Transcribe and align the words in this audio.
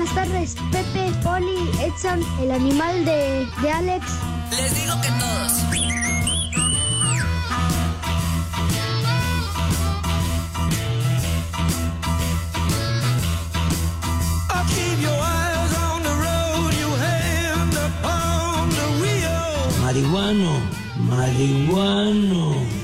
Buenas 0.00 0.14
tardes, 0.14 0.56
Pepe, 0.72 1.12
Poli, 1.22 1.70
Edson, 1.78 2.24
el 2.40 2.52
animal 2.52 3.04
de, 3.04 3.46
de 3.60 3.70
Alex. 3.70 4.06
Les 4.50 4.74
digo 4.74 4.94
que 5.02 5.08
todos. 5.20 5.52
Marihuano, 19.82 20.60
marihuano. 20.96 22.79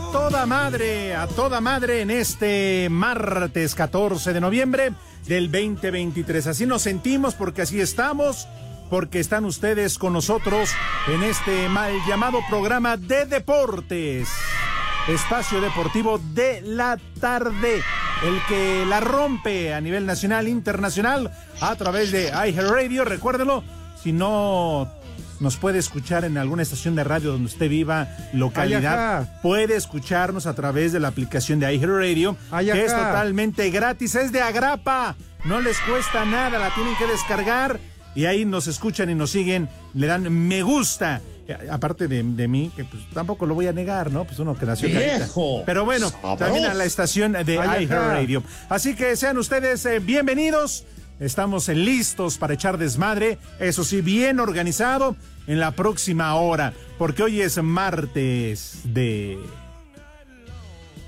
A 0.00 0.12
toda 0.12 0.46
madre, 0.46 1.14
a 1.14 1.26
toda 1.26 1.60
madre 1.60 2.00
en 2.00 2.10
este 2.10 2.88
martes 2.90 3.74
14 3.74 4.32
de 4.32 4.40
noviembre 4.40 4.92
del 5.26 5.52
2023. 5.52 6.46
Así 6.46 6.66
nos 6.66 6.82
sentimos 6.82 7.34
porque 7.34 7.62
así 7.62 7.80
estamos, 7.80 8.48
porque 8.88 9.20
están 9.20 9.44
ustedes 9.44 9.98
con 9.98 10.14
nosotros 10.14 10.70
en 11.06 11.22
este 11.22 11.68
mal 11.68 11.92
llamado 12.08 12.38
programa 12.48 12.96
de 12.96 13.26
deportes. 13.26 14.28
Espacio 15.06 15.60
Deportivo 15.60 16.18
de 16.32 16.62
la 16.62 16.98
Tarde, 17.20 17.82
el 18.24 18.40
que 18.48 18.84
la 18.86 19.00
rompe 19.00 19.74
a 19.74 19.80
nivel 19.80 20.06
nacional, 20.06 20.48
internacional, 20.48 21.30
a 21.60 21.76
través 21.76 22.10
de 22.10 22.28
iHeartRadio. 22.28 23.04
Recuérdelo, 23.04 23.62
si 24.02 24.12
no 24.12 24.90
nos 25.40 25.56
puede 25.56 25.78
escuchar 25.78 26.24
en 26.24 26.38
alguna 26.38 26.62
estación 26.62 26.94
de 26.94 27.02
radio 27.02 27.32
donde 27.32 27.46
usted 27.46 27.68
viva, 27.68 28.08
localidad, 28.32 29.40
puede 29.42 29.74
escucharnos 29.74 30.46
a 30.46 30.54
través 30.54 30.92
de 30.92 31.00
la 31.00 31.08
aplicación 31.08 31.58
de 31.58 31.74
iHeartRadio, 31.74 32.36
que 32.60 32.84
es 32.84 32.92
totalmente 32.92 33.70
gratis, 33.70 34.14
es 34.14 34.32
de 34.32 34.42
agrapa, 34.42 35.16
no 35.44 35.60
les 35.60 35.78
cuesta 35.80 36.24
nada, 36.24 36.58
la 36.58 36.74
tienen 36.74 36.94
que 36.96 37.06
descargar 37.06 37.80
y 38.14 38.26
ahí 38.26 38.44
nos 38.44 38.66
escuchan 38.66 39.08
y 39.10 39.14
nos 39.14 39.30
siguen, 39.30 39.68
le 39.94 40.06
dan 40.06 40.30
me 40.32 40.62
gusta. 40.62 41.20
Aparte 41.68 42.06
de, 42.06 42.22
de 42.22 42.46
mí, 42.46 42.70
que 42.76 42.84
pues 42.84 43.02
tampoco 43.12 43.44
lo 43.44 43.56
voy 43.56 43.66
a 43.66 43.72
negar, 43.72 44.12
¿no? 44.12 44.24
Pues 44.24 44.38
uno 44.38 44.56
que 44.56 44.66
nació 44.66 44.88
carita. 44.92 45.26
Pero 45.66 45.84
bueno, 45.84 46.08
también 46.38 46.66
a 46.66 46.74
la 46.74 46.84
estación 46.84 47.32
de 47.32 47.54
iHeartRadio. 47.54 48.44
Así 48.68 48.94
que 48.94 49.16
sean 49.16 49.36
ustedes 49.36 49.84
eh, 49.86 49.98
bienvenidos. 49.98 50.84
Estamos 51.18 51.68
eh, 51.68 51.74
listos 51.74 52.38
para 52.38 52.54
echar 52.54 52.78
desmadre, 52.78 53.38
eso 53.58 53.82
sí, 53.84 54.00
bien 54.00 54.38
organizado 54.38 55.16
en 55.46 55.60
la 55.60 55.72
próxima 55.72 56.34
hora, 56.34 56.72
porque 56.98 57.22
hoy 57.22 57.40
es 57.40 57.62
martes 57.62 58.80
de... 58.84 59.38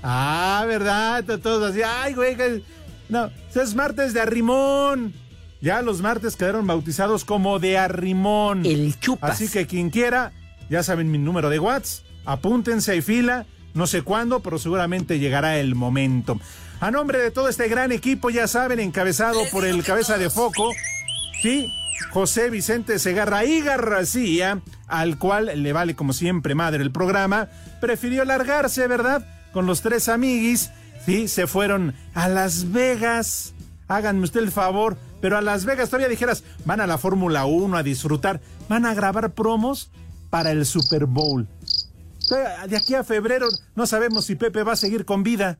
Ah, 0.01 0.65
¿verdad? 0.67 1.23
Todos 1.41 1.71
así, 1.71 1.81
ay, 1.81 2.13
güey, 2.13 2.35
que- 2.35 2.61
no, 3.09 3.29
es 3.55 3.75
martes 3.75 4.13
de 4.13 4.21
arrimón. 4.21 5.13
Ya 5.61 5.81
los 5.81 6.01
martes 6.01 6.35
quedaron 6.35 6.67
bautizados 6.67 7.23
como 7.23 7.59
de 7.59 7.77
arrimón. 7.77 8.65
El 8.65 8.99
chupas. 8.99 9.31
Así 9.31 9.47
que 9.47 9.65
quien 9.65 9.89
quiera, 9.91 10.33
ya 10.69 10.83
saben 10.83 11.09
mi 11.09 11.17
número 11.17 11.49
de 11.49 11.59
WhatsApp, 11.59 12.03
apúntense 12.25 12.95
y 12.97 13.01
fila, 13.01 13.45
no 13.73 13.87
sé 13.87 14.01
cuándo, 14.01 14.41
pero 14.41 14.59
seguramente 14.59 15.19
llegará 15.19 15.57
el 15.57 15.73
momento. 15.75 16.37
A 16.81 16.91
nombre 16.91 17.19
de 17.19 17.31
todo 17.31 17.47
este 17.47 17.69
gran 17.69 17.93
equipo, 17.93 18.29
ya 18.29 18.45
saben, 18.47 18.81
encabezado 18.81 19.39
por 19.53 19.63
el 19.65 19.83
cabeza 19.85 20.17
de 20.17 20.29
foco, 20.29 20.71
sí, 21.41 21.69
José 22.11 22.49
Vicente 22.49 22.99
Segarra 22.99 23.45
y 23.45 23.61
García, 23.61 24.61
al 24.87 25.17
cual 25.17 25.51
le 25.55 25.73
vale 25.73 25.95
como 25.95 26.13
siempre 26.13 26.55
madre 26.55 26.83
el 26.83 26.91
programa, 26.91 27.49
prefirió 27.81 28.25
largarse, 28.25 28.87
¿verdad? 28.87 29.25
Con 29.51 29.65
los 29.65 29.81
tres 29.81 30.09
amiguis, 30.09 30.71
sí, 31.05 31.27
se 31.27 31.47
fueron 31.47 31.93
a 32.13 32.27
Las 32.27 32.71
Vegas. 32.71 33.53
Háganme 33.87 34.23
usted 34.23 34.41
el 34.41 34.51
favor, 34.51 34.97
pero 35.21 35.37
a 35.37 35.41
Las 35.41 35.65
Vegas 35.65 35.89
todavía 35.89 36.09
dijeras, 36.09 36.43
van 36.65 36.81
a 36.81 36.87
la 36.87 36.97
Fórmula 36.97 37.45
1 37.45 37.77
a 37.77 37.83
disfrutar, 37.83 38.41
van 38.69 38.85
a 38.85 38.93
grabar 38.93 39.33
promos 39.33 39.89
para 40.29 40.51
el 40.51 40.65
Super 40.65 41.05
Bowl. 41.05 41.47
De 42.67 42.77
aquí 42.77 42.95
a 42.95 43.03
febrero 43.03 43.47
no 43.75 43.85
sabemos 43.85 44.25
si 44.25 44.35
Pepe 44.35 44.63
va 44.63 44.73
a 44.73 44.77
seguir 44.77 45.05
con 45.05 45.23
vida. 45.23 45.59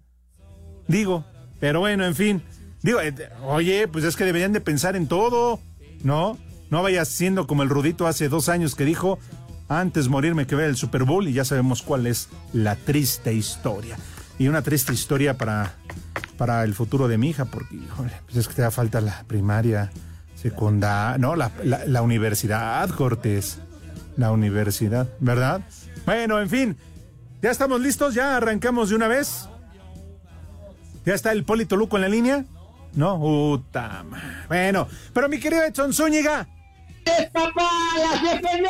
Digo, 0.87 1.25
pero 1.59 1.81
bueno, 1.81 2.05
en 2.05 2.15
fin. 2.15 2.43
Digo, 2.81 2.99
eh, 2.99 3.13
oye, 3.43 3.87
pues 3.87 4.03
es 4.03 4.15
que 4.15 4.25
deberían 4.25 4.51
de 4.51 4.61
pensar 4.61 4.95
en 4.95 5.07
todo, 5.07 5.59
¿no? 6.03 6.37
No 6.69 6.83
vayas 6.83 7.07
siendo 7.07 7.47
como 7.47 7.63
el 7.63 7.69
Rudito 7.69 8.07
hace 8.07 8.29
dos 8.29 8.49
años 8.49 8.75
que 8.75 8.85
dijo, 8.85 9.19
antes 9.67 10.07
morirme 10.07 10.47
que 10.47 10.55
ver 10.55 10.69
el 10.69 10.75
Super 10.75 11.03
Bowl 11.03 11.27
y 11.27 11.33
ya 11.33 11.45
sabemos 11.45 11.81
cuál 11.81 12.07
es 12.07 12.29
la 12.51 12.75
triste 12.75 13.33
historia. 13.33 13.97
Y 14.39 14.47
una 14.47 14.61
triste 14.61 14.93
historia 14.93 15.37
para, 15.37 15.75
para 16.37 16.63
el 16.63 16.73
futuro 16.73 17.07
de 17.07 17.17
mi 17.17 17.29
hija, 17.29 17.45
porque, 17.45 17.75
híjole, 17.75 18.11
pues 18.25 18.37
es 18.37 18.47
que 18.47 18.55
te 18.55 18.61
da 18.63 18.71
falta 18.71 19.01
la 19.01 19.23
primaria, 19.27 19.91
secundaria, 20.35 21.17
no, 21.17 21.35
la, 21.35 21.51
la, 21.63 21.85
la 21.85 22.01
universidad, 22.01 22.89
Cortés. 22.89 23.59
La 24.15 24.31
universidad, 24.31 25.09
¿verdad? 25.19 25.61
Bueno, 26.05 26.39
en 26.39 26.47
fin, 26.47 26.77
ya 27.41 27.49
estamos 27.49 27.81
listos, 27.81 28.13
ya 28.13 28.37
arrancamos 28.37 28.89
de 28.89 28.95
una 28.95 29.07
vez. 29.07 29.49
¿Ya 31.03 31.15
está 31.15 31.31
el 31.31 31.43
Polito 31.43 31.75
Luco 31.75 31.97
en 31.97 32.03
la 32.03 32.09
línea? 32.09 32.45
No, 32.95 33.15
Uta, 33.15 34.03
ma- 34.03 34.45
Bueno, 34.47 34.87
pero 35.13 35.27
mi 35.29 35.39
querido 35.39 35.63
Edson 35.63 35.93
Zúñiga, 35.93 36.47
papá! 37.33 37.69
¡Las 37.97 38.21
efemérides! 38.33 38.67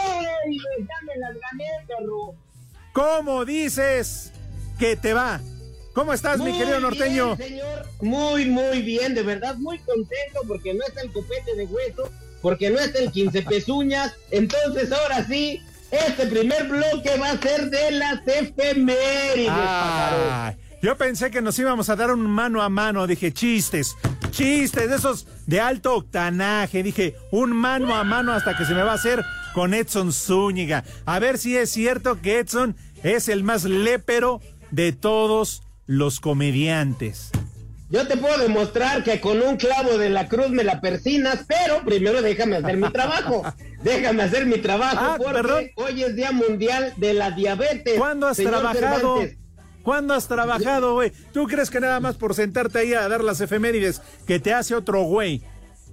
¡Ya 0.80 1.06
me 1.06 1.18
las 1.20 1.34
gané, 1.34 1.66
perro! 1.88 2.36
¿cómo 2.94 3.44
dices 3.46 4.32
que 4.80 4.96
te 4.96 5.14
va? 5.14 5.42
¿Cómo 5.94 6.14
estás, 6.14 6.40
mi 6.40 6.58
querido 6.58 6.80
norteño? 6.80 7.36
bien, 7.36 7.50
señor. 7.50 7.86
Muy, 8.02 8.46
muy 8.46 8.82
bien, 8.82 9.14
de 9.14 9.22
verdad, 9.24 9.56
muy 9.58 9.78
contento 9.80 10.42
porque 10.48 10.74
no 10.74 10.84
está 10.88 11.02
el 11.02 11.12
copete 11.12 11.56
de 11.56 11.66
hueso, 11.66 12.10
porque 12.42 12.70
no 12.72 12.80
está 12.80 13.00
el 13.00 13.12
15 13.12 13.44
pezuñas. 13.44 14.14
Entonces, 14.32 14.92
ahora 14.92 15.24
sí, 15.26 15.62
este 15.92 16.26
primer 16.28 16.68
bloque 16.68 17.16
va 17.20 17.32
a 17.32 17.38
ser 17.38 17.70
de 17.70 17.92
las 17.92 18.28
efemérides, 18.28 19.52
yo 20.84 20.98
pensé 20.98 21.32
que 21.32 21.42
nos 21.42 21.58
íbamos 21.58 21.90
a 21.90 21.96
dar 21.96 22.12
un 22.12 22.22
mano 22.30 22.62
a 22.62 22.68
mano. 22.70 23.08
Dije, 23.08 23.32
chistes, 23.32 23.96
chistes 24.32 24.90
de 24.90 24.96
esos 24.98 25.26
de 25.48 25.60
alto 25.62 25.96
octanaje. 25.96 26.84
Dije, 26.84 27.16
un 27.32 27.54
mano 27.54 27.96
a 27.96 28.04
mano 28.04 28.34
hasta 28.34 28.56
que 28.58 28.66
se 28.66 28.74
me 28.76 28.84
va 28.84 28.92
a 28.92 28.96
hacer 28.96 29.24
con 29.54 29.74
Edson 29.74 30.12
Zúñiga. 30.12 30.84
A 31.06 31.20
ver 31.20 31.38
si 31.38 31.56
es 31.58 31.70
cierto 31.70 32.22
que 32.22 32.40
Edson 32.40 32.76
es 33.02 33.30
el 33.30 33.44
más 33.44 33.64
lépero 33.64 34.42
de 34.72 34.92
todos 34.92 35.64
los 35.86 36.20
comediantes. 36.20 37.32
Yo 37.90 38.08
te 38.08 38.18
puedo 38.18 38.40
demostrar 38.40 39.04
que 39.04 39.22
con 39.22 39.42
un 39.42 39.56
clavo 39.56 39.98
de 39.98 40.10
la 40.10 40.28
cruz 40.28 40.50
me 40.50 40.64
la 40.64 40.82
persinas, 40.82 41.46
pero 41.48 41.84
primero 41.86 42.22
déjame 42.22 42.58
hacer 42.58 42.76
mi 42.78 42.90
trabajo. 42.90 43.44
Déjame 43.84 44.24
hacer 44.24 44.46
mi 44.46 44.60
trabajo 44.60 44.98
Ah, 44.98 45.16
porque 45.18 45.34
perdón. 45.34 45.66
hoy 45.76 46.04
es 46.04 46.16
Día 46.16 46.32
Mundial 46.32 46.94
de 46.96 47.14
la 47.14 47.32
Diabetes. 47.32 47.98
¿Cuándo 47.98 48.28
has 48.28 48.38
trabajado? 48.38 49.18
Cervantes. 49.18 49.43
¿Cuándo 49.84 50.14
has 50.14 50.28
trabajado, 50.28 50.94
güey? 50.94 51.12
¿Tú 51.34 51.46
crees 51.46 51.70
que 51.70 51.80
nada 51.80 52.00
más 52.00 52.16
por 52.16 52.34
sentarte 52.34 52.80
ahí 52.80 52.94
a 52.94 53.08
dar 53.08 53.24
las 53.24 53.42
efemérides 53.42 54.02
que 54.26 54.40
te 54.40 54.54
hace 54.54 54.76
otro 54.76 55.04
güey? 55.04 55.44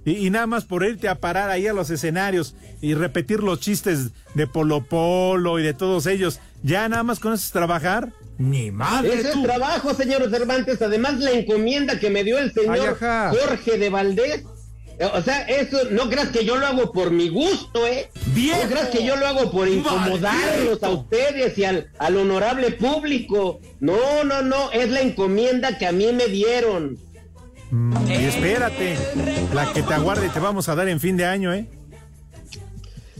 Y, 0.05 0.25
y 0.25 0.29
nada 0.31 0.47
más 0.47 0.65
por 0.65 0.83
irte 0.83 1.07
a 1.09 1.15
parar 1.19 1.49
ahí 1.49 1.67
a 1.67 1.73
los 1.73 1.89
escenarios 1.89 2.55
y 2.81 2.95
repetir 2.95 3.43
los 3.43 3.59
chistes 3.59 4.11
de 4.33 4.47
Polo 4.47 4.83
Polo 4.83 5.59
y 5.59 5.63
de 5.63 5.73
todos 5.73 6.07
ellos. 6.07 6.39
¿Ya 6.63 6.87
nada 6.89 7.03
más 7.03 7.19
con 7.19 7.33
eso 7.33 7.45
es 7.45 7.51
trabajar? 7.51 8.11
Mi 8.37 8.71
madre, 8.71 9.13
Ese 9.13 9.29
es 9.33 9.43
trabajo, 9.43 9.93
señor 9.93 10.27
Cervantes. 10.31 10.81
Además, 10.81 11.19
la 11.19 11.31
encomienda 11.31 11.99
que 11.99 12.09
me 12.09 12.23
dio 12.23 12.39
el 12.39 12.51
señor 12.51 12.97
Ay. 12.99 13.37
Jorge 13.37 13.77
de 13.77 13.89
Valdés 13.89 14.43
O 15.13 15.21
sea, 15.21 15.41
eso 15.43 15.77
no 15.89 16.09
creas 16.09 16.29
que 16.29 16.45
yo 16.45 16.57
lo 16.57 16.67
hago 16.67 16.91
por 16.91 17.11
mi 17.11 17.29
gusto, 17.29 17.87
¿eh? 17.87 18.09
No 18.15 18.69
creas 18.69 18.89
que 18.89 19.03
yo 19.03 19.15
lo 19.15 19.27
hago 19.27 19.51
por 19.51 19.67
incomodarlos 19.67 20.83
a 20.83 20.89
ustedes 20.89 21.57
y 21.57 21.65
al, 21.65 21.89
al 21.97 22.17
honorable 22.17 22.71
público. 22.71 23.59
No, 23.79 24.23
no, 24.23 24.41
no, 24.41 24.71
es 24.71 24.89
la 24.89 25.01
encomienda 25.01 25.77
que 25.77 25.87
a 25.87 25.91
mí 25.91 26.11
me 26.11 26.27
dieron. 26.27 26.99
Mm, 27.71 28.11
y 28.11 28.25
espérate, 28.25 28.97
la 29.53 29.71
que 29.73 29.81
te 29.81 29.93
aguarde 29.93 30.29
te 30.29 30.39
vamos 30.39 30.69
a 30.69 30.75
dar 30.75 30.87
en 30.87 30.99
fin 30.99 31.17
de 31.17 31.25
año, 31.25 31.53
¿eh? 31.53 31.67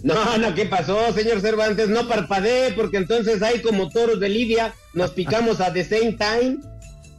No, 0.04 0.38
no, 0.38 0.54
¿qué 0.56 0.66
pasó, 0.66 1.14
señor 1.14 1.42
Cervantes? 1.42 1.90
No 1.90 2.08
parpadee, 2.08 2.74
porque 2.74 2.98
entonces 2.98 3.42
hay 3.42 3.62
como 3.62 3.90
toros 3.90 4.20
de 4.20 4.30
Lidia, 4.30 4.74
nos 4.94 5.12
picamos 5.12 5.62
a 5.62 5.72
the 5.72 5.86
same 5.86 6.14
time. 6.14 6.58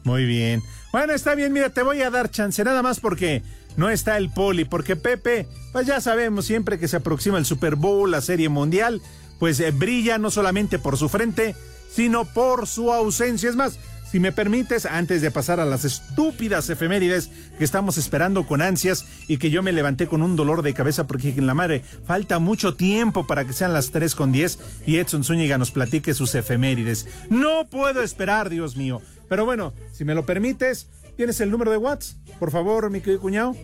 Muy 0.04 0.24
bien. 0.24 0.62
Bueno, 0.92 1.14
está 1.14 1.34
bien, 1.34 1.52
mira, 1.52 1.70
te 1.70 1.82
voy 1.82 2.02
a 2.02 2.10
dar 2.10 2.30
chance, 2.30 2.62
nada 2.64 2.82
más 2.82 3.00
porque 3.00 3.42
no 3.76 3.90
está 3.90 4.16
el 4.16 4.30
poli, 4.30 4.64
porque 4.64 4.96
Pepe, 4.96 5.46
pues 5.72 5.86
ya 5.86 6.00
sabemos, 6.00 6.46
siempre 6.46 6.78
que 6.78 6.88
se 6.88 6.96
aproxima 6.96 7.38
el 7.38 7.46
Super 7.46 7.76
Bowl, 7.76 8.10
la 8.10 8.20
Serie 8.20 8.48
Mundial, 8.48 9.00
pues 9.38 9.58
eh, 9.60 9.70
brilla 9.70 10.18
no 10.18 10.30
solamente 10.30 10.78
por 10.78 10.96
su 10.96 11.08
frente, 11.08 11.54
sino 11.90 12.24
por 12.24 12.66
su 12.66 12.92
ausencia. 12.92 13.48
Es 13.48 13.56
más, 13.56 13.78
si 14.12 14.20
me 14.20 14.30
permites, 14.30 14.84
antes 14.84 15.22
de 15.22 15.30
pasar 15.30 15.58
a 15.58 15.64
las 15.64 15.86
estúpidas 15.86 16.68
efemérides 16.68 17.30
que 17.56 17.64
estamos 17.64 17.96
esperando 17.96 18.46
con 18.46 18.60
ansias 18.60 19.06
y 19.26 19.38
que 19.38 19.48
yo 19.48 19.62
me 19.62 19.72
levanté 19.72 20.06
con 20.06 20.20
un 20.20 20.36
dolor 20.36 20.60
de 20.60 20.74
cabeza 20.74 21.06
porque 21.06 21.30
en 21.30 21.46
la 21.46 21.54
madre 21.54 21.82
falta 22.06 22.38
mucho 22.38 22.74
tiempo 22.74 23.26
para 23.26 23.46
que 23.46 23.54
sean 23.54 23.72
las 23.72 23.90
3 23.90 24.14
con 24.14 24.30
10 24.30 24.58
y 24.86 24.98
Edson 24.98 25.24
Zúñiga 25.24 25.56
nos 25.56 25.70
platique 25.70 26.12
sus 26.12 26.34
efemérides. 26.34 27.08
No 27.30 27.66
puedo 27.70 28.02
esperar, 28.02 28.50
Dios 28.50 28.76
mío. 28.76 29.00
Pero 29.30 29.46
bueno, 29.46 29.72
si 29.92 30.04
me 30.04 30.14
lo 30.14 30.26
permites, 30.26 30.88
¿tienes 31.16 31.40
el 31.40 31.50
número 31.50 31.70
de 31.70 31.76
WhatsApp? 31.76 32.16
Por 32.38 32.50
favor, 32.50 32.90
mi 32.90 33.00
querido 33.00 33.20
cuñado, 33.20 33.56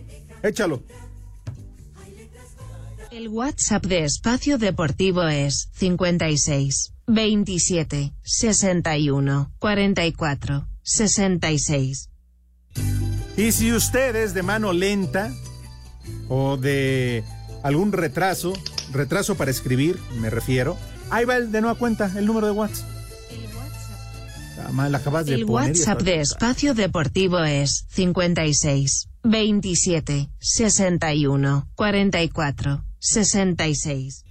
échalo. 0.43 0.83
El 3.11 3.27
WhatsApp 3.27 3.85
de 3.85 4.05
Espacio 4.05 4.57
Deportivo 4.57 5.23
es 5.23 5.69
56 5.73 6.93
27 7.07 8.13
61 8.21 9.51
44 9.57 10.67
66. 10.83 12.09
Y 13.35 13.51
si 13.51 13.71
usted 13.71 14.15
es 14.15 14.33
de 14.33 14.43
mano 14.43 14.73
lenta 14.73 15.33
o 16.27 16.57
de 16.57 17.23
algún 17.63 17.91
retraso, 17.91 18.53
retraso 18.91 19.35
para 19.35 19.49
escribir, 19.49 19.97
me 20.19 20.29
refiero, 20.29 20.77
ahí 21.09 21.25
va 21.25 21.37
el 21.37 21.51
de 21.51 21.61
nueva 21.61 21.77
cuenta, 21.77 22.11
el 22.15 22.25
número 22.25 22.47
de 22.47 22.53
WhatsApp. 22.53 22.98
El 25.27 25.45
WhatsApp 25.45 26.01
de 26.01 26.21
Espacio 26.21 26.73
Deportivo 26.73 27.39
es 27.39 27.85
56 27.89 29.09
27 29.23 30.29
61 30.39 31.67
44 31.75 32.83
66. 32.99 34.25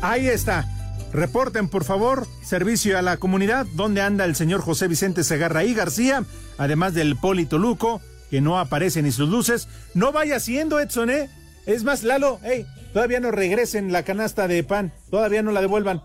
Ahí 0.00 0.28
está. 0.28 0.68
Reporten, 1.12 1.68
por 1.68 1.84
favor, 1.84 2.26
servicio 2.42 2.96
a 2.96 3.02
la 3.02 3.18
comunidad, 3.18 3.66
donde 3.74 4.00
anda 4.00 4.24
el 4.24 4.34
señor 4.34 4.62
José 4.62 4.88
Vicente 4.88 5.24
Segarra 5.24 5.64
y 5.64 5.74
García, 5.74 6.24
además 6.56 6.94
del 6.94 7.16
Polito 7.16 7.58
Luco, 7.58 8.00
que 8.30 8.40
no 8.40 8.58
aparece 8.58 9.02
ni 9.02 9.12
sus 9.12 9.28
luces. 9.28 9.68
No 9.92 10.12
vaya 10.12 10.40
siendo, 10.40 10.80
Edson, 10.80 11.10
¿eh? 11.10 11.28
Es 11.66 11.84
más, 11.84 12.02
Lalo, 12.02 12.40
hey, 12.42 12.66
todavía 12.94 13.20
no 13.20 13.30
regresen 13.30 13.92
la 13.92 14.04
canasta 14.04 14.48
de 14.48 14.64
pan, 14.64 14.92
todavía 15.10 15.42
no 15.42 15.52
la 15.52 15.60
devuelvan. 15.60 16.02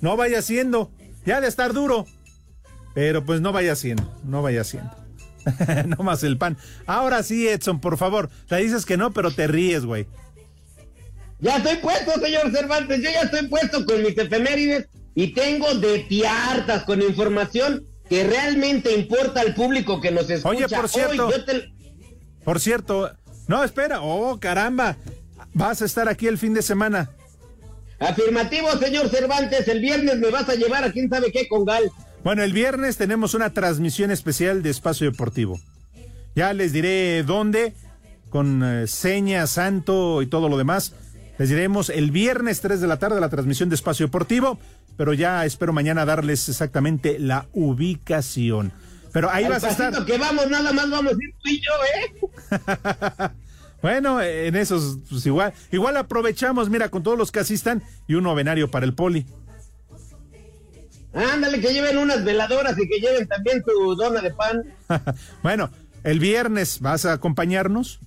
No 0.00 0.16
vaya 0.16 0.40
siendo, 0.40 0.92
ya 1.26 1.40
de 1.40 1.48
estar 1.48 1.72
duro. 1.72 2.06
Pero 2.94 3.24
pues 3.24 3.40
no 3.40 3.52
vaya 3.52 3.76
siendo, 3.76 4.12
no 4.24 4.42
vaya 4.42 4.64
siendo. 4.64 4.90
no 5.86 6.02
más 6.02 6.22
el 6.22 6.38
pan. 6.38 6.56
Ahora 6.86 7.22
sí, 7.22 7.48
Edson, 7.48 7.80
por 7.80 7.96
favor. 7.96 8.28
Te 8.48 8.56
dices 8.56 8.84
que 8.84 8.96
no, 8.96 9.12
pero 9.12 9.30
te 9.30 9.46
ríes, 9.46 9.84
güey. 9.84 10.06
Ya 11.40 11.58
estoy 11.58 11.76
puesto, 11.76 12.18
señor 12.20 12.50
Cervantes, 12.50 13.00
yo 13.00 13.10
ya 13.10 13.22
estoy 13.22 13.46
puesto 13.46 13.86
con 13.86 14.02
mis 14.02 14.18
efemérides 14.18 14.88
y 15.14 15.34
tengo 15.34 15.72
de 15.74 16.00
tiartas 16.00 16.82
con 16.82 17.00
información 17.00 17.84
que 18.08 18.24
realmente 18.24 18.92
importa 18.92 19.40
al 19.40 19.54
público 19.54 20.00
que 20.00 20.10
nos 20.10 20.28
escucha. 20.28 20.48
Oye, 20.48 20.68
por 20.68 20.88
cierto, 20.88 21.30
por 22.44 22.60
cierto, 22.60 23.12
no, 23.46 23.62
espera, 23.62 24.00
oh, 24.02 24.40
caramba, 24.40 24.96
vas 25.54 25.80
a 25.80 25.84
estar 25.84 26.08
aquí 26.08 26.26
el 26.26 26.38
fin 26.38 26.54
de 26.54 26.62
semana. 26.62 27.10
Afirmativo, 28.00 28.70
señor 28.78 29.08
Cervantes, 29.08 29.68
el 29.68 29.80
viernes 29.80 30.18
me 30.18 30.30
vas 30.30 30.48
a 30.48 30.54
llevar 30.54 30.84
a 30.84 30.92
quién 30.92 31.08
sabe 31.08 31.30
qué 31.30 31.46
con 31.46 31.64
Gal. 31.64 31.90
Bueno, 32.24 32.42
el 32.42 32.52
viernes 32.52 32.96
tenemos 32.96 33.34
una 33.34 33.50
transmisión 33.50 34.10
especial 34.10 34.62
de 34.62 34.70
Espacio 34.70 35.10
Deportivo. 35.10 35.60
Ya 36.34 36.52
les 36.52 36.72
diré 36.72 37.22
dónde, 37.22 37.74
con 38.28 38.62
eh, 38.64 38.86
seña, 38.86 39.46
santo 39.46 40.20
y 40.22 40.26
todo 40.26 40.48
lo 40.48 40.58
demás. 40.58 40.94
Les 41.38 41.48
diremos 41.48 41.90
el 41.90 42.10
viernes 42.10 42.60
3 42.60 42.80
de 42.80 42.86
la 42.88 42.98
tarde 42.98 43.20
la 43.20 43.28
transmisión 43.28 43.68
de 43.68 43.76
Espacio 43.76 44.06
Deportivo, 44.06 44.58
pero 44.96 45.14
ya 45.14 45.44
espero 45.44 45.72
mañana 45.72 46.04
darles 46.04 46.48
exactamente 46.48 47.18
la 47.18 47.46
ubicación. 47.52 48.72
Pero 49.12 49.30
ahí 49.30 49.46
vas 49.46 49.64
a 49.64 49.70
estar. 49.70 50.04
que 50.04 50.18
vamos, 50.18 50.50
nada 50.50 50.72
más 50.72 50.90
vamos 50.90 51.12
a 51.12 51.16
ir 51.16 51.34
tú 51.40 51.48
y 51.48 51.60
yo, 51.60 51.72
¿eh? 51.96 53.30
bueno, 53.82 54.20
en 54.20 54.56
esos, 54.56 54.98
pues 55.08 55.24
igual, 55.24 55.54
igual 55.70 55.96
aprovechamos, 55.96 56.68
mira, 56.68 56.88
con 56.88 57.04
todos 57.04 57.16
los 57.16 57.30
que 57.30 57.38
asistan 57.38 57.82
y 58.08 58.14
un 58.14 58.24
novenario 58.24 58.70
para 58.70 58.84
el 58.84 58.94
poli. 58.94 59.24
Ándale, 61.18 61.60
que 61.60 61.72
lleven 61.72 61.98
unas 61.98 62.24
veladoras 62.24 62.78
y 62.78 62.88
que 62.88 63.00
lleven 63.00 63.26
también 63.26 63.62
tu 63.62 63.94
dona 63.94 64.20
de 64.20 64.30
pan. 64.32 64.62
bueno, 65.42 65.70
el 66.04 66.20
viernes 66.20 66.80
vas 66.80 67.04
a 67.04 67.12
acompañarnos. 67.12 68.00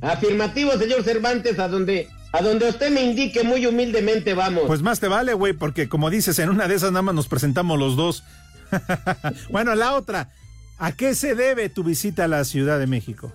Afirmativo, 0.00 0.72
señor 0.72 1.04
Cervantes, 1.04 1.58
a 1.58 1.68
donde 1.68 2.08
a 2.32 2.40
donde 2.40 2.68
usted 2.68 2.90
me 2.90 3.02
indique 3.02 3.44
muy 3.44 3.66
humildemente 3.66 4.32
vamos. 4.32 4.64
Pues 4.66 4.80
más 4.80 5.00
te 5.00 5.08
vale, 5.08 5.34
güey, 5.34 5.52
porque 5.52 5.88
como 5.88 6.08
dices, 6.08 6.38
en 6.38 6.48
una 6.48 6.66
de 6.66 6.74
esas 6.74 6.90
nada 6.90 7.02
más 7.02 7.14
nos 7.14 7.28
presentamos 7.28 7.78
los 7.78 7.94
dos. 7.94 8.24
bueno, 9.50 9.74
la 9.74 9.94
otra, 9.94 10.30
¿a 10.78 10.92
qué 10.92 11.14
se 11.14 11.34
debe 11.34 11.68
tu 11.68 11.84
visita 11.84 12.24
a 12.24 12.28
la 12.28 12.44
Ciudad 12.44 12.78
de 12.78 12.86
México? 12.86 13.32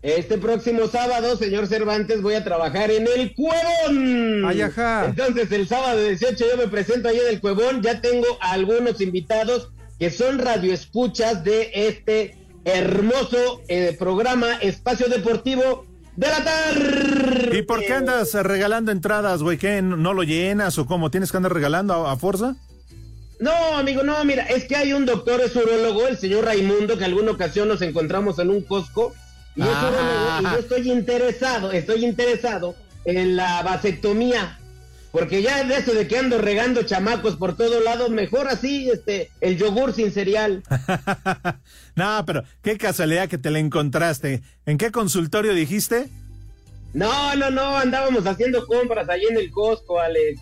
Este 0.00 0.38
próximo 0.38 0.86
sábado, 0.86 1.36
señor 1.36 1.66
Cervantes, 1.66 2.22
voy 2.22 2.34
a 2.34 2.44
trabajar 2.44 2.90
en 2.90 3.08
el 3.08 3.34
Cuevón. 3.34 4.44
Ay, 4.46 4.60
ajá. 4.62 5.06
Entonces, 5.06 5.50
el 5.50 5.66
sábado 5.66 6.00
18 6.00 6.44
yo 6.52 6.56
me 6.56 6.68
presento 6.68 7.08
ahí 7.08 7.18
en 7.18 7.28
el 7.28 7.40
Cuevón. 7.40 7.82
Ya 7.82 8.00
tengo 8.00 8.26
a 8.40 8.52
algunos 8.52 9.00
invitados 9.00 9.70
que 9.98 10.10
son 10.10 10.38
radioescuchas 10.38 11.42
de 11.42 11.70
este 11.74 12.36
hermoso 12.64 13.62
eh, 13.66 13.96
programa 13.98 14.54
Espacio 14.60 15.08
Deportivo 15.08 15.84
de 16.14 16.26
la 16.28 16.44
tarde. 16.44 17.58
¿Y 17.58 17.62
por 17.62 17.80
qué 17.80 17.94
andas 17.94 18.34
regalando 18.34 18.92
entradas, 18.92 19.42
güey? 19.42 19.58
¿Qué? 19.58 19.82
¿No 19.82 20.14
lo 20.14 20.22
llenas 20.22 20.78
o 20.78 20.86
cómo? 20.86 21.10
¿Tienes 21.10 21.30
que 21.30 21.36
andar 21.36 21.52
regalando 21.52 22.06
a, 22.06 22.16
fuerza? 22.16 22.56
No, 23.40 23.52
amigo, 23.76 24.02
no, 24.02 24.24
mira, 24.24 24.44
es 24.44 24.64
que 24.64 24.74
hay 24.74 24.92
un 24.92 25.06
doctor, 25.06 25.40
es 25.40 25.54
urologo, 25.54 26.08
el 26.08 26.18
señor 26.18 26.44
Raimundo, 26.44 26.98
que 26.98 27.04
alguna 27.04 27.30
ocasión 27.30 27.68
nos 27.68 27.82
encontramos 27.82 28.40
en 28.40 28.50
un 28.50 28.62
Costco, 28.62 29.14
y 29.58 29.62
es 29.62 29.68
urologo, 29.68 30.40
y 30.40 30.44
yo 30.44 30.58
estoy 30.60 30.90
interesado, 30.92 31.72
estoy 31.72 32.04
interesado 32.04 32.76
en 33.04 33.34
la 33.34 33.62
vasectomía. 33.62 34.60
Porque 35.10 35.42
ya 35.42 35.64
de 35.64 35.76
eso 35.76 35.94
de 35.94 36.06
que 36.06 36.18
ando 36.18 36.38
regando 36.38 36.82
chamacos 36.84 37.36
por 37.36 37.56
todo 37.56 37.80
lado, 37.80 38.08
mejor 38.08 38.46
así, 38.46 38.88
este, 38.88 39.30
el 39.40 39.56
yogur 39.56 39.92
sin 39.94 40.12
cereal. 40.12 40.62
no, 41.96 42.22
pero 42.24 42.44
qué 42.62 42.78
casualidad 42.78 43.28
que 43.28 43.38
te 43.38 43.50
la 43.50 43.58
encontraste. 43.58 44.42
¿En 44.64 44.78
qué 44.78 44.92
consultorio 44.92 45.54
dijiste? 45.54 46.08
No, 46.94 47.34
no, 47.34 47.50
no, 47.50 47.76
andábamos 47.78 48.26
haciendo 48.26 48.64
compras 48.64 49.08
ahí 49.08 49.24
en 49.28 49.38
el 49.38 49.50
Costco, 49.50 49.98
Alex. 49.98 50.40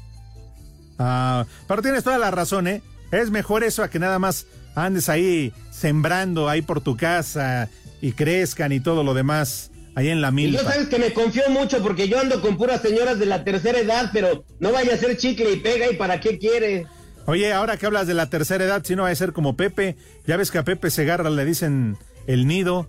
Ah, 0.98 1.46
pero 1.66 1.80
tienes 1.80 2.04
toda 2.04 2.18
la 2.18 2.30
razón, 2.30 2.66
¿eh? 2.66 2.82
Es 3.12 3.30
mejor 3.30 3.64
eso 3.64 3.82
a 3.82 3.88
que 3.88 3.98
nada 3.98 4.18
más 4.18 4.46
andes 4.74 5.08
ahí 5.08 5.54
sembrando 5.70 6.50
ahí 6.50 6.60
por 6.60 6.82
tu 6.82 6.96
casa 6.98 7.70
y 8.00 8.12
crezcan 8.12 8.72
y 8.72 8.80
todo 8.80 9.02
lo 9.02 9.14
demás 9.14 9.70
ahí 9.94 10.08
en 10.08 10.20
la 10.20 10.30
milpa. 10.30 10.60
Y 10.60 10.64
yo 10.64 10.70
sabes 10.70 10.88
que 10.88 10.98
me 10.98 11.12
confío 11.12 11.48
mucho 11.50 11.82
porque 11.82 12.08
yo 12.08 12.20
ando 12.20 12.40
con 12.40 12.56
puras 12.56 12.82
señoras 12.82 13.18
de 13.18 13.26
la 13.26 13.44
tercera 13.44 13.78
edad, 13.78 14.10
pero 14.12 14.44
no 14.60 14.72
vaya 14.72 14.94
a 14.94 14.98
ser 14.98 15.16
chicle 15.16 15.50
y 15.52 15.56
pega 15.56 15.90
y 15.90 15.96
para 15.96 16.20
qué 16.20 16.38
quiere. 16.38 16.86
Oye, 17.26 17.52
ahora 17.52 17.76
que 17.76 17.86
hablas 17.86 18.06
de 18.06 18.14
la 18.14 18.30
tercera 18.30 18.64
edad, 18.64 18.84
si 18.84 18.94
no 18.94 19.02
va 19.02 19.10
a 19.10 19.14
ser 19.14 19.32
como 19.32 19.56
Pepe, 19.56 19.96
ya 20.26 20.36
ves 20.36 20.50
que 20.50 20.58
a 20.58 20.64
Pepe 20.64 20.90
Segarra 20.90 21.28
le 21.28 21.44
dicen 21.44 21.96
el 22.26 22.46
nido. 22.46 22.88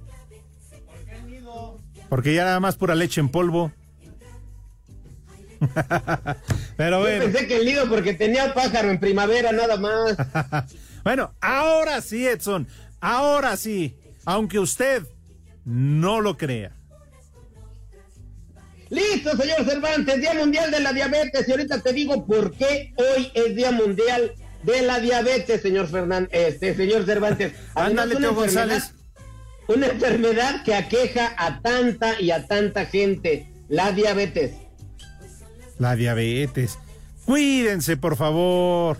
¿Por 0.85 1.05
qué 1.05 1.15
el 1.15 1.31
nido? 1.31 1.79
Porque 2.09 2.33
ya 2.35 2.43
nada 2.43 2.59
más 2.59 2.75
pura 2.75 2.93
leche 2.93 3.19
en 3.21 3.29
polvo. 3.29 3.71
Pero 6.77 6.99
bueno. 6.99 7.25
Yo 7.25 7.31
pensé 7.31 7.47
que 7.47 7.57
el 7.57 7.65
nido 7.65 7.89
porque 7.89 8.13
tenía 8.13 8.53
pájaro 8.53 8.91
en 8.91 8.99
primavera 8.99 9.51
nada 9.51 9.77
más. 9.77 10.15
bueno, 11.03 11.33
ahora 11.41 12.01
sí, 12.01 12.27
Edson, 12.27 12.67
ahora 12.99 13.57
sí, 13.57 13.95
aunque 14.27 14.59
usted 14.59 15.03
no 15.63 16.19
lo 16.19 16.35
crea. 16.35 16.75
Listo, 18.89 19.37
señor 19.37 19.65
Cervantes, 19.65 20.19
Día 20.19 20.33
Mundial 20.33 20.69
de 20.69 20.81
la 20.81 20.91
Diabetes. 20.91 21.47
Y 21.47 21.51
ahorita 21.51 21.81
te 21.81 21.93
digo 21.93 22.25
por 22.25 22.51
qué 22.51 22.93
hoy 22.97 23.31
es 23.33 23.55
Día 23.55 23.71
Mundial 23.71 24.33
de 24.63 24.81
la 24.81 24.99
Diabetes, 24.99 25.61
señor 25.61 25.87
Fernández, 25.87 26.29
este, 26.33 26.75
señor 26.75 27.05
Cervantes. 27.05 27.53
Ándale, 27.75 28.17
Teo 28.17 28.35
González. 28.35 28.93
una 29.69 29.87
enfermedad 29.87 30.61
que 30.65 30.75
aqueja 30.75 31.33
a 31.37 31.61
tanta 31.61 32.19
y 32.19 32.31
a 32.31 32.45
tanta 32.47 32.85
gente, 32.85 33.49
la 33.69 33.93
diabetes. 33.93 34.55
La 35.79 35.95
diabetes. 35.95 36.77
Cuídense, 37.25 37.95
por 37.95 38.17
favor. 38.17 38.97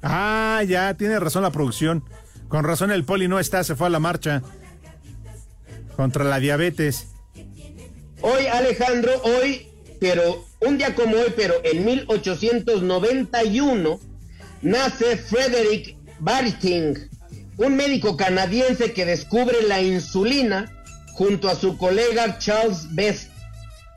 Ah, 0.00 0.62
ya, 0.66 0.94
tiene 0.94 1.20
razón 1.20 1.42
la 1.42 1.50
producción. 1.50 2.02
Con 2.52 2.64
razón 2.64 2.90
el 2.90 3.04
poli 3.06 3.28
no 3.28 3.40
está, 3.40 3.64
se 3.64 3.76
fue 3.76 3.86
a 3.86 3.90
la 3.90 3.98
marcha. 3.98 4.42
Contra 5.96 6.22
la 6.22 6.38
diabetes. 6.38 7.06
Hoy, 8.20 8.46
Alejandro, 8.46 9.22
hoy, 9.22 9.68
pero 9.98 10.44
un 10.60 10.76
día 10.76 10.94
como 10.94 11.16
hoy, 11.16 11.32
pero 11.34 11.54
en 11.64 11.82
1891, 11.82 14.00
nace 14.60 15.16
Frederick 15.16 15.96
Banting, 16.18 16.94
un 17.56 17.74
médico 17.74 18.18
canadiense 18.18 18.92
que 18.92 19.06
descubre 19.06 19.62
la 19.66 19.80
insulina 19.80 20.70
junto 21.14 21.48
a 21.48 21.54
su 21.54 21.78
colega 21.78 22.38
Charles 22.38 22.94
Best. 22.94 23.30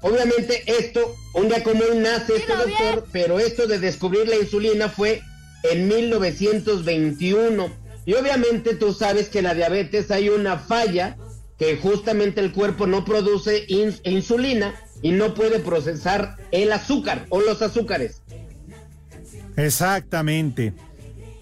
Obviamente 0.02 0.64
esto, 0.66 1.14
un 1.34 1.50
día 1.50 1.62
como 1.62 1.84
hoy 1.84 1.98
nace 1.98 2.38
este 2.38 2.56
doctor, 2.56 3.06
pero 3.12 3.38
esto 3.38 3.68
de 3.68 3.80
descubrir 3.80 4.30
la 4.30 4.38
insulina 4.38 4.88
fue 4.88 5.22
en 5.70 5.90
1921. 5.90 7.85
Y 8.06 8.14
obviamente 8.14 8.76
tú 8.76 8.94
sabes 8.94 9.30
que 9.30 9.40
en 9.40 9.46
la 9.46 9.54
diabetes 9.54 10.12
hay 10.12 10.30
una 10.30 10.58
falla 10.58 11.18
que 11.58 11.78
justamente 11.78 12.42
el 12.42 12.52
cuerpo 12.52 12.86
no 12.86 13.06
produce 13.06 13.66
insulina 14.04 14.76
y 15.02 15.12
no 15.12 15.34
puede 15.34 15.60
procesar 15.60 16.38
el 16.52 16.72
azúcar 16.72 17.26
o 17.30 17.42
los 17.42 17.62
azúcares. 17.62 18.22
Exactamente. 19.56 20.74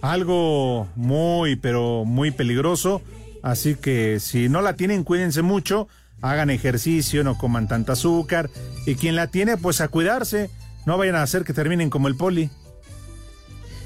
Algo 0.02 0.88
muy, 0.96 1.56
pero 1.56 2.06
muy 2.06 2.32
peligroso. 2.32 3.02
Así 3.42 3.76
que 3.76 4.20
si 4.20 4.50
no 4.50 4.62
la 4.62 4.76
tienen, 4.76 5.04
cuídense 5.04 5.42
mucho, 5.42 5.88
hagan 6.22 6.50
ejercicio, 6.50 7.24
no 7.24 7.38
coman 7.38 7.68
tanta 7.68 7.94
azúcar. 7.94 8.50
Y 8.86 8.96
quien 8.96 9.16
la 9.16 9.28
tiene, 9.28 9.58
pues 9.58 9.82
a 9.82 9.88
cuidarse. 9.88 10.50
No 10.86 10.98
vayan 10.98 11.16
a 11.16 11.24
hacer 11.24 11.44
que 11.44 11.54
terminen 11.54 11.90
como 11.90 12.08
el 12.08 12.16
poli. 12.16 12.50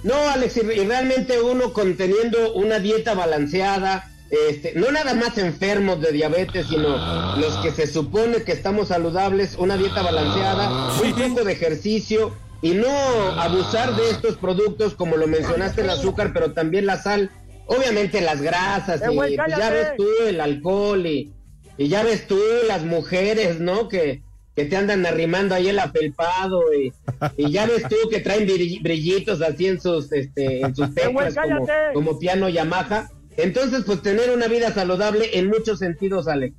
No, 0.08 0.30
Alex, 0.30 0.56
y 0.58 0.86
realmente 0.86 1.42
uno 1.42 1.74
conteniendo 1.74 2.54
una 2.54 2.80
dieta 2.80 3.14
balanceada, 3.14 4.10
este, 4.30 4.72
no 4.76 4.90
nada 4.90 5.14
más 5.14 5.38
enfermos 5.38 6.00
de 6.00 6.14
diabetes, 6.14 6.68
sino 6.68 7.36
los 7.36 7.58
que 7.58 7.72
se 7.72 7.88
supone 7.88 8.44
que 8.44 8.54
estamos 8.54 8.88
saludables, 8.88 9.56
una 9.58 9.76
dieta 9.76 10.02
balanceada, 10.02 10.94
un 11.04 11.34
poco 11.34 11.44
de 11.44 11.52
ejercicio 11.52 12.34
y 12.62 12.72
no 12.72 12.90
abusar 12.90 13.98
de 13.98 14.10
estos 14.10 14.38
productos 14.38 14.96
como 14.96 15.18
lo 15.18 15.28
mencionaste 15.28 15.82
el 15.82 15.90
azúcar, 15.90 16.32
pero 16.34 16.54
también 16.54 16.86
la 16.86 17.02
sal, 17.04 17.30
obviamente 17.66 18.22
las 18.22 18.42
grasas, 18.42 19.02
y 19.12 19.14
pues 19.14 19.34
ya 19.36 19.70
ves 19.70 19.90
tú 19.98 20.08
el 20.26 20.40
alcohol 20.40 21.06
y, 21.06 21.34
y 21.78 21.90
ya 21.90 22.04
ves 22.04 22.28
tú 22.28 22.40
las 22.66 22.84
mujeres, 22.84 23.60
¿no? 23.60 23.90
Que, 23.90 24.24
que 24.58 24.66
te 24.66 24.76
andan 24.76 25.06
arrimando 25.06 25.54
ahí 25.54 25.68
el 25.68 25.78
apelpado 25.78 26.74
y, 26.74 26.92
y, 27.38 27.52
ya 27.52 27.68
ves 27.68 27.84
tú 27.88 28.10
que 28.10 28.22
traen 28.22 28.48
brillitos 28.82 29.40
así 29.44 29.68
en 29.68 29.80
sus 29.80 30.12
este 30.12 30.62
en 30.62 30.76
sus 30.76 30.96
teclas 30.96 31.36
como, 31.36 31.68
como, 31.94 32.20
piano 32.20 32.50
Yamaha. 32.50 33.12
Entonces, 33.38 33.84
pues 33.86 34.02
tener 34.02 34.32
una 34.32 34.48
vida 34.48 34.74
saludable 34.74 35.38
en 35.38 35.50
muchos 35.50 35.78
sentidos, 35.78 36.28
Alex. 36.28 36.56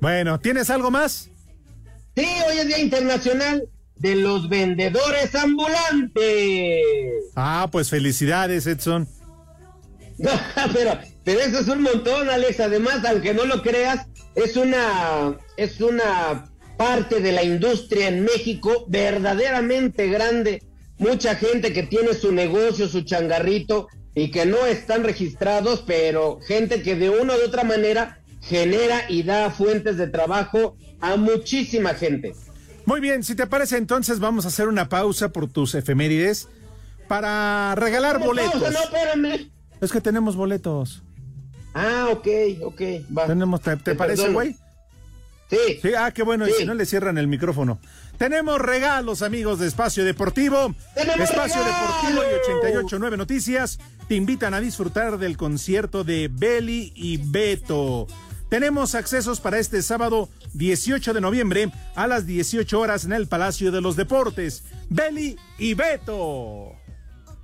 Bueno, 0.00 0.40
¿tienes 0.40 0.70
algo 0.70 0.90
más? 0.90 1.28
Sí, 2.16 2.26
hoy 2.48 2.56
es 2.56 2.68
Día 2.68 2.78
Internacional 2.78 3.68
de 3.96 4.16
los 4.16 4.48
Vendedores 4.48 5.34
Ambulantes. 5.34 6.84
Ah, 7.34 7.68
pues 7.70 7.90
felicidades, 7.90 8.66
Edson. 8.66 9.06
pero, 10.72 10.98
pero 11.22 11.40
eso 11.40 11.58
es 11.58 11.68
un 11.68 11.82
montón, 11.82 12.30
Alex. 12.30 12.60
Además, 12.60 13.04
aunque 13.04 13.34
no 13.34 13.44
lo 13.44 13.60
creas, 13.60 14.06
es 14.34 14.56
una, 14.56 15.36
es 15.58 15.82
una 15.82 16.50
parte 16.76 17.20
de 17.20 17.32
la 17.32 17.42
industria 17.42 18.08
en 18.08 18.24
México 18.24 18.84
verdaderamente 18.88 20.08
grande. 20.08 20.62
Mucha 20.98 21.34
gente 21.34 21.72
que 21.72 21.82
tiene 21.82 22.14
su 22.14 22.32
negocio, 22.32 22.88
su 22.88 23.02
changarrito, 23.02 23.88
y 24.16 24.30
que 24.30 24.46
no 24.46 24.64
están 24.64 25.04
registrados, 25.04 25.84
pero 25.86 26.40
gente 26.40 26.82
que 26.82 26.96
de 26.96 27.10
una 27.10 27.34
u 27.34 27.46
otra 27.46 27.64
manera 27.64 28.18
genera 28.40 29.02
y 29.10 29.22
da 29.22 29.50
fuentes 29.50 29.98
de 29.98 30.06
trabajo 30.06 30.74
a 31.00 31.16
muchísima 31.16 31.92
gente. 31.92 32.34
Muy 32.86 33.00
bien, 33.00 33.22
si 33.22 33.34
te 33.34 33.46
parece 33.46 33.76
entonces 33.76 34.18
vamos 34.18 34.46
a 34.46 34.48
hacer 34.48 34.68
una 34.68 34.88
pausa 34.88 35.28
por 35.28 35.50
tus 35.50 35.74
efemérides 35.74 36.48
para 37.08 37.74
regalar 37.74 38.18
boletos. 38.18 38.62
no, 38.62 38.68
espérame. 38.68 39.50
Es 39.82 39.92
que 39.92 40.00
tenemos 40.00 40.34
boletos. 40.34 41.02
Ah, 41.74 42.08
ok, 42.10 42.26
ok, 42.62 42.80
va. 43.16 43.26
Tenemos, 43.26 43.60
¿Te, 43.60 43.94
parece, 43.94 44.30
güey? 44.30 44.56
Sí. 45.50 45.78
Sí, 45.80 45.90
ah, 45.96 46.10
qué 46.10 46.22
bueno, 46.22 46.48
y 46.48 46.52
si 46.52 46.64
no 46.64 46.74
le 46.74 46.86
cierran 46.86 47.18
el 47.18 47.28
micrófono. 47.28 47.78
Tenemos 48.18 48.60
regalos, 48.60 49.22
amigos 49.22 49.58
de 49.58 49.66
Espacio 49.66 50.04
Deportivo. 50.04 50.74
Espacio 50.96 51.62
Deportivo 51.62 52.22
y 52.22 52.34
889 52.34 53.16
Noticias 53.16 53.78
te 54.08 54.14
invitan 54.14 54.54
a 54.54 54.60
disfrutar 54.60 55.18
del 55.18 55.36
concierto 55.36 56.02
de 56.02 56.28
Beli 56.32 56.92
y 56.96 57.18
Beto. 57.18 58.06
Tenemos 58.48 58.94
accesos 58.94 59.40
para 59.40 59.58
este 59.58 59.82
sábado 59.82 60.28
18 60.54 61.14
de 61.14 61.20
noviembre 61.20 61.70
a 61.94 62.06
las 62.06 62.26
18 62.26 62.78
horas 62.78 63.04
en 63.04 63.12
el 63.12 63.26
Palacio 63.26 63.70
de 63.70 63.80
los 63.80 63.96
Deportes. 63.96 64.62
Beli 64.88 65.36
y 65.58 65.74
Beto. 65.74 66.72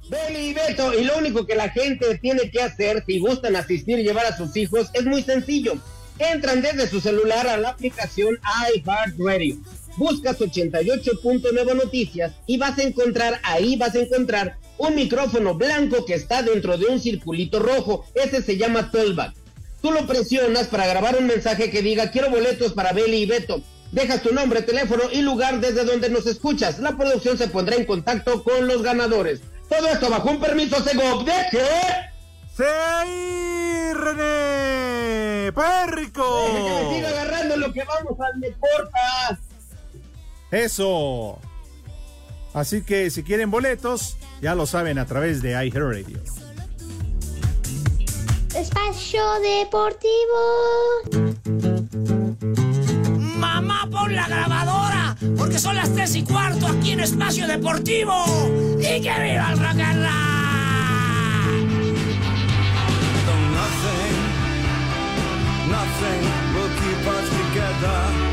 Beli 0.08 0.50
y 0.50 0.54
Beto, 0.54 0.94
y 0.94 1.04
lo 1.04 1.18
único 1.18 1.46
que 1.46 1.54
la 1.54 1.68
gente 1.70 2.18
tiene 2.18 2.50
que 2.50 2.62
hacer 2.62 3.04
si 3.06 3.18
gustan 3.18 3.56
asistir 3.56 3.98
y 3.98 4.04
llevar 4.04 4.26
a 4.26 4.36
sus 4.36 4.56
hijos 4.56 4.90
es 4.94 5.04
muy 5.04 5.22
sencillo. 5.22 5.74
Entran 6.18 6.62
desde 6.62 6.88
su 6.88 7.00
celular 7.00 7.46
a 7.46 7.56
la 7.56 7.70
aplicación 7.70 8.38
iHeartRadio 8.74 9.58
buscas 9.96 10.38
88.9 10.38 11.74
noticias 11.74 12.32
y 12.46 12.58
vas 12.58 12.78
a 12.78 12.82
encontrar, 12.82 13.40
ahí 13.42 13.76
vas 13.76 13.94
a 13.94 14.00
encontrar 14.00 14.56
un 14.78 14.94
micrófono 14.94 15.54
blanco 15.54 16.04
que 16.04 16.14
está 16.14 16.42
dentro 16.42 16.76
de 16.78 16.86
un 16.86 17.00
circulito 17.00 17.58
rojo. 17.58 18.04
Ese 18.14 18.42
se 18.42 18.56
llama 18.56 18.90
Tollback. 18.90 19.34
Tú 19.80 19.90
lo 19.90 20.06
presionas 20.06 20.68
para 20.68 20.86
grabar 20.86 21.16
un 21.16 21.26
mensaje 21.26 21.70
que 21.70 21.82
diga 21.82 22.10
quiero 22.10 22.30
boletos 22.30 22.72
para 22.72 22.92
Beli 22.92 23.18
y 23.18 23.26
Beto. 23.26 23.62
Dejas 23.90 24.22
tu 24.22 24.32
nombre, 24.32 24.62
teléfono 24.62 25.02
y 25.12 25.20
lugar 25.20 25.60
desde 25.60 25.84
donde 25.84 26.08
nos 26.08 26.26
escuchas. 26.26 26.78
La 26.78 26.96
producción 26.96 27.36
se 27.36 27.48
pondrá 27.48 27.76
en 27.76 27.84
contacto 27.84 28.42
con 28.42 28.66
los 28.66 28.82
ganadores. 28.82 29.40
Todo 29.68 29.88
esto 29.88 30.08
bajo 30.08 30.30
un 30.30 30.40
permiso 30.40 30.82
Segov 30.82 31.24
de 31.24 31.32
qué? 31.50 31.68
¡Sí, 32.56 33.92
René! 33.94 34.61
¡Puerco! 35.54 36.46
que 36.46 36.84
me 36.84 36.96
siga 36.96 37.08
agarrando 37.08 37.56
lo 37.56 37.72
que 37.72 37.84
vamos 37.84 38.18
al 38.20 38.40
Deportas. 38.40 39.38
Eso. 40.50 41.38
Así 42.54 42.82
que 42.82 43.10
si 43.10 43.22
quieren 43.22 43.50
boletos, 43.50 44.16
ya 44.40 44.54
lo 44.54 44.66
saben 44.66 44.98
a 44.98 45.06
través 45.06 45.40
de 45.42 45.52
iHeartRadio. 45.52 46.18
Espacio 48.54 49.22
Deportivo. 49.40 50.42
Mamá, 53.18 53.88
pon 53.90 54.14
la 54.14 54.28
grabadora, 54.28 55.16
porque 55.38 55.58
son 55.58 55.76
las 55.76 55.92
tres 55.94 56.14
y 56.16 56.22
cuarto 56.22 56.66
aquí 56.66 56.92
en 56.92 57.00
Espacio 57.00 57.46
Deportivo. 57.46 58.12
¡Y 58.78 59.00
que 59.00 59.12
viva 59.22 59.52
el 59.52 59.58
rock 59.58 59.78
nothing 66.02 66.54
will 66.54 66.70
keep 66.80 67.06
us 67.06 67.28
together. 67.28 68.32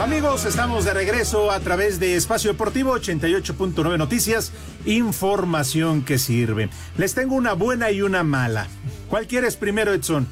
Amigos, 0.00 0.44
estamos 0.44 0.84
de 0.84 0.94
regreso 0.94 1.50
a 1.50 1.58
través 1.58 1.98
de 1.98 2.16
Espacio 2.16 2.52
Deportivo 2.52 2.96
88.9 2.96 3.98
Noticias, 3.98 4.52
información 4.84 6.04
que 6.04 6.18
sirve. 6.18 6.68
Les 6.96 7.14
tengo 7.14 7.34
una 7.34 7.54
buena 7.54 7.90
y 7.90 8.02
una 8.02 8.22
mala. 8.22 8.68
¿Cuál 9.08 9.26
quieres 9.26 9.56
primero, 9.56 9.92
Edson? 9.94 10.28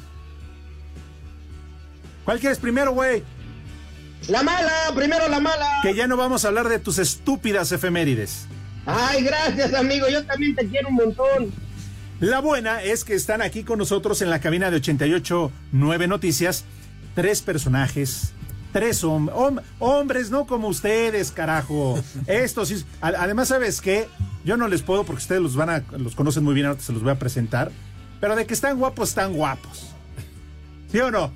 ¿Cuál 2.23 2.39
quieres 2.39 2.59
primero, 2.59 2.93
güey? 2.93 3.23
La 4.29 4.43
mala, 4.43 4.93
primero 4.95 5.27
la 5.27 5.39
mala. 5.39 5.79
Que 5.81 5.93
ya 5.93 6.07
no 6.07 6.15
vamos 6.15 6.45
a 6.45 6.49
hablar 6.49 6.69
de 6.69 6.79
tus 6.79 6.97
estúpidas 6.97 7.71
efemérides. 7.71 8.47
Ay, 8.85 9.23
gracias, 9.23 9.73
amigo. 9.73 10.07
Yo 10.09 10.25
también 10.25 10.55
te 10.55 10.67
quiero 10.67 10.89
un 10.89 10.95
montón. 10.95 11.51
La 12.19 12.39
buena 12.39 12.81
es 12.81 13.03
que 13.03 13.13
están 13.13 13.41
aquí 13.41 13.63
con 13.63 13.79
nosotros 13.79 14.21
en 14.21 14.29
la 14.29 14.39
cabina 14.39 14.71
de 14.71 14.77
88.9 14.81 16.07
Noticias 16.07 16.63
tres 17.13 17.41
personajes 17.41 18.33
tres 18.75 19.05
hombres, 19.05 20.31
no 20.31 20.45
como 20.45 20.67
ustedes, 20.67 21.31
carajo. 21.31 21.97
Estos 22.27 22.67
sí. 22.67 22.83
Además, 22.99 23.47
¿sabes 23.47 23.79
qué? 23.79 24.09
Yo 24.43 24.57
no 24.57 24.67
les 24.67 24.81
puedo 24.81 25.05
porque 25.05 25.21
ustedes 25.21 25.41
los 25.41 25.55
van 25.55 25.69
a, 25.69 25.83
los 25.97 26.13
conocen 26.13 26.43
muy 26.43 26.53
bien, 26.53 26.65
ahora 26.67 26.81
se 26.81 26.91
los 26.91 27.01
voy 27.01 27.13
a 27.13 27.17
presentar. 27.17 27.71
Pero 28.19 28.35
de 28.35 28.45
que 28.45 28.53
están 28.53 28.77
guapos, 28.77 29.07
están 29.07 29.31
guapos. 29.31 29.91
¿Sí 30.91 30.99
o 30.99 31.09
no? 31.09 31.31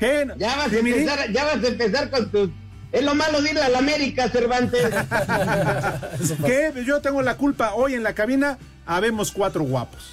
¿Qué? 0.00 0.26
Ya 0.36 0.56
vas, 0.56 0.72
a 0.72 0.76
empezar, 0.76 1.30
ya 1.30 1.44
vas 1.44 1.62
a 1.62 1.68
empezar 1.68 2.10
con 2.10 2.30
tus 2.32 2.50
Es 2.92 3.02
lo 3.02 3.14
malo 3.14 3.40
de 3.40 3.50
ir 3.52 3.58
a 3.58 3.68
la 3.70 3.78
América, 3.78 4.28
Cervantes. 4.28 4.84
¿Qué? 6.44 6.72
Yo 6.86 7.00
tengo 7.00 7.22
la 7.22 7.36
culpa. 7.36 7.72
Hoy 7.74 7.94
en 7.94 8.02
la 8.02 8.14
cabina 8.14 8.58
habemos 8.84 9.32
cuatro 9.32 9.62
guapos. 9.64 10.12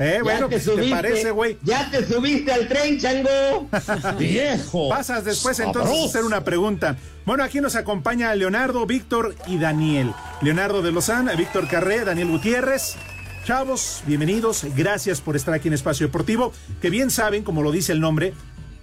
Eh, 0.00 0.14
Ya 0.16 0.22
bueno, 0.24 0.48
te 0.48 0.58
pues, 0.58 0.74
te 0.74 0.90
parece, 0.90 1.30
güey. 1.30 1.56
Ya 1.62 1.88
te 1.88 2.04
subiste 2.04 2.52
al 2.52 2.66
tren, 2.66 2.98
chango. 2.98 3.68
Viejo. 4.18 4.88
Pasas 4.88 5.24
después 5.24 5.60
entonces 5.60 6.02
a 6.02 6.04
hacer 6.06 6.24
una 6.24 6.42
pregunta. 6.42 6.96
Bueno, 7.24 7.44
aquí 7.44 7.60
nos 7.60 7.76
acompaña 7.76 8.34
Leonardo, 8.34 8.84
Víctor 8.86 9.36
y 9.46 9.58
Daniel. 9.58 10.12
Leonardo 10.42 10.82
de 10.82 10.90
Lozán, 10.90 11.30
Víctor 11.38 11.68
Carré, 11.68 12.04
Daniel 12.04 12.28
Gutiérrez. 12.28 12.96
Chavos, 13.44 14.02
bienvenidos. 14.06 14.66
Gracias 14.74 15.20
por 15.20 15.36
estar 15.36 15.54
aquí 15.54 15.68
en 15.68 15.74
Espacio 15.74 16.06
Deportivo, 16.06 16.52
que 16.82 16.90
bien 16.90 17.10
saben, 17.10 17.44
como 17.44 17.62
lo 17.62 17.70
dice 17.70 17.92
el 17.92 18.00
nombre, 18.00 18.34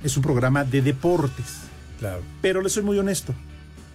es 0.03 0.15
un 0.15 0.23
programa 0.23 0.63
de 0.63 0.81
deportes. 0.81 1.71
Claro. 2.01 2.22
Pero 2.41 2.62
les 2.62 2.74
soy 2.74 2.81
muy 2.84 2.98
honesto. 3.00 3.34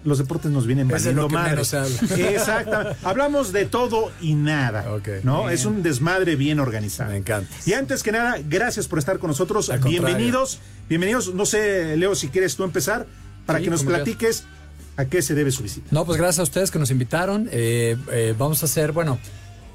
Los 0.04 0.18
deportes 0.18 0.52
nos 0.52 0.66
vienen 0.66 0.86
Es 0.88 0.92
valiendo 1.04 1.28
madre. 1.28 1.50
menos 1.50 1.66
se 1.66 1.76
habla. 1.78 1.96
Exacto. 2.30 2.96
Hablamos 3.02 3.52
de 3.52 3.66
todo 3.66 4.12
y 4.22 4.34
nada. 4.34 4.94
Ok. 4.94 5.08
¿No? 5.24 5.40
Bien. 5.42 5.50
Es 5.52 5.64
un 5.66 5.82
desmadre 5.82 6.36
bien 6.36 6.60
organizado. 6.60 7.10
Me 7.10 7.16
encanta. 7.16 7.50
Y 7.66 7.72
antes 7.72 8.04
que 8.04 8.12
nada, 8.12 8.36
gracias 8.48 8.86
por 8.86 9.00
estar 9.00 9.18
con 9.18 9.28
nosotros. 9.28 9.68
Al 9.68 9.80
contrario. 9.80 10.04
Bienvenidos. 10.06 10.60
Bienvenidos. 10.88 11.34
No 11.34 11.44
sé, 11.44 11.96
Leo, 11.96 12.14
si 12.14 12.28
quieres 12.28 12.54
tú 12.54 12.62
empezar 12.62 13.06
para 13.46 13.58
Sí, 13.58 13.64
que 13.64 13.70
nos 13.72 13.82
platiques 13.82 14.44
a 14.96 15.06
qué 15.06 15.20
se 15.22 15.34
debe 15.34 15.50
su 15.50 15.64
visita. 15.64 15.88
No, 15.90 16.06
pues 16.06 16.16
gracias 16.18 16.38
a 16.38 16.42
ustedes 16.44 16.70
que 16.70 16.78
nos 16.78 16.92
invitaron. 16.92 17.48
Eh, 17.50 17.96
eh, 18.12 18.34
vamos 18.38 18.62
a 18.62 18.66
hacer, 18.66 18.92
bueno, 18.92 19.18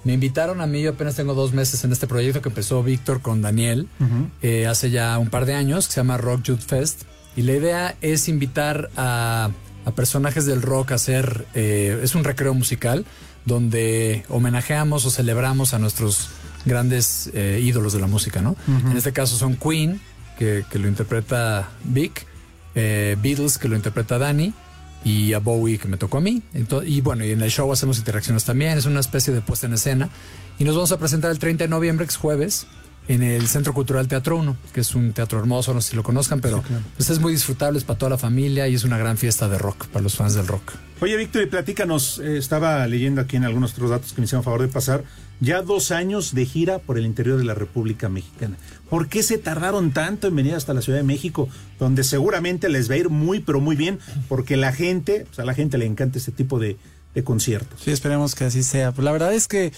me 0.05 0.13
invitaron 0.13 0.61
a 0.61 0.65
mí, 0.65 0.81
yo 0.81 0.91
apenas 0.91 1.15
tengo 1.15 1.33
dos 1.33 1.51
meses 1.53 1.83
en 1.83 1.91
este 1.91 2.07
proyecto 2.07 2.41
que 2.41 2.47
empezó 2.50 2.81
Víctor 2.83 3.21
con 3.21 3.41
Daniel 3.41 3.88
eh, 4.41 4.65
hace 4.65 4.89
ya 4.89 5.17
un 5.19 5.29
par 5.29 5.45
de 5.45 5.53
años, 5.53 5.88
que 5.88 5.93
se 5.93 6.00
llama 6.00 6.17
Rock 6.17 6.43
Youth 6.43 6.61
Fest. 6.65 7.03
Y 7.35 7.43
la 7.43 7.53
idea 7.53 7.95
es 8.01 8.27
invitar 8.27 8.89
a, 8.97 9.50
a 9.85 9.91
personajes 9.91 10.45
del 10.45 10.61
rock 10.61 10.91
a 10.91 10.95
hacer, 10.95 11.45
eh, 11.53 12.00
es 12.03 12.15
un 12.15 12.23
recreo 12.23 12.53
musical 12.53 13.05
donde 13.45 14.23
homenajeamos 14.29 15.05
o 15.05 15.09
celebramos 15.09 15.73
a 15.73 15.79
nuestros 15.79 16.29
grandes 16.65 17.31
eh, 17.33 17.59
ídolos 17.63 17.93
de 17.93 18.00
la 18.00 18.07
música, 18.07 18.41
¿no? 18.41 18.55
En 18.67 18.95
este 18.95 19.13
caso 19.13 19.35
son 19.35 19.55
Queen, 19.55 20.00
que, 20.38 20.63
que 20.69 20.77
lo 20.77 20.88
interpreta 20.88 21.69
Vic, 21.83 22.27
eh, 22.75 23.17
Beatles, 23.21 23.57
que 23.57 23.67
lo 23.67 23.75
interpreta 23.75 24.19
Danny, 24.19 24.53
y 25.03 25.33
a 25.33 25.39
Bowie, 25.39 25.79
que 25.79 25.88
me 25.88 25.97
tocó 25.97 26.19
a 26.19 26.21
mí. 26.21 26.43
Y 26.85 27.01
bueno, 27.01 27.25
y 27.25 27.31
en 27.31 27.41
el 27.41 27.50
show 27.50 27.71
hacemos 27.71 27.97
interacciones 27.97 28.43
también, 28.45 28.77
es 28.77 28.85
una 28.85 29.00
especie 29.00 29.33
de 29.33 29.41
puesta 29.41 29.65
en 29.65 29.73
escena. 29.73 30.09
Y 30.59 30.63
nos 30.63 30.75
vamos 30.75 30.91
a 30.91 31.00
presentar 31.00 31.31
el 31.31 31.39
30 31.39 31.63
de 31.63 31.67
noviembre, 31.67 32.05
que 32.05 32.11
es 32.11 32.17
jueves, 32.17 32.67
en 33.13 33.23
el 33.23 33.47
Centro 33.49 33.73
Cultural 33.73 34.07
Teatro 34.07 34.37
1, 34.37 34.55
que 34.73 34.79
es 34.79 34.95
un 34.95 35.11
teatro 35.11 35.37
hermoso, 35.37 35.73
no 35.73 35.81
sé 35.81 35.91
si 35.91 35.95
lo 35.97 36.03
conozcan, 36.03 36.39
pero 36.39 36.63
pues 36.95 37.09
es 37.09 37.19
muy 37.19 37.33
disfrutable, 37.33 37.77
es 37.77 37.83
para 37.83 37.99
toda 37.99 38.11
la 38.11 38.17
familia 38.17 38.69
y 38.69 38.75
es 38.75 38.85
una 38.85 38.97
gran 38.97 39.17
fiesta 39.17 39.49
de 39.49 39.57
rock, 39.57 39.87
para 39.87 40.01
los 40.01 40.15
fans 40.15 40.33
del 40.33 40.47
rock. 40.47 40.71
Oye, 41.01 41.17
Víctor, 41.17 41.43
y 41.43 41.47
platícanos, 41.47 42.19
eh, 42.19 42.37
estaba 42.37 42.87
leyendo 42.87 43.19
aquí 43.19 43.35
en 43.35 43.43
algunos 43.43 43.73
otros 43.73 43.89
datos 43.89 44.13
que 44.13 44.21
me 44.21 44.25
hicieron 44.25 44.45
favor 44.45 44.61
de 44.61 44.69
pasar, 44.69 45.03
ya 45.41 45.61
dos 45.61 45.91
años 45.91 46.33
de 46.33 46.45
gira 46.45 46.79
por 46.79 46.97
el 46.97 47.05
interior 47.05 47.37
de 47.37 47.43
la 47.43 47.53
República 47.53 48.07
Mexicana. 48.07 48.55
¿Por 48.89 49.09
qué 49.09 49.23
se 49.23 49.37
tardaron 49.37 49.91
tanto 49.91 50.27
en 50.27 50.35
venir 50.37 50.55
hasta 50.55 50.73
la 50.73 50.81
Ciudad 50.81 50.99
de 50.99 51.03
México, 51.03 51.49
donde 51.79 52.05
seguramente 52.05 52.69
les 52.69 52.89
va 52.89 52.93
a 52.93 52.97
ir 52.97 53.09
muy, 53.09 53.41
pero 53.41 53.59
muy 53.59 53.75
bien, 53.75 53.99
porque 54.29 54.55
la 54.55 54.71
gente, 54.71 55.25
pues 55.25 55.39
a 55.39 55.43
la 55.43 55.53
gente 55.53 55.77
le 55.77 55.85
encanta 55.85 56.17
este 56.17 56.31
tipo 56.31 56.59
de, 56.59 56.77
de 57.13 57.23
conciertos? 57.25 57.81
Sí, 57.83 57.91
esperemos 57.91 58.35
que 58.35 58.45
así 58.45 58.63
sea. 58.63 58.93
Pues 58.93 59.03
la 59.03 59.11
verdad 59.11 59.33
es 59.33 59.49
que 59.49 59.73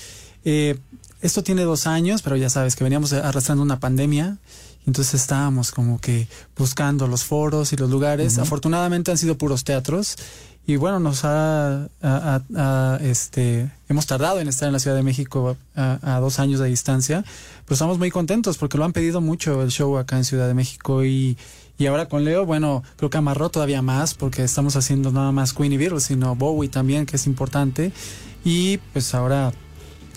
eh, 0.45 0.77
esto 1.23 1.41
tiene 1.43 1.63
dos 1.63 1.87
años, 1.87 2.21
pero 2.21 2.35
ya 2.35 2.49
sabes 2.49 2.75
que 2.75 2.83
veníamos 2.83 3.13
arrastrando 3.13 3.63
una 3.63 3.79
pandemia. 3.79 4.37
Entonces 4.85 5.13
estábamos 5.21 5.71
como 5.71 5.99
que 5.99 6.27
buscando 6.57 7.07
los 7.07 7.23
foros 7.23 7.71
y 7.73 7.77
los 7.77 7.89
lugares. 7.89 8.37
Afortunadamente 8.37 9.11
han 9.11 9.17
sido 9.17 9.37
puros 9.37 9.63
teatros. 9.63 10.15
Y 10.65 10.75
bueno, 10.77 10.99
nos 10.99 11.25
ha, 11.25 11.83
a- 11.83 11.87
a- 12.01 12.41
a- 12.55 12.97
este, 13.01 13.69
hemos 13.89 14.05
tardado 14.05 14.39
en 14.39 14.47
estar 14.47 14.67
en 14.67 14.73
la 14.73 14.79
Ciudad 14.79 14.95
de 14.95 15.03
México 15.03 15.57
a, 15.75 15.99
a 16.01 16.19
dos 16.19 16.39
años 16.39 16.59
de 16.61 16.67
distancia, 16.67 17.23
pero 17.65 17.73
estamos 17.75 17.97
muy 17.97 18.11
contentos 18.11 18.57
porque 18.57 18.77
lo 18.77 18.85
han 18.85 18.93
pedido 18.93 19.19
mucho 19.19 19.61
el 19.61 19.71
show 19.71 19.97
acá 19.97 20.15
en 20.17 20.23
Ciudad 20.23 20.47
de 20.47 20.53
México 20.53 21.03
y, 21.03 21.37
y 21.77 21.85
ahora 21.87 22.07
con 22.07 22.23
Leo, 22.23 22.45
bueno, 22.45 22.81
creo 22.95 23.09
que 23.09 23.17
amarró 23.17 23.49
todavía 23.49 23.81
más 23.81 24.13
porque 24.13 24.43
estamos 24.43 24.77
haciendo 24.77 25.11
nada 25.11 25.33
más 25.33 25.51
Queen 25.53 25.73
y 25.73 25.77
Beatles, 25.77 26.03
sino 26.03 26.33
Bowie 26.35 26.69
también, 26.69 27.05
que 27.05 27.17
es 27.17 27.27
importante. 27.27 27.91
Y 28.45 28.77
pues 28.93 29.13
ahora 29.15 29.51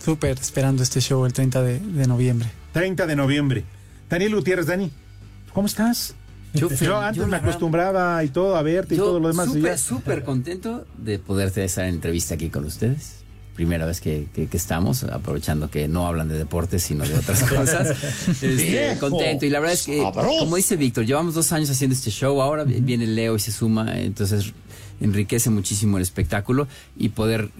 súper 0.06 0.38
esperando 0.38 0.82
este 0.84 1.00
show 1.00 1.26
el 1.26 1.32
30 1.32 1.62
de, 1.62 1.80
de 1.80 2.06
noviembre. 2.06 2.48
30 2.72 3.06
de 3.06 3.16
noviembre. 3.16 3.64
Daniel 4.08 4.36
Gutiérrez, 4.36 4.66
Dani, 4.66 4.90
¿cómo 5.52 5.66
estás? 5.66 6.14
Yo 6.54 6.68
antes 6.68 7.16
yo 7.18 7.24
me 7.26 7.32
la 7.32 7.38
acostumbraba 7.38 8.22
y 8.22 8.28
todo 8.28 8.54
a 8.56 8.62
verte 8.62 8.94
y 8.94 8.98
todo 8.98 9.18
lo 9.18 9.28
demás. 9.28 9.48
súper, 9.52 9.76
súper 9.78 10.22
contento 10.24 10.86
de 10.96 11.18
poderte 11.18 11.64
estar 11.64 11.84
en 11.86 11.94
entrevista 11.96 12.34
aquí 12.36 12.48
con 12.50 12.64
ustedes. 12.64 13.16
Primera 13.56 13.84
vez 13.84 14.00
que, 14.00 14.28
que- 14.34 14.46
que 14.46 14.56
estamos, 14.56 15.02
aprovechando 15.04 15.70
que 15.70 15.88
no 15.88 16.06
hablan 16.06 16.28
de 16.28 16.38
deportes, 16.38 16.82
sino 16.84 17.04
de 17.04 17.14
otras 17.14 17.42
cosas. 17.50 17.96
Este, 18.42 18.96
contento. 19.00 19.44
Y 19.44 19.50
la 19.50 19.58
verdad 19.60 19.74
es 19.74 19.82
que, 19.86 20.00
sabroso. 20.00 20.38
como 20.38 20.56
dice 20.56 20.76
Víctor, 20.76 21.04
llevamos 21.04 21.34
dos 21.34 21.50
años 21.52 21.68
haciendo 21.70 21.94
este 21.96 22.10
show. 22.10 22.40
Ahora 22.40 22.62
viene 22.64 23.06
Leo 23.08 23.34
y 23.34 23.40
se 23.40 23.50
suma. 23.50 23.98
Entonces 23.98 24.52
enriquece 25.00 25.50
muchísimo 25.50 25.96
el 25.96 26.02
espectáculo 26.02 26.68
y 26.96 27.10
poder 27.10 27.50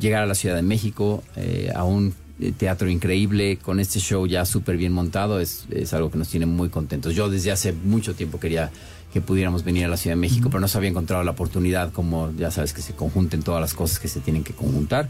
llegar 0.00 0.22
a 0.22 0.26
la 0.26 0.34
Ciudad 0.34 0.56
de 0.56 0.62
México 0.62 1.22
eh, 1.36 1.72
a 1.74 1.84
un 1.84 2.14
eh, 2.40 2.52
teatro 2.56 2.88
increíble 2.88 3.58
con 3.58 3.80
este 3.80 3.98
show 4.00 4.26
ya 4.26 4.44
súper 4.44 4.76
bien 4.76 4.92
montado 4.92 5.40
es, 5.40 5.66
es 5.70 5.92
algo 5.92 6.10
que 6.10 6.18
nos 6.18 6.28
tiene 6.28 6.46
muy 6.46 6.68
contentos. 6.68 7.14
Yo 7.14 7.28
desde 7.28 7.50
hace 7.52 7.72
mucho 7.72 8.14
tiempo 8.14 8.38
quería 8.40 8.70
que 9.12 9.20
pudiéramos 9.20 9.64
venir 9.64 9.84
a 9.86 9.88
la 9.88 9.96
Ciudad 9.96 10.16
de 10.16 10.20
México, 10.20 10.50
pero 10.50 10.60
no 10.60 10.68
se 10.68 10.76
había 10.76 10.90
encontrado 10.90 11.24
la 11.24 11.30
oportunidad, 11.30 11.92
como 11.92 12.30
ya 12.36 12.50
sabes, 12.50 12.72
que 12.72 12.82
se 12.82 12.94
conjunten 12.94 13.42
todas 13.42 13.60
las 13.60 13.74
cosas 13.74 13.98
que 13.98 14.08
se 14.08 14.20
tienen 14.20 14.44
que 14.44 14.52
conjuntar. 14.52 15.08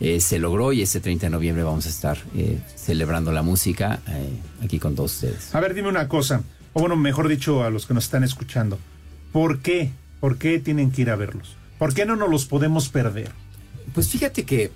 Eh, 0.00 0.20
se 0.20 0.38
logró 0.38 0.72
y 0.72 0.82
este 0.82 1.00
30 1.00 1.26
de 1.26 1.30
noviembre 1.30 1.62
vamos 1.62 1.86
a 1.86 1.88
estar 1.88 2.18
eh, 2.36 2.58
celebrando 2.74 3.32
la 3.32 3.42
música 3.42 4.00
eh, 4.08 4.28
aquí 4.62 4.78
con 4.78 4.94
todos 4.94 5.14
ustedes. 5.14 5.54
A 5.54 5.60
ver, 5.60 5.74
dime 5.74 5.88
una 5.88 6.08
cosa, 6.08 6.42
o 6.72 6.80
bueno, 6.80 6.96
mejor 6.96 7.28
dicho, 7.28 7.62
a 7.62 7.70
los 7.70 7.86
que 7.86 7.94
nos 7.94 8.04
están 8.04 8.24
escuchando. 8.24 8.78
¿Por 9.32 9.60
qué? 9.60 9.92
¿Por 10.20 10.38
qué 10.38 10.58
tienen 10.58 10.90
que 10.90 11.02
ir 11.02 11.10
a 11.10 11.16
verlos? 11.16 11.56
¿Por 11.78 11.94
qué 11.94 12.06
no 12.06 12.16
nos 12.16 12.30
los 12.30 12.46
podemos 12.46 12.88
perder? 12.88 13.30
Pues 13.94 14.08
fíjate 14.08 14.44
que 14.44 14.72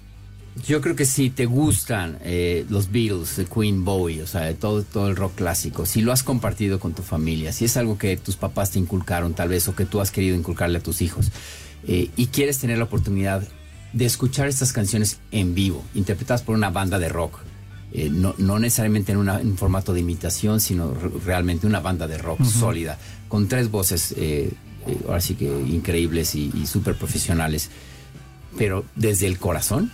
yo 0.66 0.81
creo 0.81 0.96
que 0.96 1.07
si 1.07 1.31
te 1.31 1.46
gustan 1.46 2.18
eh, 2.22 2.66
los 2.68 2.90
Beatles, 2.90 3.37
the 3.37 3.44
Queen 3.46 3.85
Bowie, 3.85 4.22
o 4.22 4.26
sea, 4.26 4.53
todo, 4.55 4.83
todo 4.83 5.09
el 5.09 5.16
rock 5.16 5.37
clásico, 5.37 5.87
si 5.87 6.03
lo 6.03 6.12
has 6.12 6.22
compartido 6.22 6.79
con 6.81 6.92
tu 6.92 7.03
familia, 7.03 7.53
si 7.53 7.64
es 7.64 7.76
algo 7.76 7.96
que 7.98 8.16
tus 8.16 8.37
papás 8.37 8.72
te 8.72 8.79
inculcaron 8.79 9.33
tal 9.35 9.48
vez 9.48 9.66
o 9.68 9.74
que 9.76 9.87
tú 9.87 10.00
has 10.00 10.11
querido 10.11 10.37
inculcarle 10.37 10.79
a 10.79 10.83
tus 10.83 11.00
hijos 11.03 11.31
eh, 11.87 12.11
y 12.16 12.26
quieres 12.26 12.59
tener 12.59 12.79
la 12.79 12.85
oportunidad 12.85 13.46
de 13.92 14.05
escuchar 14.05 14.48
estas 14.48 14.72
canciones 14.72 15.18
en 15.31 15.55
vivo, 15.55 15.85
interpretadas 15.94 16.42
por 16.42 16.55
una 16.55 16.70
banda 16.70 16.98
de 16.98 17.09
rock, 17.09 17.38
eh, 17.92 18.09
no, 18.11 18.35
no 18.38 18.59
necesariamente 18.59 19.12
en, 19.12 19.18
una- 19.18 19.40
en 19.40 19.48
un 19.53 19.57
formato 19.57 19.92
de 19.94 20.00
imitación, 20.00 20.61
sino 20.61 20.92
re- 20.94 21.11
realmente 21.24 21.66
una 21.66 21.81
banda 21.81 22.07
de 22.07 22.18
rock 22.18 22.44
sólida, 22.44 22.98
con 23.29 23.48
tres 23.48 23.70
voces, 23.70 24.14
eh, 24.90 24.98
ahora 25.07 25.20
sí 25.20 25.35
que 25.35 25.46
increíbles 25.46 26.35
y, 26.35 26.50
y 26.55 26.66
súper 26.66 26.94
profesionales, 26.96 27.70
pero 28.59 28.85
desde 28.96 29.26
el 29.26 29.38
corazón, 29.38 29.90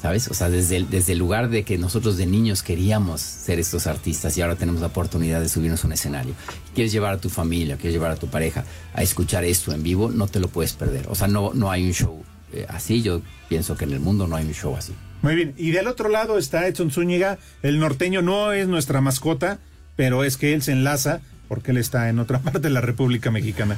¿sabes? 0.00 0.28
O 0.28 0.34
sea, 0.34 0.50
desde 0.50 0.76
el, 0.76 0.90
desde 0.90 1.12
el 1.12 1.18
lugar 1.18 1.48
de 1.48 1.64
que 1.64 1.78
nosotros 1.78 2.16
de 2.16 2.26
niños 2.26 2.62
queríamos 2.62 3.20
ser 3.20 3.58
estos 3.58 3.86
artistas 3.86 4.36
y 4.36 4.42
ahora 4.42 4.56
tenemos 4.56 4.80
la 4.80 4.88
oportunidad 4.88 5.40
de 5.40 5.48
subirnos 5.48 5.82
a 5.84 5.86
un 5.86 5.92
escenario. 5.92 6.34
Quieres 6.74 6.92
llevar 6.92 7.14
a 7.14 7.18
tu 7.18 7.28
familia, 7.28 7.76
quieres 7.76 7.94
llevar 7.94 8.10
a 8.10 8.16
tu 8.16 8.28
pareja 8.28 8.64
a 8.94 9.02
escuchar 9.02 9.44
esto 9.44 9.72
en 9.72 9.82
vivo, 9.82 10.10
no 10.10 10.28
te 10.28 10.40
lo 10.40 10.48
puedes 10.48 10.74
perder. 10.74 11.06
O 11.08 11.14
sea, 11.14 11.28
no, 11.28 11.52
no 11.54 11.70
hay 11.70 11.86
un 11.86 11.92
show 11.92 12.24
eh, 12.52 12.66
así, 12.68 13.02
yo 13.02 13.22
pienso 13.48 13.76
que 13.76 13.84
en 13.84 13.92
el 13.92 14.00
mundo 14.00 14.26
no 14.26 14.36
hay 14.36 14.44
un 14.44 14.54
show 14.54 14.76
así. 14.76 14.94
Muy 15.22 15.34
bien, 15.34 15.54
y 15.56 15.70
del 15.70 15.88
otro 15.88 16.08
lado 16.08 16.38
está 16.38 16.68
Edson 16.68 16.90
Zúñiga, 16.90 17.38
el 17.62 17.80
norteño 17.80 18.22
no 18.22 18.52
es 18.52 18.68
nuestra 18.68 19.00
mascota, 19.00 19.58
pero 19.96 20.24
es 20.24 20.36
que 20.36 20.54
él 20.54 20.62
se 20.62 20.72
enlaza 20.72 21.20
porque 21.48 21.70
él 21.70 21.78
está 21.78 22.08
en 22.08 22.18
otra 22.18 22.38
parte 22.42 22.60
de 22.60 22.70
la 22.70 22.80
República 22.80 23.30
Mexicana. 23.30 23.76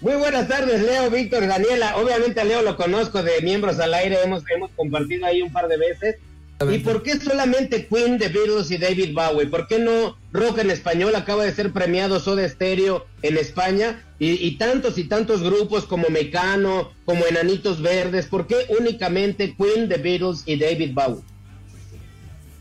Muy 0.00 0.14
buenas 0.14 0.48
tardes, 0.48 0.80
Leo, 0.80 1.10
Víctor, 1.10 1.46
Daniela. 1.46 1.98
Obviamente 1.98 2.40
a 2.40 2.44
Leo 2.44 2.62
lo 2.62 2.74
conozco 2.74 3.22
de 3.22 3.42
miembros 3.42 3.78
al 3.80 3.92
aire, 3.92 4.16
hemos, 4.24 4.42
hemos 4.48 4.70
compartido 4.70 5.26
ahí 5.26 5.42
un 5.42 5.52
par 5.52 5.68
de 5.68 5.76
veces. 5.76 6.16
¿Y 6.70 6.78
por 6.78 7.02
qué 7.02 7.18
solamente 7.18 7.86
Queen, 7.86 8.18
The 8.18 8.28
Beatles 8.28 8.70
y 8.70 8.78
David 8.78 9.14
Bowie? 9.14 9.46
¿Por 9.46 9.66
qué 9.66 9.78
no 9.78 10.16
rock 10.32 10.58
en 10.58 10.70
español? 10.70 11.14
Acaba 11.16 11.44
de 11.44 11.52
ser 11.52 11.72
premiado 11.72 12.18
Soda 12.18 12.48
Stereo 12.48 13.06
en 13.22 13.36
España 13.36 14.02
y, 14.18 14.46
y 14.46 14.56
tantos 14.56 14.96
y 14.96 15.04
tantos 15.04 15.42
grupos 15.42 15.84
como 15.84 16.08
Mecano, 16.08 16.92
como 17.04 17.26
Enanitos 17.26 17.82
Verdes. 17.82 18.26
¿Por 18.26 18.46
qué 18.46 18.56
únicamente 18.78 19.54
Queen, 19.54 19.88
The 19.88 19.98
Beatles 19.98 20.44
y 20.46 20.56
David 20.56 20.92
Bowie? 20.94 21.29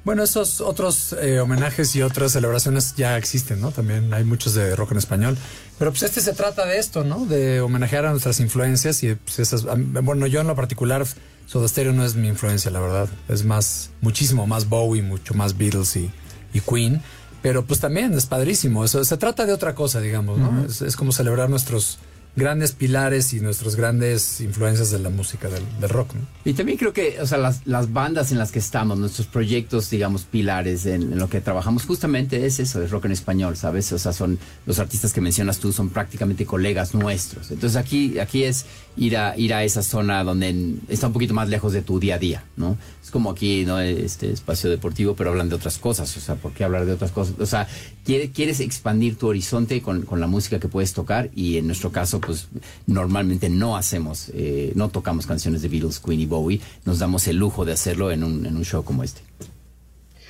Bueno, 0.09 0.23
esos 0.23 0.59
otros 0.59 1.15
eh, 1.21 1.39
homenajes 1.39 1.95
y 1.95 2.01
otras 2.01 2.31
celebraciones 2.31 2.95
ya 2.95 3.15
existen, 3.15 3.61
¿no? 3.61 3.69
También 3.69 4.11
hay 4.11 4.23
muchos 4.23 4.55
de 4.55 4.75
rock 4.75 4.93
en 4.93 4.97
español. 4.97 5.37
Pero 5.77 5.91
pues 5.91 6.01
este 6.01 6.19
se 6.19 6.33
trata 6.33 6.65
de 6.65 6.79
esto, 6.79 7.03
¿no? 7.03 7.27
De 7.27 7.61
homenajear 7.61 8.07
a 8.07 8.09
nuestras 8.09 8.39
influencias 8.39 9.03
y 9.03 9.13
pues 9.13 9.37
esas... 9.37 9.65
Bueno, 10.01 10.25
yo 10.25 10.41
en 10.41 10.47
lo 10.47 10.55
particular, 10.55 11.05
Soda 11.45 11.67
Stereo 11.67 11.93
no 11.93 12.03
es 12.03 12.15
mi 12.15 12.27
influencia, 12.27 12.71
la 12.71 12.79
verdad. 12.79 13.07
Es 13.27 13.45
más, 13.45 13.91
muchísimo 14.01 14.47
más 14.47 14.67
Bowie, 14.67 15.03
mucho 15.03 15.35
más 15.35 15.55
Beatles 15.55 15.95
y, 15.95 16.09
y 16.55 16.61
Queen. 16.61 17.03
Pero 17.43 17.63
pues 17.63 17.79
también 17.79 18.11
es 18.15 18.25
padrísimo. 18.25 18.83
Eso, 18.83 19.05
se 19.05 19.17
trata 19.17 19.45
de 19.45 19.53
otra 19.53 19.75
cosa, 19.75 20.01
digamos, 20.01 20.39
¿no? 20.39 20.65
es, 20.65 20.81
es 20.81 20.95
como 20.95 21.11
celebrar 21.11 21.51
nuestros 21.51 21.99
grandes 22.39 22.71
pilares 22.71 23.33
y 23.33 23.39
nuestras 23.39 23.75
grandes 23.75 24.41
influencias 24.41 24.91
de 24.91 24.99
la 24.99 25.09
música 25.09 25.49
del, 25.49 25.63
del 25.79 25.89
rock, 25.89 26.15
¿no? 26.15 26.21
Y 26.45 26.53
también 26.53 26.77
creo 26.77 26.93
que, 26.93 27.21
o 27.21 27.27
sea, 27.27 27.37
las, 27.37 27.67
las 27.67 27.93
bandas 27.93 28.31
en 28.31 28.39
las 28.39 28.51
que 28.51 28.59
estamos, 28.59 28.97
nuestros 28.97 29.27
proyectos, 29.27 29.89
digamos, 29.89 30.23
pilares 30.23 30.85
en, 30.85 31.13
en 31.13 31.19
lo 31.19 31.29
que 31.29 31.41
trabajamos, 31.41 31.85
justamente 31.85 32.45
es 32.45 32.59
eso, 32.59 32.81
es 32.81 32.89
rock 32.89 33.05
en 33.05 33.11
español, 33.11 33.55
¿sabes? 33.55 33.91
O 33.91 33.99
sea, 33.99 34.13
son 34.13 34.39
los 34.65 34.79
artistas 34.79 35.13
que 35.13 35.21
mencionas 35.21 35.59
tú, 35.59 35.71
son 35.71 35.89
prácticamente 35.89 36.45
colegas 36.45 36.93
nuestros. 36.93 37.51
Entonces 37.51 37.75
aquí, 37.77 38.17
aquí 38.19 38.43
es 38.43 38.65
ir 38.99 39.15
a, 39.17 39.35
ir 39.37 39.53
a 39.53 39.63
esa 39.63 39.81
zona 39.81 40.23
donde 40.23 40.75
está 40.89 41.07
un 41.07 41.13
poquito 41.13 41.33
más 41.33 41.47
lejos 41.47 41.71
de 41.73 41.81
tu 41.81 41.99
día 41.99 42.15
a 42.15 42.17
día, 42.19 42.43
¿no? 42.57 42.77
Es 43.01 43.11
como 43.11 43.31
aquí, 43.31 43.63
¿no? 43.65 43.79
Este 43.79 44.29
espacio 44.31 44.69
deportivo, 44.69 45.15
pero 45.15 45.29
hablan 45.29 45.47
de 45.49 45.55
otras 45.55 45.77
cosas, 45.77 46.15
o 46.17 46.19
sea, 46.19 46.35
¿por 46.35 46.51
qué 46.51 46.63
hablar 46.65 46.85
de 46.85 46.91
otras 46.91 47.11
cosas? 47.11 47.35
O 47.39 47.45
sea, 47.45 47.67
quiere- 48.05 48.29
quieres 48.31 48.59
expandir 48.59 49.15
tu 49.15 49.27
horizonte 49.27 49.81
con, 49.81 50.01
con 50.03 50.19
la 50.19 50.27
música 50.27 50.59
que 50.59 50.67
puedes 50.67 50.93
tocar 50.93 51.29
y 51.33 51.57
en 51.57 51.67
nuestro 51.67 51.91
caso, 51.91 52.19
pues 52.19 52.49
normalmente 52.87 53.49
no 53.49 53.77
hacemos, 53.77 54.31
eh, 54.33 54.73
no 54.75 54.89
tocamos 54.89 55.25
canciones 55.25 55.61
de 55.61 55.69
Beatles, 55.69 55.99
Queen 55.99 56.19
y 56.19 56.25
Bowie, 56.25 56.59
nos 56.85 56.99
damos 56.99 57.25
el 57.27 57.37
lujo 57.37 57.63
de 57.65 57.71
hacerlo 57.71 58.11
en 58.11 58.23
un, 58.23 58.45
en 58.45 58.57
un 58.57 58.65
show 58.65 58.83
como 58.83 59.03
este. 59.03 59.21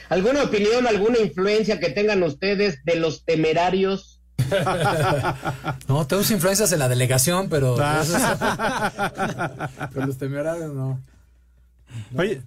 ¿Alguna 0.10 0.44
opinión, 0.44 0.88
alguna 0.88 1.20
influencia 1.20 1.80
que 1.80 1.90
tengan 1.90 2.24
ustedes 2.24 2.84
de 2.84 2.96
los 2.96 3.26
temerarios? 3.26 4.19
No, 5.88 6.06
tenemos 6.08 6.30
influencias 6.32 6.72
en 6.72 6.80
la 6.80 6.88
delegación, 6.90 7.50
pero. 7.50 7.76
Ah. 7.80 9.70
Con 9.94 10.08
los 10.08 10.18
temerarios, 10.18 10.74
no. 10.74 11.00
Oye, 12.16 12.44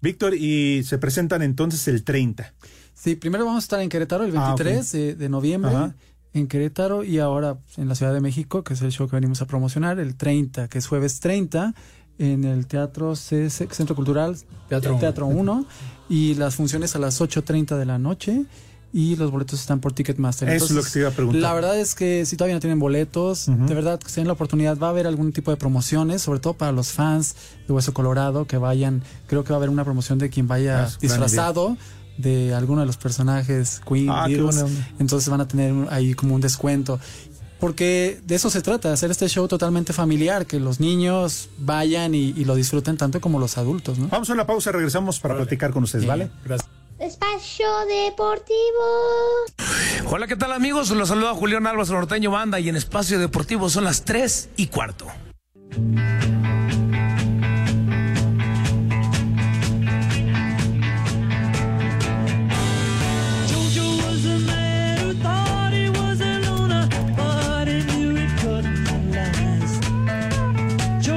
Víctor, 0.00 0.34
y 0.34 0.82
se 0.84 0.98
presentan 0.98 1.42
entonces 1.42 1.86
el 1.88 2.04
30. 2.04 2.52
Sí, 2.94 3.14
primero 3.16 3.44
vamos 3.44 3.62
a 3.62 3.64
estar 3.64 3.80
en 3.80 3.88
Querétaro 3.88 4.24
el 4.24 4.36
Ah, 4.36 4.52
ok. 4.54 4.58
23 4.62 4.92
de, 4.92 5.14
de 5.16 5.28
noviembre. 5.28 5.70
Ajá. 5.74 5.94
En 6.32 6.48
Querétaro 6.48 7.02
y 7.02 7.18
ahora 7.18 7.54
pues, 7.54 7.78
en 7.78 7.88
la 7.88 7.94
Ciudad 7.94 8.12
de 8.12 8.20
México, 8.20 8.62
que 8.62 8.74
es 8.74 8.82
el 8.82 8.92
show 8.92 9.08
que 9.08 9.16
venimos 9.16 9.40
a 9.42 9.46
promocionar, 9.46 9.98
el 9.98 10.16
30, 10.16 10.68
que 10.68 10.78
es 10.78 10.86
jueves 10.86 11.20
30, 11.20 11.74
en 12.18 12.44
el 12.44 12.66
Teatro 12.66 13.14
CS, 13.14 13.66
Centro 13.70 13.94
Cultural 13.94 14.36
Teatro 14.68 15.26
Uno. 15.26 15.52
1. 15.54 15.66
Y 16.08 16.34
las 16.34 16.54
funciones 16.54 16.94
a 16.94 16.98
las 16.98 17.20
8.30 17.20 17.76
de 17.76 17.84
la 17.86 17.98
noche. 17.98 18.44
Y 18.92 19.16
los 19.16 19.30
boletos 19.30 19.60
están 19.60 19.80
por 19.80 19.92
Ticketmaster. 19.92 20.48
Eso 20.48 20.64
es 20.66 20.70
lo 20.70 20.82
que 20.82 20.88
te 20.90 20.98
iba 21.00 21.08
a 21.08 21.12
preguntar. 21.12 21.42
La 21.42 21.52
verdad 21.52 21.78
es 21.78 21.94
que 21.94 22.24
si 22.24 22.36
todavía 22.36 22.54
no 22.54 22.60
tienen 22.60 22.78
boletos, 22.78 23.46
de 23.46 23.74
verdad 23.74 23.98
que 23.98 24.08
si 24.08 24.14
tienen 24.14 24.28
la 24.28 24.32
oportunidad, 24.34 24.78
va 24.78 24.86
a 24.86 24.90
haber 24.90 25.06
algún 25.06 25.32
tipo 25.32 25.50
de 25.50 25.56
promociones, 25.58 26.22
sobre 26.22 26.40
todo 26.40 26.54
para 26.54 26.72
los 26.72 26.92
fans 26.92 27.34
de 27.66 27.74
Hueso 27.74 27.92
Colorado, 27.92 28.46
que 28.46 28.56
vayan, 28.56 29.02
creo 29.26 29.44
que 29.44 29.50
va 29.50 29.56
a 29.56 29.58
haber 29.58 29.68
una 29.70 29.84
promoción 29.84 30.18
de 30.18 30.30
quien 30.30 30.48
vaya 30.48 30.84
Ah, 30.84 30.90
disfrazado 31.00 31.76
de 32.16 32.54
alguno 32.54 32.80
de 32.80 32.86
los 32.86 32.96
personajes 32.96 33.82
Queen, 33.86 34.08
Ah, 34.08 34.24
qué 34.28 34.36
Beatles. 34.36 34.54
buena 34.62 34.64
onda. 34.70 34.88
entonces 34.98 35.28
van 35.28 35.40
a 35.42 35.48
tener 35.48 35.72
un- 35.72 35.88
ahí 35.90 36.14
como 36.14 36.34
un 36.34 36.40
descuento. 36.40 36.98
Porque 37.60 38.20
de 38.26 38.34
eso 38.34 38.48
se 38.50 38.60
trata, 38.62 38.88
de 38.88 38.94
hacer 38.94 39.10
este 39.10 39.28
show 39.28 39.48
totalmente 39.48 39.92
familiar, 39.94 40.46
que 40.46 40.60
los 40.60 40.78
niños 40.80 41.48
vayan 41.58 42.14
y, 42.14 42.28
y 42.36 42.44
lo 42.44 42.54
disfruten 42.54 42.96
tanto 42.98 43.20
como 43.20 43.38
los 43.38 43.56
adultos, 43.58 43.98
¿no? 43.98 44.08
Vamos 44.08 44.28
a 44.30 44.34
una 44.34 44.46
pausa, 44.46 44.72
regresamos 44.72 45.20
para 45.20 45.36
platicar 45.36 45.72
con 45.72 45.82
ustedes, 45.84 46.06
¿vale? 46.06 46.30
Gracias. 46.44 46.70
Espacio 46.98 47.66
Deportivo. 47.86 48.56
Hola, 50.06 50.26
¿qué 50.26 50.36
tal 50.36 50.52
amigos? 50.52 50.90
Los 50.90 51.08
saluda 51.08 51.34
Julián 51.34 51.66
Álvarez 51.66 51.90
Norteño 51.90 52.30
Banda 52.30 52.58
y 52.58 52.70
en 52.70 52.76
Espacio 52.76 53.18
Deportivo 53.18 53.68
son 53.68 53.84
las 53.84 54.04
3 54.04 54.50
y 54.56 54.68
cuarto. 54.68 55.06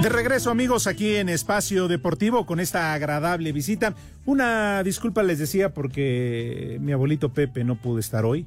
De 0.02 0.08
regreso, 0.08 0.50
amigos, 0.50 0.88
aquí 0.88 1.16
en 1.16 1.28
Espacio 1.28 1.90
Deportivo 1.90 2.46
con 2.46 2.62
esta 2.62 2.94
agradable 2.94 3.52
visita. 3.52 3.96
Una 4.26 4.82
disculpa 4.82 5.24
les 5.24 5.40
decía 5.40 5.74
porque 5.74 6.78
mi 6.80 6.94
abuelito 6.94 7.34
Pepe 7.34 7.66
no 7.66 7.76
pudo 7.76 8.00
estar 8.00 8.24
hoy. 8.24 8.46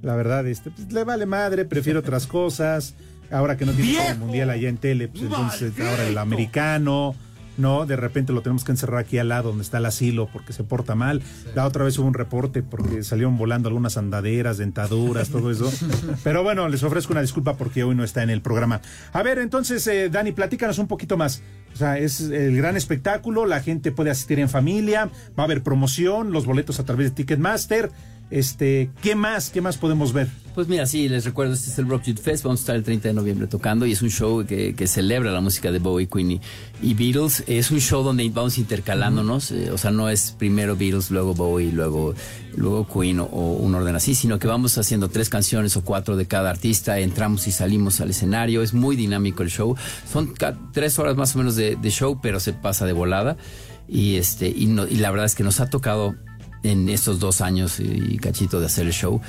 La 0.00 0.14
verdad, 0.14 0.46
este, 0.46 0.70
pues, 0.70 0.92
le 0.92 1.02
vale 1.02 1.26
madre, 1.26 1.64
prefiere 1.64 1.98
otras 1.98 2.28
cosas. 2.28 2.94
Ahora 3.32 3.56
que 3.56 3.66
no 3.66 3.72
tiene 3.72 3.96
Copa 3.96 4.14
mundial 4.14 4.50
allá 4.50 4.68
en 4.68 4.76
tele, 4.76 5.08
pues 5.08 5.24
entonces 5.24 5.72
ahora 5.80 6.06
el 6.06 6.18
americano, 6.18 7.16
¿no? 7.56 7.86
De 7.86 7.96
repente 7.96 8.32
lo 8.32 8.42
tenemos 8.42 8.64
que 8.64 8.72
encerrar 8.72 9.00
aquí 9.00 9.18
al 9.18 9.28
lado 9.28 9.50
donde 9.50 9.64
está 9.64 9.78
el 9.78 9.86
asilo 9.86 10.28
porque 10.32 10.52
se 10.52 10.64
porta 10.64 10.94
mal. 10.94 11.22
La 11.54 11.66
otra 11.66 11.84
vez 11.84 11.98
hubo 11.98 12.06
un 12.06 12.14
reporte 12.14 12.62
porque 12.62 13.02
salieron 13.02 13.36
volando 13.36 13.68
algunas 13.68 13.96
andaderas, 13.96 14.58
dentaduras, 14.58 15.30
todo 15.30 15.50
eso. 15.50 15.72
Pero 16.24 16.42
bueno, 16.42 16.68
les 16.68 16.82
ofrezco 16.82 17.12
una 17.12 17.22
disculpa 17.22 17.56
porque 17.56 17.84
hoy 17.84 17.94
no 17.94 18.04
está 18.04 18.22
en 18.22 18.30
el 18.30 18.42
programa. 18.42 18.80
A 19.12 19.22
ver, 19.22 19.38
entonces, 19.38 19.86
eh, 19.86 20.08
Dani, 20.08 20.32
platícanos 20.32 20.78
un 20.78 20.88
poquito 20.88 21.16
más. 21.16 21.42
O 21.72 21.76
sea, 21.76 21.98
es 21.98 22.20
el 22.20 22.56
gran 22.56 22.76
espectáculo, 22.76 23.46
la 23.46 23.60
gente 23.60 23.92
puede 23.92 24.10
asistir 24.10 24.38
en 24.38 24.48
familia, 24.48 25.10
va 25.38 25.44
a 25.44 25.46
haber 25.46 25.62
promoción, 25.62 26.32
los 26.32 26.44
boletos 26.44 26.78
a 26.80 26.84
través 26.84 27.08
de 27.08 27.10
Ticketmaster. 27.12 27.90
Este, 28.32 28.90
¿qué 29.02 29.14
más? 29.14 29.50
¿Qué 29.50 29.60
más 29.60 29.76
podemos 29.76 30.14
ver? 30.14 30.26
Pues 30.54 30.66
mira, 30.66 30.86
sí, 30.86 31.06
les 31.08 31.24
recuerdo, 31.26 31.52
este 31.54 31.70
es 31.70 31.78
el 31.78 31.86
Rock 31.88 32.04
Youth 32.04 32.18
Fest, 32.20 32.44
vamos 32.44 32.60
a 32.60 32.62
estar 32.62 32.76
el 32.76 32.82
30 32.82 33.08
de 33.08 33.14
noviembre 33.14 33.46
tocando 33.46 33.84
y 33.86 33.92
es 33.92 34.00
un 34.02 34.10
show 34.10 34.44
que, 34.46 34.74
que 34.74 34.86
celebra 34.86 35.30
la 35.32 35.40
música 35.42 35.70
de 35.70 35.78
Bowie, 35.78 36.08
Queen 36.08 36.32
y, 36.32 36.40
y 36.82 36.94
Beatles. 36.94 37.44
Es 37.46 37.70
un 37.70 37.80
show 37.80 38.02
donde 38.02 38.28
vamos 38.30 38.56
intercalándonos, 38.58 39.50
eh, 39.50 39.70
o 39.70 39.76
sea, 39.78 39.90
no 39.90 40.08
es 40.08 40.34
primero 40.38 40.76
Beatles, 40.76 41.10
luego 41.10 41.34
Bowie, 41.34 41.72
luego, 41.72 42.14
luego 42.56 42.86
Queen 42.88 43.20
o, 43.20 43.24
o 43.24 43.52
un 43.56 43.74
orden 43.74 43.96
así, 43.96 44.14
sino 44.14 44.38
que 44.38 44.46
vamos 44.46 44.76
haciendo 44.78 45.08
tres 45.10 45.28
canciones 45.28 45.76
o 45.76 45.84
cuatro 45.84 46.16
de 46.16 46.26
cada 46.26 46.48
artista, 46.50 46.98
entramos 46.98 47.46
y 47.48 47.52
salimos 47.52 48.00
al 48.00 48.10
escenario, 48.10 48.62
es 48.62 48.72
muy 48.74 48.96
dinámico 48.96 49.42
el 49.42 49.50
show. 49.50 49.76
Son 50.10 50.32
tres 50.72 50.98
horas 50.98 51.16
más 51.16 51.34
o 51.34 51.38
menos 51.38 51.54
de, 51.56 51.76
de 51.76 51.90
show, 51.90 52.18
pero 52.22 52.40
se 52.40 52.52
pasa 52.54 52.86
de 52.86 52.92
volada 52.94 53.36
y, 53.88 54.16
este, 54.16 54.48
y, 54.48 54.66
no- 54.66 54.86
y 54.86 54.96
la 54.96 55.10
verdad 55.10 55.26
es 55.26 55.34
que 55.34 55.42
nos 55.44 55.60
ha 55.60 55.68
tocado 55.70 56.14
en 56.62 56.88
estos 56.88 57.18
dos 57.18 57.40
años 57.40 57.80
y 57.80 58.16
cachito 58.18 58.60
de 58.60 58.66
hacer 58.66 58.86
el 58.86 58.92
show, 58.92 59.20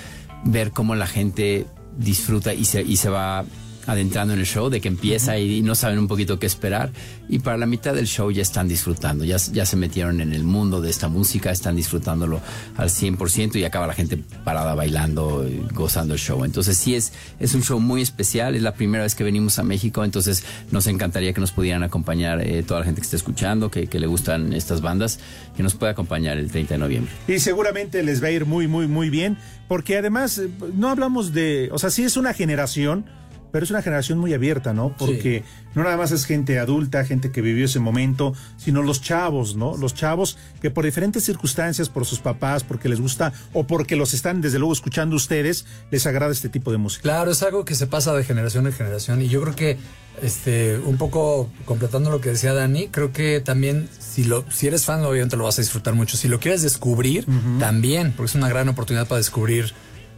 ver 0.46 0.72
cómo 0.72 0.96
la 0.96 1.08
gente 1.08 1.66
disfruta 1.98 2.54
y 2.54 2.66
se, 2.66 2.82
y 2.82 2.98
se 2.98 3.10
va 3.10 3.46
adentrando 3.86 4.34
en 4.34 4.40
el 4.40 4.46
show, 4.46 4.70
de 4.70 4.82
que 4.82 4.88
empieza 4.88 5.38
y, 5.38 5.62
no 5.62 5.76
saben 5.76 6.00
un 6.00 6.08
poquito 6.08 6.40
qué 6.40 6.46
esperar. 6.46 6.92
Y 7.30 7.40
para 7.40 7.58
la 7.58 7.66
mitad 7.66 7.94
del 7.94 8.08
show 8.08 8.32
ya 8.32 8.42
están 8.42 8.68
disfrutando, 8.68 9.26
ya, 9.26 9.38
ya 9.38 9.66
se 9.66 9.76
metieron 9.76 10.22
en 10.22 10.34
el 10.34 10.44
mundo 10.44 10.82
de 10.82 10.90
esta 10.90 11.08
música, 11.08 11.52
están 11.52 11.76
disfrutándolo 11.76 12.42
al 12.78 12.90
100% 12.90 13.56
y 13.56 13.64
acaba 13.64 13.88
la 13.88 13.94
gente 13.94 14.18
parada 14.44 14.76
bailando, 14.76 15.46
gozando 15.74 16.14
el 16.14 16.20
show. 16.20 16.44
Entonces 16.44 16.78
sí 16.78 16.96
es, 16.96 17.14
es 17.40 17.54
un 17.54 17.64
show 17.64 17.80
muy 17.80 18.02
especial, 18.02 18.56
es 18.56 18.62
la 18.62 18.74
primera 18.74 19.04
vez 19.04 19.16
que 19.16 19.24
venimos 19.24 19.60
a 19.60 19.64
México, 19.64 20.04
entonces 20.04 20.44
nos 20.72 20.88
encantaría 20.88 21.34
que 21.34 21.42
nos 21.42 21.52
pudieran 21.52 21.84
acompañar 21.84 22.42
eh, 22.42 22.64
toda 22.64 22.82
la 22.82 22.86
gente 22.86 23.02
que 23.02 23.06
esté 23.06 23.18
escuchando, 23.18 23.70
que, 23.72 23.88
que 23.88 24.00
le 24.00 24.08
gustan 24.08 24.54
estas 24.54 24.82
bandas, 24.82 25.20
que 25.56 25.64
nos 25.64 25.76
pueda 25.76 25.92
acompañar 25.92 26.38
el 26.38 26.52
30 26.52 26.74
de 26.76 26.78
noviembre. 26.78 27.12
Y 27.28 27.40
seguramente 27.40 28.04
les 28.04 28.22
va 28.24 28.28
a 28.28 28.32
ir 28.32 28.46
muy, 28.46 28.68
muy, 28.68 28.88
muy 28.88 29.10
bien, 29.10 29.38
porque 29.68 29.98
además 29.98 30.38
eh, 30.38 30.50
no 30.76 30.90
hablamos 30.90 31.34
de, 31.34 31.70
o 31.72 31.80
sea, 31.80 31.90
sí 31.90 32.04
es 32.04 32.18
una 32.18 32.34
generación, 32.34 33.06
pero 33.54 33.66
es 33.66 33.70
una 33.70 33.84
generación 33.84 34.18
muy 34.18 34.34
abierta, 34.34 34.74
¿no? 34.74 34.96
Porque 34.98 35.44
no 35.76 35.84
nada 35.84 35.96
más 35.96 36.12
es 36.12 36.26
gente 36.26 36.58
adulta, 36.58 37.06
gente 37.06 37.32
que 37.32 37.40
vivió 37.40 37.66
ese 37.66 37.80
momento, 37.80 38.34
sino 38.58 38.82
los 38.82 39.00
chavos, 39.00 39.56
¿no? 39.56 39.78
Los 39.78 39.94
chavos 39.94 40.40
que 40.60 40.72
por 40.72 40.86
diferentes 40.86 41.24
circunstancias, 41.24 41.88
por 41.88 42.04
sus 42.08 42.18
papás, 42.18 42.64
porque 42.64 42.90
les 42.90 43.00
gusta 43.00 43.32
o 43.54 43.68
porque 43.68 43.96
los 43.96 44.16
están 44.16 44.42
desde 44.42 44.58
luego 44.58 44.74
escuchando 44.74 45.16
ustedes, 45.16 45.68
les 45.92 46.08
agrada 46.08 46.32
este 46.32 46.50
tipo 46.50 46.72
de 46.72 46.80
música. 46.80 47.04
Claro, 47.04 47.30
es 47.30 47.44
algo 47.44 47.64
que 47.64 47.76
se 47.76 47.86
pasa 47.86 48.16
de 48.16 48.24
generación 48.24 48.66
en 48.66 48.74
generación 48.74 49.22
y 49.22 49.28
yo 49.28 49.40
creo 49.44 49.56
que 49.56 49.78
este 50.24 50.80
un 50.80 50.98
poco 50.98 51.48
completando 51.66 52.10
lo 52.10 52.22
que 52.22 52.30
decía 52.30 52.54
Dani, 52.54 52.88
creo 52.88 53.12
que 53.12 53.40
también 53.40 53.88
si 54.00 54.24
lo 54.24 54.46
si 54.50 54.66
eres 54.66 54.84
fan 54.86 55.06
obviamente 55.06 55.38
lo 55.38 55.44
vas 55.44 55.60
a 55.60 55.62
disfrutar 55.62 55.94
mucho. 55.94 56.18
Si 56.18 56.28
lo 56.28 56.40
quieres 56.40 56.64
descubrir 56.64 57.28
también, 57.60 58.14
porque 58.14 58.32
es 58.32 58.36
una 58.36 58.50
gran 58.50 58.68
oportunidad 58.68 59.08
para 59.08 59.20
descubrir 59.20 59.76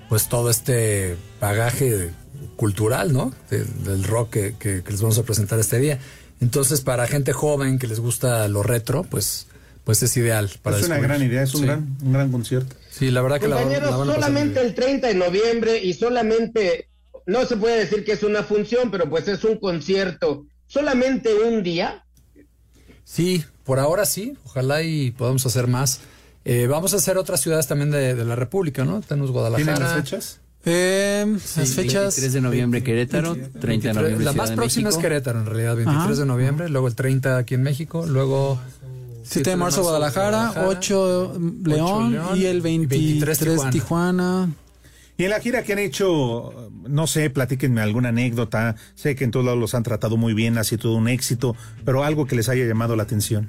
pues 0.08 0.30
todo 0.30 0.50
este 0.50 1.18
bagaje 1.42 2.14
cultural, 2.56 3.14
¿no? 3.14 3.34
De- 3.50 3.64
del 3.64 4.04
rock 4.04 4.30
que, 4.32 4.56
que- 4.60 4.84
que 4.84 4.92
les 4.92 5.02
vamos 5.02 5.18
a 5.18 5.24
presentar 5.24 5.60
este 5.60 5.78
día. 5.80 6.00
Entonces, 6.42 6.82
para 6.82 7.08
gente 7.08 7.32
joven 7.34 7.80
que 7.80 7.88
les 7.88 8.00
gusta 8.00 8.48
lo 8.48 8.64
retro, 8.64 9.04
pues 9.04 9.48
pues 9.84 10.02
es 10.02 10.18
ideal 10.18 10.50
para 10.64 10.80
es 10.80 10.88
una 10.88 10.98
gran 10.98 11.22
idea, 11.22 11.44
es 11.44 11.54
un, 11.54 11.60
Sí. 11.62 11.66
gran, 11.68 11.96
un 12.04 12.12
gran 12.14 12.32
concierto. 12.32 12.76
Sí, 12.90 13.12
la 13.12 13.22
verdad 13.22 13.40
que 13.40 13.48
la, 13.48 13.64
la 13.64 13.96
van 13.96 14.10
a 14.10 14.14
solamente 14.16 14.60
el 14.62 14.74
30 14.74 15.08
de 15.10 15.14
noviembre 15.14 15.78
y 15.78 15.94
solamente, 15.94 16.90
no 17.28 17.46
se 17.46 17.56
puede 17.56 17.78
decir 17.78 18.04
que 18.04 18.14
es 18.14 18.24
una 18.24 18.42
función, 18.42 18.90
pero 18.90 19.08
pues 19.08 19.28
es 19.28 19.44
un 19.44 19.60
concierto. 19.60 20.48
Solamente 20.66 21.36
un 21.36 21.62
día. 21.62 22.04
Sí, 23.04 23.44
por 23.64 23.78
ahora 23.80 24.06
sí. 24.06 24.36
Ojalá 24.46 24.82
y 24.82 25.12
podamos 25.12 25.46
hacer 25.46 25.68
más. 25.68 26.00
Eh, 26.46 26.66
vamos 26.68 26.94
a 26.94 26.98
hacer 26.98 27.18
otras 27.20 27.42
ciudades 27.42 27.68
también 27.68 27.92
de, 27.92 28.16
de 28.16 28.26
la 28.26 28.36
República, 28.36 28.86
¿no? 28.86 29.02
Tenemos 29.02 29.32
Guadalajara. 29.32 29.74
¿Tienen 29.76 29.84
las 29.84 30.02
fechas? 30.04 30.40
Eh, 30.66 31.26
las 31.28 31.42
Sí, 31.44 31.66
fechas. 31.76 32.16
23 32.16 32.34
de 32.34 32.42
noviembre 32.42 32.84
Querétaro, 32.84 33.36
30 33.36 33.60
de 33.60 33.68
23, 33.68 33.96
noviembre 33.96 34.26
La 34.26 34.32
Ciudad 34.32 34.44
más 34.44 34.50
de 34.50 34.56
próxima 34.56 34.86
México. 34.86 35.00
es 35.00 35.04
Querétaro, 35.04 35.40
en 35.40 35.46
realidad, 35.46 35.76
23 35.76 36.04
Ajá. 36.06 36.16
de 36.20 36.26
noviembre, 36.26 36.70
luego 36.70 36.88
el 36.88 36.96
30 36.96 37.38
aquí 37.38 37.54
en 37.54 37.62
México, 37.64 38.06
luego 38.08 38.60
7 39.24 39.50
de 39.52 39.56
marzo 39.58 39.84
Guadalajara, 39.84 40.66
8 40.68 41.40
León, 41.66 42.12
León 42.14 42.38
y 42.38 42.46
el 42.46 42.62
23, 42.62 43.40
23 43.40 43.70
Tijuana. 43.72 44.50
Y 45.18 45.24
en 45.24 45.30
la 45.30 45.40
gira 45.40 45.64
que 45.64 45.72
han 45.74 45.80
hecho, 45.80 46.70
no 46.90 47.08
sé, 47.08 47.30
platíquenme 47.30 47.80
alguna 47.82 48.10
anécdota. 48.10 48.76
Sé 48.96 49.16
que 49.16 49.24
en 49.24 49.32
todos 49.32 49.46
lados 49.46 49.60
los 49.60 49.74
han 49.74 49.84
tratado 49.84 50.18
muy 50.18 50.34
bien, 50.34 50.58
ha 50.58 50.64
sido 50.66 50.82
todo 50.82 50.96
un 50.96 51.08
éxito, 51.08 51.56
pero 51.86 52.04
algo 52.04 52.26
que 52.26 52.36
les 52.36 52.50
haya 52.50 52.66
llamado 52.66 52.96
la 52.98 53.04
atención. 53.04 53.48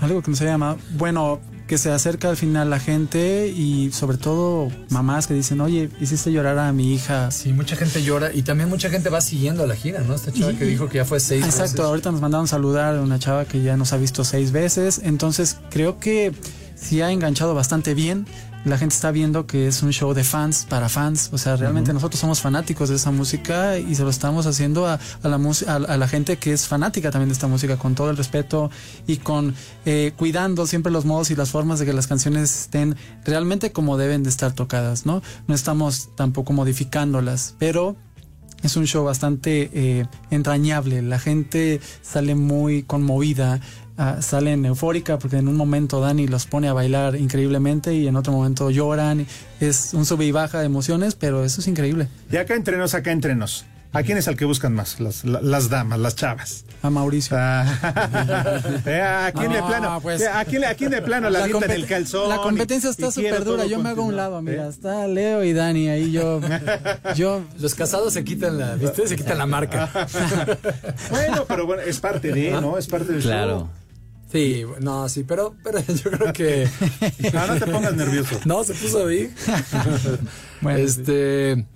Algo 0.00 0.22
que 0.22 0.30
nos 0.30 0.40
haya 0.40 0.52
llamado. 0.52 0.78
Bueno, 0.96 1.40
que 1.70 1.78
se 1.78 1.92
acerca 1.92 2.28
al 2.28 2.36
final 2.36 2.68
la 2.68 2.80
gente 2.80 3.46
y 3.46 3.92
sobre 3.92 4.18
todo 4.18 4.72
mamás 4.88 5.28
que 5.28 5.34
dicen, 5.34 5.60
oye, 5.60 5.88
hiciste 6.00 6.32
llorar 6.32 6.58
a 6.58 6.72
mi 6.72 6.92
hija. 6.92 7.30
Sí, 7.30 7.52
mucha 7.52 7.76
gente 7.76 8.02
llora 8.02 8.32
y 8.34 8.42
también 8.42 8.68
mucha 8.68 8.90
gente 8.90 9.08
va 9.08 9.20
siguiendo 9.20 9.64
la 9.68 9.76
gira, 9.76 10.00
¿no? 10.00 10.16
Esta 10.16 10.32
chava 10.32 10.50
Y- 10.50 10.56
que 10.56 10.64
dijo 10.64 10.88
que 10.88 10.96
ya 10.96 11.04
fue 11.04 11.20
seis 11.20 11.44
Exacto, 11.44 11.74
veces. 11.74 11.80
ahorita 11.86 12.10
nos 12.10 12.20
mandaron 12.20 12.48
saludar 12.48 12.96
a 12.96 13.00
una 13.00 13.20
chava 13.20 13.44
que 13.44 13.62
ya 13.62 13.76
nos 13.76 13.92
ha 13.92 13.98
visto 13.98 14.24
seis 14.24 14.50
veces, 14.50 15.00
entonces 15.04 15.58
creo 15.70 16.00
que 16.00 16.32
sí 16.74 17.02
ha 17.02 17.12
enganchado 17.12 17.54
bastante 17.54 17.94
bien. 17.94 18.26
La 18.64 18.76
gente 18.76 18.94
está 18.94 19.10
viendo 19.10 19.46
que 19.46 19.68
es 19.68 19.82
un 19.82 19.90
show 19.90 20.12
de 20.12 20.22
fans 20.22 20.66
para 20.68 20.90
fans, 20.90 21.30
o 21.32 21.38
sea, 21.38 21.56
realmente 21.56 21.94
nosotros 21.94 22.20
somos 22.20 22.40
fanáticos 22.40 22.90
de 22.90 22.96
esa 22.96 23.10
música 23.10 23.78
y 23.78 23.94
se 23.94 24.02
lo 24.02 24.10
estamos 24.10 24.44
haciendo 24.44 24.86
a, 24.86 24.98
a 25.22 25.28
la, 25.28 25.36
a 25.66 25.96
la 25.96 26.08
gente 26.08 26.36
que 26.36 26.52
es 26.52 26.66
fanática 26.66 27.10
también 27.10 27.30
de 27.30 27.32
esta 27.32 27.46
música, 27.46 27.78
con 27.78 27.94
todo 27.94 28.10
el 28.10 28.18
respeto 28.18 28.70
y 29.06 29.16
con 29.16 29.54
eh, 29.86 30.12
cuidando 30.16 30.66
siempre 30.66 30.92
los 30.92 31.06
modos 31.06 31.30
y 31.30 31.36
las 31.36 31.50
formas 31.50 31.78
de 31.78 31.86
que 31.86 31.94
las 31.94 32.06
canciones 32.06 32.64
estén 32.64 32.96
realmente 33.24 33.72
como 33.72 33.96
deben 33.96 34.22
de 34.22 34.28
estar 34.28 34.52
tocadas, 34.52 35.06
¿no? 35.06 35.22
No 35.48 35.54
estamos 35.54 36.10
tampoco 36.14 36.52
modificándolas, 36.52 37.54
pero 37.58 37.96
es 38.62 38.76
un 38.76 38.86
show 38.86 39.04
bastante 39.04 39.70
eh, 39.72 40.06
entrañable. 40.30 41.02
La 41.02 41.18
gente 41.18 41.80
sale 42.02 42.34
muy 42.34 42.82
conmovida, 42.82 43.60
ah, 44.00 44.16
salen 44.22 44.64
eufórica 44.64 45.18
porque 45.18 45.36
en 45.36 45.46
un 45.48 45.56
momento 45.56 46.00
Dani 46.00 46.26
los 46.26 46.46
pone 46.46 46.68
a 46.68 46.72
bailar 46.72 47.14
increíblemente 47.16 47.94
y 47.94 48.06
en 48.08 48.16
otro 48.16 48.32
momento 48.32 48.70
lloran. 48.70 49.26
Es 49.60 49.92
un 49.94 50.04
sube 50.06 50.24
y 50.24 50.32
baja 50.32 50.58
de 50.60 50.66
emociones, 50.66 51.14
pero 51.14 51.44
eso 51.44 51.60
es 51.60 51.68
increíble. 51.68 52.08
Y 52.32 52.36
acá 52.38 52.54
entre 52.54 52.76
nos, 52.78 52.94
acá 52.94 53.12
entre 53.12 53.34
nos. 53.34 53.64
¿A 53.92 54.04
quién 54.04 54.16
es 54.18 54.28
al 54.28 54.36
que 54.36 54.44
buscan 54.44 54.72
más? 54.72 55.00
Las, 55.00 55.24
la- 55.24 55.40
las 55.42 55.68
damas, 55.68 55.98
las 55.98 56.14
chavas. 56.14 56.64
A 56.80 56.90
Mauricio. 56.90 57.36
Eh, 58.86 59.00
¿A 59.02 59.32
quién 59.32 59.50
de 59.52 59.58
No, 59.60 59.66
plano? 59.66 59.98
pues. 60.00 60.20
Eh, 60.20 60.28
¿A 60.28 60.44
quién, 60.44 60.64
a 60.64 60.74
quién 60.74 60.90
de 60.92 61.02
plano 61.02 61.28
la, 61.28 61.40
La 61.40 61.44
avientan 61.46 61.70
compet- 61.70 61.74
el 61.74 61.86
calzón? 61.86 62.28
La 62.28 62.36
competencia 62.36 62.88
y- 62.88 62.90
está 62.92 63.10
súper 63.10 63.44
dura. 63.44 63.66
Yo 63.66 63.80
me 63.80 63.88
hago 63.90 64.02
a 64.02 64.06
un 64.06 64.14
lado, 64.16 64.40
mira. 64.42 64.66
¿Eh? 64.66 64.68
Está 64.70 65.06
Leo 65.08 65.42
y 65.42 65.52
Dani 65.52 65.88
ahí. 65.88 66.12
Yo, 66.12 66.40
yo 67.16 67.42
Los 67.58 67.74
casados 67.74 68.12
se 68.12 68.22
quitan 68.24 68.58
la, 68.58 68.76
¿viste? 68.76 69.08
Se 69.08 69.16
quitan 69.16 69.38
la 69.38 69.46
marca. 69.46 69.90
Bueno, 71.10 71.44
pero 71.48 71.66
bueno, 71.66 71.82
es 71.82 71.98
parte 72.00 72.32
de, 72.32 72.52
¿no? 72.52 72.78
Es 72.78 72.86
parte 72.86 73.12
del 73.12 73.22
Claro. 73.22 73.68
Sí, 74.30 74.64
no, 74.80 75.08
sí, 75.08 75.24
pero, 75.24 75.54
pero 75.62 75.80
yo 75.86 76.10
creo 76.10 76.32
que. 76.32 76.68
no 77.32 77.58
te 77.58 77.66
pongas 77.66 77.94
nervioso. 77.94 78.38
No, 78.44 78.64
se 78.64 78.74
puso 78.74 79.06
big. 79.06 79.30
Bueno, 80.60 80.78
este. 80.78 81.66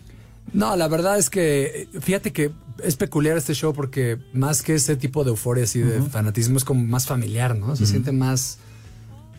No, 0.53 0.77
la 0.77 0.89
verdad 0.89 1.19
es 1.19 1.31
que 1.31 1.89
fíjate 2.01 2.35
que 2.35 2.53
es 2.83 2.97
peculiar 2.97 3.39
este 3.39 3.55
show 3.55 3.73
porque 3.73 4.19
más 4.35 4.63
que 4.63 4.75
ese 4.75 4.95
tipo 4.97 5.25
de 5.25 5.31
euforia 5.31 5.65
así 5.65 5.81
de 5.81 6.03
fanatismo 6.03 6.59
es 6.59 6.65
como 6.65 6.85
más 6.85 7.07
familiar, 7.07 7.57
¿no? 7.57 7.75
Se 7.77 7.87
siente 7.87 8.13
más. 8.13 8.59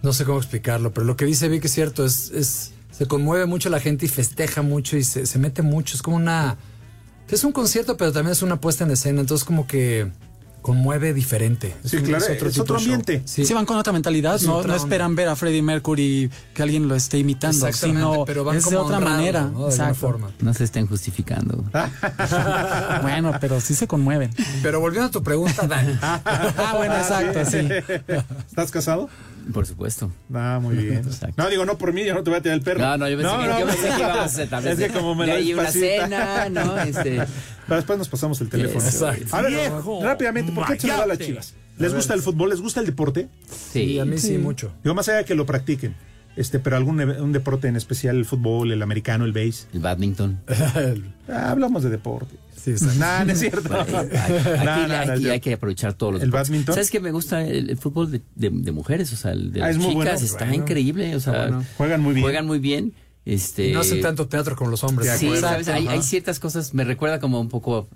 No 0.02 0.14
sé 0.14 0.26
cómo 0.26 0.40
explicarlo, 0.40 0.94
pero 0.94 1.06
lo 1.06 1.16
que 1.16 1.26
dice 1.26 1.48
Vic 1.48 1.66
es 1.66 1.74
cierto, 1.74 2.06
es, 2.06 2.32
es 2.32 2.74
se 2.92 3.06
conmueve 3.08 3.46
mucho 3.46 3.70
la 3.70 3.80
gente 3.80 4.06
y 4.06 4.10
festeja 4.10 4.62
mucho 4.62 4.98
y 4.98 5.04
se, 5.04 5.26
se 5.26 5.40
mete 5.40 5.62
mucho. 5.62 5.96
Es 5.96 6.02
como 6.02 6.18
una. 6.18 6.58
Es 7.30 7.44
un 7.44 7.52
concierto, 7.52 7.98
pero 7.98 8.12
también 8.12 8.32
es 8.32 8.42
una 8.42 8.60
puesta 8.60 8.84
en 8.84 8.92
escena, 8.92 9.22
entonces 9.22 9.46
como 9.46 9.68
que 9.68 10.12
conmueve 10.66 11.14
diferente. 11.14 11.76
Sí, 11.86 11.98
un- 11.98 12.04
claro, 12.06 12.26
es 12.26 12.58
otro 12.60 12.78
ambiente. 12.78 13.22
Sí. 13.26 13.46
Sí, 13.46 13.54
van 13.54 13.68
con 13.68 13.78
otra 13.78 13.94
mentalidad, 13.94 14.34
Es 14.38 14.44
no, 14.48 14.56
otra 14.56 14.70
no 14.70 14.74
onda. 14.74 14.84
esperan 14.84 15.16
ver 15.16 15.28
a 15.28 15.36
Freddie 15.36 15.62
Mercury 15.62 16.32
que 16.56 16.64
alguien 16.64 16.88
lo 16.88 16.96
esté 16.96 17.20
imitando, 17.20 17.72
sino 17.72 18.26
pero 18.26 18.44
van 18.44 18.58
es 18.58 18.68
de 18.68 18.76
otra 18.76 18.98
honrado, 18.98 19.16
manera. 19.18 19.42
¿no? 19.42 19.48
De 19.48 19.54
alguna 19.54 19.70
Exacto. 19.70 19.96
forma. 19.96 20.32
No 20.40 20.54
se 20.56 20.64
estén 20.64 20.88
justificando. 20.88 21.64
Bueno, 23.04 23.32
pero 23.40 23.62
sí 23.62 23.76
se 23.76 23.86
conmueven. 23.88 24.32
Pero 24.64 24.80
volviendo 24.80 25.08
a 25.08 25.12
tu 25.12 25.22
pregunta, 25.22 25.68
Dan. 25.68 26.00
Ah, 26.02 26.74
bueno, 26.78 26.96
exacto, 26.96 27.46
sí. 27.46 27.58
¿Estás 28.50 28.72
casado? 28.72 29.08
Por 29.54 29.66
supuesto. 29.66 30.12
Ah, 30.34 30.60
muy 30.62 30.76
bien. 30.76 30.98
Exacto. 30.98 31.42
No, 31.42 31.50
digo, 31.50 31.66
no 31.66 31.78
por 31.78 31.94
mí, 31.94 32.04
yo 32.06 32.14
no 32.14 32.24
te 32.24 32.30
voy 32.30 32.40
a 32.40 32.42
tirar 32.42 32.58
el 32.58 32.64
perro. 32.64 32.80
No, 32.80 32.98
no, 32.98 33.10
yo 33.10 33.18
pensé, 33.18 33.38
que, 33.38 33.60
yo 33.60 33.66
pensé 33.66 33.88
que 33.90 34.00
íbamos 34.00 34.18
a 34.18 34.24
hacer 34.24 34.50
tal 34.50 34.64
vez 34.64 34.80
Es 34.80 34.88
que 34.88 34.94
como 34.98 35.16
me 35.16 35.32
ahí 35.32 35.54
una 35.54 35.72
cena, 35.72 36.50
¿no? 36.50 36.78
Este, 36.80 37.22
Pero 37.68 37.76
después 37.76 38.00
nos 38.00 38.10
pasamos 38.10 38.42
el 38.42 38.50
teléfono. 38.50 38.84
Exacto. 38.84 39.36
A 39.36 39.42
ver, 39.42 39.72
rápidamente, 40.02 40.52
¿por 40.52 40.66
qué 40.68 40.80
se 40.80 40.92
a 40.92 41.06
las 41.06 41.20
chivas? 41.20 41.54
¿Les 41.78 41.94
gusta 41.94 42.14
el 42.14 42.22
fútbol? 42.22 42.50
¿Les 42.50 42.62
gusta 42.62 42.80
el 42.80 42.86
deporte? 42.86 43.28
Sí, 43.72 44.00
a 44.00 44.06
mí 44.06 44.18
sí, 44.18 44.38
mucho. 44.38 44.72
Digo, 44.84 44.96
más 44.96 45.08
allá 45.10 45.20
de 45.20 45.26
que 45.26 45.36
lo 45.36 45.46
practiquen. 45.46 45.96
Este, 46.36 46.60
pero 46.60 46.76
algún 46.76 47.00
un 47.02 47.32
deporte 47.32 47.68
en 47.68 47.76
especial, 47.78 48.18
el 48.18 48.26
fútbol, 48.26 48.72
el 48.72 48.82
americano, 48.82 49.24
el 49.26 49.32
base. 49.34 49.68
el 49.74 49.80
badminton. 49.80 50.40
Ah, 51.28 51.50
hablamos 51.52 51.82
de 51.84 51.90
deporte. 51.90 52.36
Sí. 52.56 52.74
Nah, 53.00 53.24
no 53.26 53.32
es 53.32 53.40
cierto. 53.40 53.74
Aquí, 53.82 54.08
No, 54.66 54.88
no, 54.88 54.88
no, 54.88 54.96
aquí 55.14 55.24
yo- 55.24 55.32
hay 55.32 55.40
que 55.40 55.54
aprovechar 55.54 55.94
todos 55.94 56.14
los 56.14 56.22
¿El 56.22 56.30
deportes. 56.30 56.50
badminton? 56.50 56.76
¿Sabes 56.76 56.92
qué 56.92 57.00
me 57.00 57.12
gusta 57.12 57.44
el, 57.46 57.70
el 57.72 57.78
fútbol 57.78 58.12
de, 58.12 58.22
de- 58.36 58.50
de 58.52 58.72
mujeres? 58.72 59.12
O 59.14 59.16
sea, 59.16 59.32
el 59.32 59.52
de 59.52 59.62
Ah, 59.64 59.68
las 59.68 59.76
es 59.78 59.82
muy 59.82 59.90
chicas 59.96 60.06
bueno. 60.22 60.26
está 60.26 60.46
Bueno. 60.46 60.54
increíble. 60.64 61.16
O 61.16 61.20
sea, 61.20 61.34
bueno. 61.34 61.64
Juegan 61.78 62.02
muy 62.02 62.14
bien. 62.14 62.24
juegan 62.24 62.46
muy 62.46 62.60
bien. 62.60 62.94
Este, 63.26 63.72
no 63.72 63.80
hacen 63.80 64.02
tanto 64.02 64.28
teatro 64.28 64.56
como 64.56 64.70
los 64.70 64.84
hombres. 64.84 65.12
Sí. 65.18 65.30
¿sabes? 65.40 65.68
Hay, 65.68 65.88
hay 65.88 66.02
ciertas 66.04 66.40
cosas, 66.40 66.74
me 66.76 66.84
recuerda 66.84 67.20
como 67.20 67.40
un 67.40 67.50
poco 67.50 67.88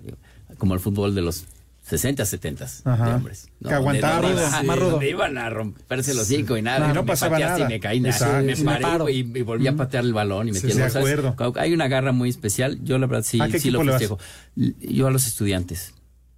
como 0.58 0.74
el 0.74 0.80
fútbol 0.80 1.14
de 1.14 1.22
los 1.22 1.44
60, 1.90 2.24
70 2.24 2.66
Ajá. 2.84 3.04
de 3.08 3.14
hombres. 3.14 3.48
Que 3.66 3.74
aguantaban. 3.74 4.22
Donde, 4.22 4.66
Más 4.66 4.78
rudo. 4.78 4.90
donde 4.92 5.10
iban 5.10 5.36
a 5.36 5.50
romperse 5.50 6.14
los 6.14 6.26
cinco 6.26 6.56
y 6.56 6.62
nada. 6.62 6.90
Y 6.90 6.94
no 6.94 7.02
me 7.02 7.06
pasaba 7.08 7.38
nada. 7.38 7.58
Y 7.60 7.64
me 7.64 7.80
caí, 7.80 8.00
nada. 8.00 8.40
Me 8.42 8.54
Sí, 8.56 8.64
me 8.64 8.78
paré 8.78 9.12
y, 9.12 9.18
y 9.18 9.42
volví 9.42 9.66
a 9.66 9.74
patear 9.76 10.04
el 10.04 10.12
balón 10.14 10.48
y 10.48 10.52
me 10.52 10.58
Sí, 10.60 10.66
metí 10.68 10.78
de 10.78 10.84
el 10.86 10.96
acuerdo. 10.96 11.34
Hay 11.56 11.74
una 11.74 11.88
garra 11.88 12.12
muy 12.12 12.28
especial. 12.28 12.78
Yo 12.82 12.98
la 12.98 13.06
verdad 13.06 13.24
sí, 13.26 13.40
¿A 13.40 13.48
qué 13.48 13.58
sí 13.58 13.70
lo 13.70 13.82
festejo. 13.84 14.18
Yo 14.56 15.08
a 15.08 15.10
los 15.10 15.26
estudiantes. 15.26 15.94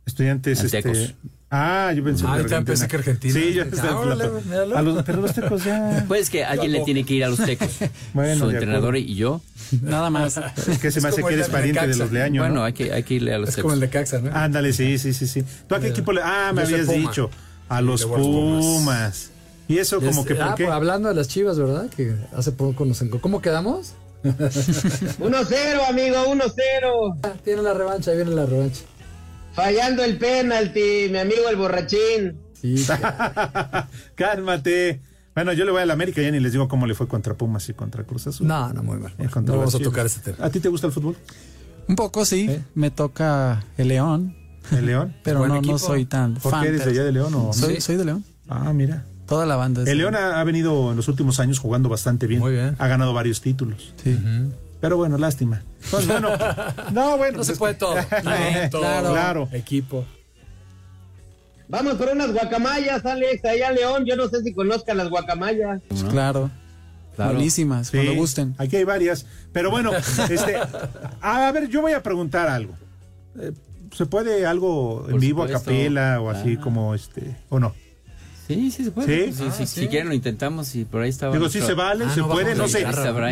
Estudiantes, 0.06 0.64
este. 0.64 1.14
Ah, 1.54 1.92
yo 1.94 2.02
pensé 2.02 2.24
Ah, 2.26 2.36
que 2.38 2.44
también 2.44 2.64
pensé 2.64 2.88
que 2.88 2.96
Argentina. 2.96 3.34
Sí, 3.34 3.52
yo 3.52 3.64
Ah, 3.82 3.96
órale, 3.98 4.24
a 4.74 4.80
los, 4.82 5.02
pero 5.04 5.20
los 5.20 5.34
tecos 5.34 5.62
ya. 5.64 6.02
Pues 6.08 6.30
que 6.30 6.44
alguien 6.46 6.72
le 6.72 6.80
tiene 6.80 7.04
que 7.04 7.12
ir 7.12 7.24
a 7.24 7.28
los 7.28 7.38
tecos. 7.44 7.68
Bueno, 8.14 8.46
Su 8.46 8.50
entrenador 8.50 8.94
acuerdo. 8.96 8.98
y 9.06 9.14
yo. 9.16 9.42
Nada 9.82 10.08
más. 10.08 10.40
Que 10.80 10.90
se 10.90 11.02
me 11.02 11.08
Es 11.10 11.12
hace 11.12 11.20
como 11.20 11.28
que 11.28 11.34
eres 11.34 11.46
de 11.48 11.52
pariente 11.52 11.86
de 11.86 11.96
los 11.96 12.10
Leaño. 12.10 12.40
bueno, 12.40 12.54
¿no? 12.56 12.64
hay, 12.64 12.72
que, 12.72 12.90
hay 12.90 13.02
que 13.02 13.14
irle 13.14 13.34
a 13.34 13.38
los 13.38 13.50
Es 13.50 13.56
tecos. 13.56 13.64
como 13.70 13.74
el 13.74 13.80
de 13.80 13.90
Caxa, 13.90 14.18
¿no? 14.20 14.34
Ándale, 14.34 14.72
sí, 14.72 14.96
sí, 14.98 15.12
sí, 15.12 15.26
sí. 15.26 15.44
¿Tú 15.68 15.74
a 15.74 15.80
qué 15.80 15.88
equipo 15.88 16.12
le.? 16.12 16.22
Ah, 16.24 16.52
me 16.54 16.62
yo 16.62 16.68
habías 16.76 16.88
dicho. 16.88 17.28
A 17.68 17.82
los 17.82 18.06
Pumas. 18.06 19.30
Y 19.68 19.76
eso, 19.78 19.98
Es- 19.98 20.04
como 20.04 20.24
que, 20.24 20.34
ah, 20.40 20.46
¿por 20.48 20.54
qué? 20.56 20.64
pues, 20.64 20.74
hablando 20.74 21.08
de 21.10 21.14
las 21.14 21.28
chivas, 21.28 21.58
¿verdad? 21.58 21.86
Que 21.94 22.14
hace 22.34 22.52
poco 22.52 22.84
nos 22.86 23.02
¿Cómo 23.20 23.42
quedamos? 23.42 23.92
1-0, 24.24 25.88
amigo, 25.88 26.16
1-0. 26.28 27.18
Ah, 27.22 27.32
Tiene 27.44 27.62
la 27.62 27.74
revancha, 27.74 28.10
ahí 28.10 28.16
viene 28.18 28.32
la 28.32 28.46
revancha. 28.46 28.82
Fallando 29.54 30.02
el 30.04 30.18
penalti, 30.18 31.08
mi 31.10 31.18
amigo 31.18 31.48
el 31.50 31.56
borrachín. 31.56 32.38
Sí, 32.60 32.84
Cálmate. 34.14 35.00
Bueno, 35.34 35.52
yo 35.52 35.64
le 35.64 35.70
voy 35.72 35.82
a 35.82 35.86
la 35.86 35.94
América 35.94 36.20
ya 36.22 36.30
ni 36.30 36.40
les 36.40 36.52
digo 36.52 36.68
cómo 36.68 36.86
le 36.86 36.94
fue 36.94 37.08
contra 37.08 37.34
Pumas 37.34 37.68
y 37.68 37.74
contra 37.74 38.04
Cruz 38.04 38.26
Azul. 38.26 38.46
no, 38.46 38.72
no, 38.72 38.82
muy 38.82 38.98
mal. 38.98 39.12
Eh, 39.18 39.28
No 39.34 39.56
vamos 39.56 39.74
a 39.74 39.78
tocar 39.78 40.06
ese 40.06 40.20
tema. 40.20 40.44
¿A 40.44 40.50
ti 40.50 40.60
te 40.60 40.68
gusta 40.68 40.86
el 40.86 40.92
fútbol? 40.92 41.16
Un 41.88 41.96
poco 41.96 42.24
sí, 42.24 42.46
¿Eh? 42.48 42.62
me 42.74 42.90
toca 42.90 43.64
el 43.76 43.88
León, 43.88 44.36
¿El 44.70 44.86
León? 44.86 45.16
pero 45.24 45.46
no, 45.48 45.56
equipo. 45.56 45.72
no 45.72 45.78
soy 45.78 46.04
tan 46.04 46.34
¿Por 46.34 46.52
fan. 46.52 46.62
qué 46.62 46.68
eres 46.68 46.84
de 46.84 46.90
allá 46.92 47.04
de 47.04 47.12
León 47.12 47.34
o 47.34 47.52
Soy, 47.52 47.76
Sí. 47.76 47.80
soy 47.80 47.96
de 47.96 48.04
León. 48.04 48.24
Ah, 48.48 48.72
mira. 48.72 49.04
Toda 49.26 49.46
la 49.46 49.56
banda. 49.56 49.82
es 49.82 49.88
El 49.88 49.98
León 49.98 50.14
ha, 50.14 50.38
ha 50.40 50.44
venido 50.44 50.90
en 50.90 50.96
los 50.96 51.08
últimos 51.08 51.40
años 51.40 51.58
jugando 51.58 51.88
bastante 51.88 52.26
bien. 52.26 52.40
Muy 52.40 52.52
bien. 52.52 52.76
Ha 52.78 52.86
ganado 52.86 53.14
varios 53.14 53.40
títulos. 53.40 53.94
Sí. 54.02 54.16
Pero 54.82 54.96
bueno, 54.96 55.16
lástima. 55.16 55.62
Pues 55.92 56.06
bueno. 56.08 56.28
no, 56.92 57.16
bueno. 57.16 57.38
No 57.38 57.44
se 57.44 57.50
pues 57.52 57.58
puede 57.58 57.74
todo. 57.74 57.94
Talento, 58.22 58.80
claro. 58.80 59.08
claro. 59.10 59.48
Equipo. 59.52 60.04
Vamos 61.68 61.94
por 61.94 62.08
unas 62.08 62.32
guacamayas, 62.32 63.06
Alex, 63.06 63.44
allá 63.44 63.68
en 63.70 63.76
León. 63.76 64.04
Yo 64.04 64.16
no 64.16 64.28
sé 64.28 64.42
si 64.42 64.52
conozcan 64.52 64.96
las 64.98 65.08
guacamayas. 65.08 65.80
¿no? 65.88 66.08
Claro. 66.10 66.50
Claro. 67.14 67.34
Buenísimas, 67.34 67.88
Sí, 67.88 67.96
cuando 67.98 68.14
gusten. 68.14 68.54
Aquí 68.58 68.74
hay 68.76 68.84
varias. 68.84 69.24
Pero 69.52 69.70
bueno, 69.70 69.92
este, 70.30 70.56
a 71.20 71.52
ver, 71.52 71.68
yo 71.68 71.80
voy 71.80 71.92
a 71.92 72.02
preguntar 72.02 72.48
algo. 72.48 72.74
Eh, 73.38 73.52
¿Se 73.92 74.06
puede 74.06 74.46
algo 74.46 75.06
en 75.08 75.20
vivo 75.20 75.44
a 75.44 75.48
capela 75.48 76.20
o 76.20 76.28
así 76.30 76.56
Ah. 76.58 76.60
como 76.60 76.94
este 76.94 77.36
o 77.50 77.60
no? 77.60 77.74
Sí, 78.48 78.70
sí 78.70 78.84
se 78.84 78.90
puede. 78.90 79.26
¿Sí? 79.30 79.32
Sí, 79.38 79.44
Ah, 79.48 79.52
sí, 79.56 79.66
sí. 79.66 79.80
Si 79.82 79.88
quieren 79.88 80.08
lo 80.08 80.14
intentamos 80.14 80.74
y 80.74 80.84
por 80.84 81.02
ahí 81.02 81.10
estaba. 81.10 81.32
Digo, 81.32 81.48
sí 81.48 81.58
nuestro- 81.58 81.76
se 81.76 81.80
vale, 81.82 82.04
Ah, 82.06 82.14
se 82.14 82.20
no 82.20 82.28
puede, 82.28 82.54
no 82.54 82.68
sé. 82.68 82.84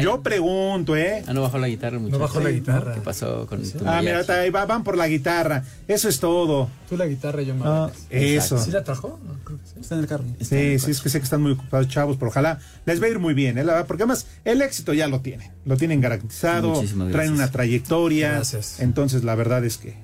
Yo 0.02 0.22
pregunto, 0.22 0.96
¿eh? 0.96 1.24
Ah, 1.26 1.32
no 1.32 1.42
bajó 1.42 1.58
la 1.58 1.68
guitarra, 1.68 1.96
el 1.98 2.10
No 2.10 2.18
bajó 2.18 2.40
la 2.40 2.50
guitarra. 2.50 2.94
¿Qué 2.94 3.00
pasó 3.00 3.46
con 3.46 3.62
tu 3.62 3.78
Ah, 3.86 4.00
mira, 4.02 4.22
ahí 4.28 4.50
va- 4.50 4.66
van 4.66 4.84
por 4.84 4.96
la 4.96 5.08
guitarra. 5.08 5.64
Eso 5.88 6.08
es 6.08 6.20
todo. 6.20 6.68
Tú 6.88 6.96
la 6.96 7.06
guitarra, 7.06 7.42
yo 7.42 7.54
me 7.54 7.62
Ah, 7.64 7.90
eso. 8.08 8.58
¿Sí 8.58 8.70
la 8.70 8.84
trajo? 8.84 9.18
No, 9.26 9.34
creo 9.44 9.58
que 9.58 9.66
sí. 9.66 9.74
Está 9.80 9.94
en 9.96 10.00
el 10.02 10.06
carro. 10.06 10.24
Sí, 10.40 10.78
sí, 10.78 10.90
es 10.90 11.00
que 11.00 11.08
sé 11.08 11.18
que 11.18 11.24
están 11.24 11.42
muy 11.42 11.52
ocupados, 11.52 11.88
chavos, 11.88 12.16
pero 12.16 12.28
ojalá 12.30 12.58
les 12.86 13.00
va 13.02 13.06
a 13.06 13.08
ir 13.08 13.18
muy 13.18 13.34
bien, 13.34 13.58
¿eh? 13.58 13.64
La 13.64 13.72
verdad, 13.72 13.86
porque 13.86 14.02
además 14.04 14.26
el 14.44 14.62
éxito 14.62 14.92
ya 14.94 15.08
lo 15.08 15.20
tienen, 15.20 15.50
lo 15.64 15.76
tienen 15.76 16.00
garantizado, 16.00 16.70
Muchísimas 16.70 17.10
traen 17.12 17.32
una 17.32 17.50
trayectoria, 17.50 18.32
Gracias. 18.32 18.80
entonces 18.80 19.24
la 19.24 19.34
verdad 19.34 19.64
es 19.64 19.76
que 19.78 19.94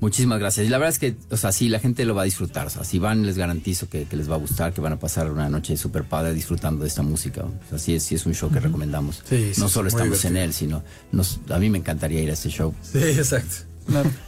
Muchísimas 0.00 0.38
gracias. 0.38 0.66
Y 0.66 0.70
la 0.70 0.78
verdad 0.78 0.92
es 0.94 0.98
que, 0.98 1.14
o 1.30 1.36
sea, 1.36 1.52
sí, 1.52 1.68
la 1.68 1.78
gente 1.78 2.04
lo 2.06 2.14
va 2.14 2.22
a 2.22 2.24
disfrutar. 2.24 2.66
O 2.66 2.70
sea, 2.70 2.84
si 2.84 2.98
van, 2.98 3.26
les 3.26 3.36
garantizo 3.36 3.88
que, 3.88 4.04
que 4.06 4.16
les 4.16 4.30
va 4.30 4.34
a 4.36 4.38
gustar, 4.38 4.72
que 4.72 4.80
van 4.80 4.94
a 4.94 4.98
pasar 4.98 5.30
una 5.30 5.48
noche 5.50 5.76
súper 5.76 6.04
padre 6.04 6.32
disfrutando 6.32 6.82
de 6.84 6.88
esta 6.88 7.02
música. 7.02 7.42
O 7.44 7.52
sea, 7.68 7.78
sí, 7.78 7.94
es- 7.94 8.02
sí 8.04 8.14
es 8.14 8.24
un 8.26 8.34
show 8.34 8.50
que 8.50 8.60
recomendamos. 8.60 9.22
Sí, 9.28 9.52
sí, 9.54 9.60
no 9.60 9.68
sí, 9.68 9.74
solo 9.74 9.88
estamos 9.88 10.24
en 10.24 10.36
él, 10.38 10.52
sino 10.54 10.82
nos, 11.12 11.40
a 11.50 11.58
mí 11.58 11.68
me 11.68 11.78
encantaría 11.78 12.20
ir 12.22 12.30
a 12.30 12.32
este 12.32 12.48
show. 12.48 12.74
Sí, 12.82 12.98
exacto. 12.98 13.56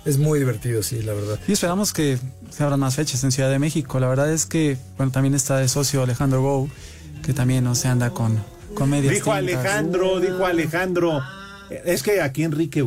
Es 0.04 0.18
muy 0.18 0.38
divertido, 0.40 0.82
sí, 0.82 1.00
la 1.02 1.12
verdad. 1.14 1.38
Y 1.46 1.52
esperamos 1.52 1.92
que 1.92 2.18
se 2.50 2.62
abran 2.64 2.80
más 2.80 2.96
fechas 2.96 3.22
en 3.24 3.30
Ciudad 3.32 3.48
de 3.50 3.58
México. 3.60 4.00
La 4.00 4.08
verdad 4.08 4.32
es 4.32 4.44
que, 4.44 4.76
bueno, 4.96 5.12
también 5.12 5.34
está 5.34 5.56
de 5.58 5.68
socio 5.68 6.02
Alejandro 6.02 6.42
Go, 6.42 6.68
que 7.22 7.32
también 7.32 7.62
no 7.64 7.74
se 7.76 7.86
anda 7.88 8.10
con, 8.10 8.38
con 8.74 8.90
medias 8.90 9.14
Dijo 9.14 9.26
tintas. 9.36 9.38
Alejandro, 9.64 10.20
dijo 10.20 10.44
Alejandro. 10.44 11.20
Es 11.84 12.02
que 12.02 12.20
aquí 12.20 12.42
Enrique 12.42 12.82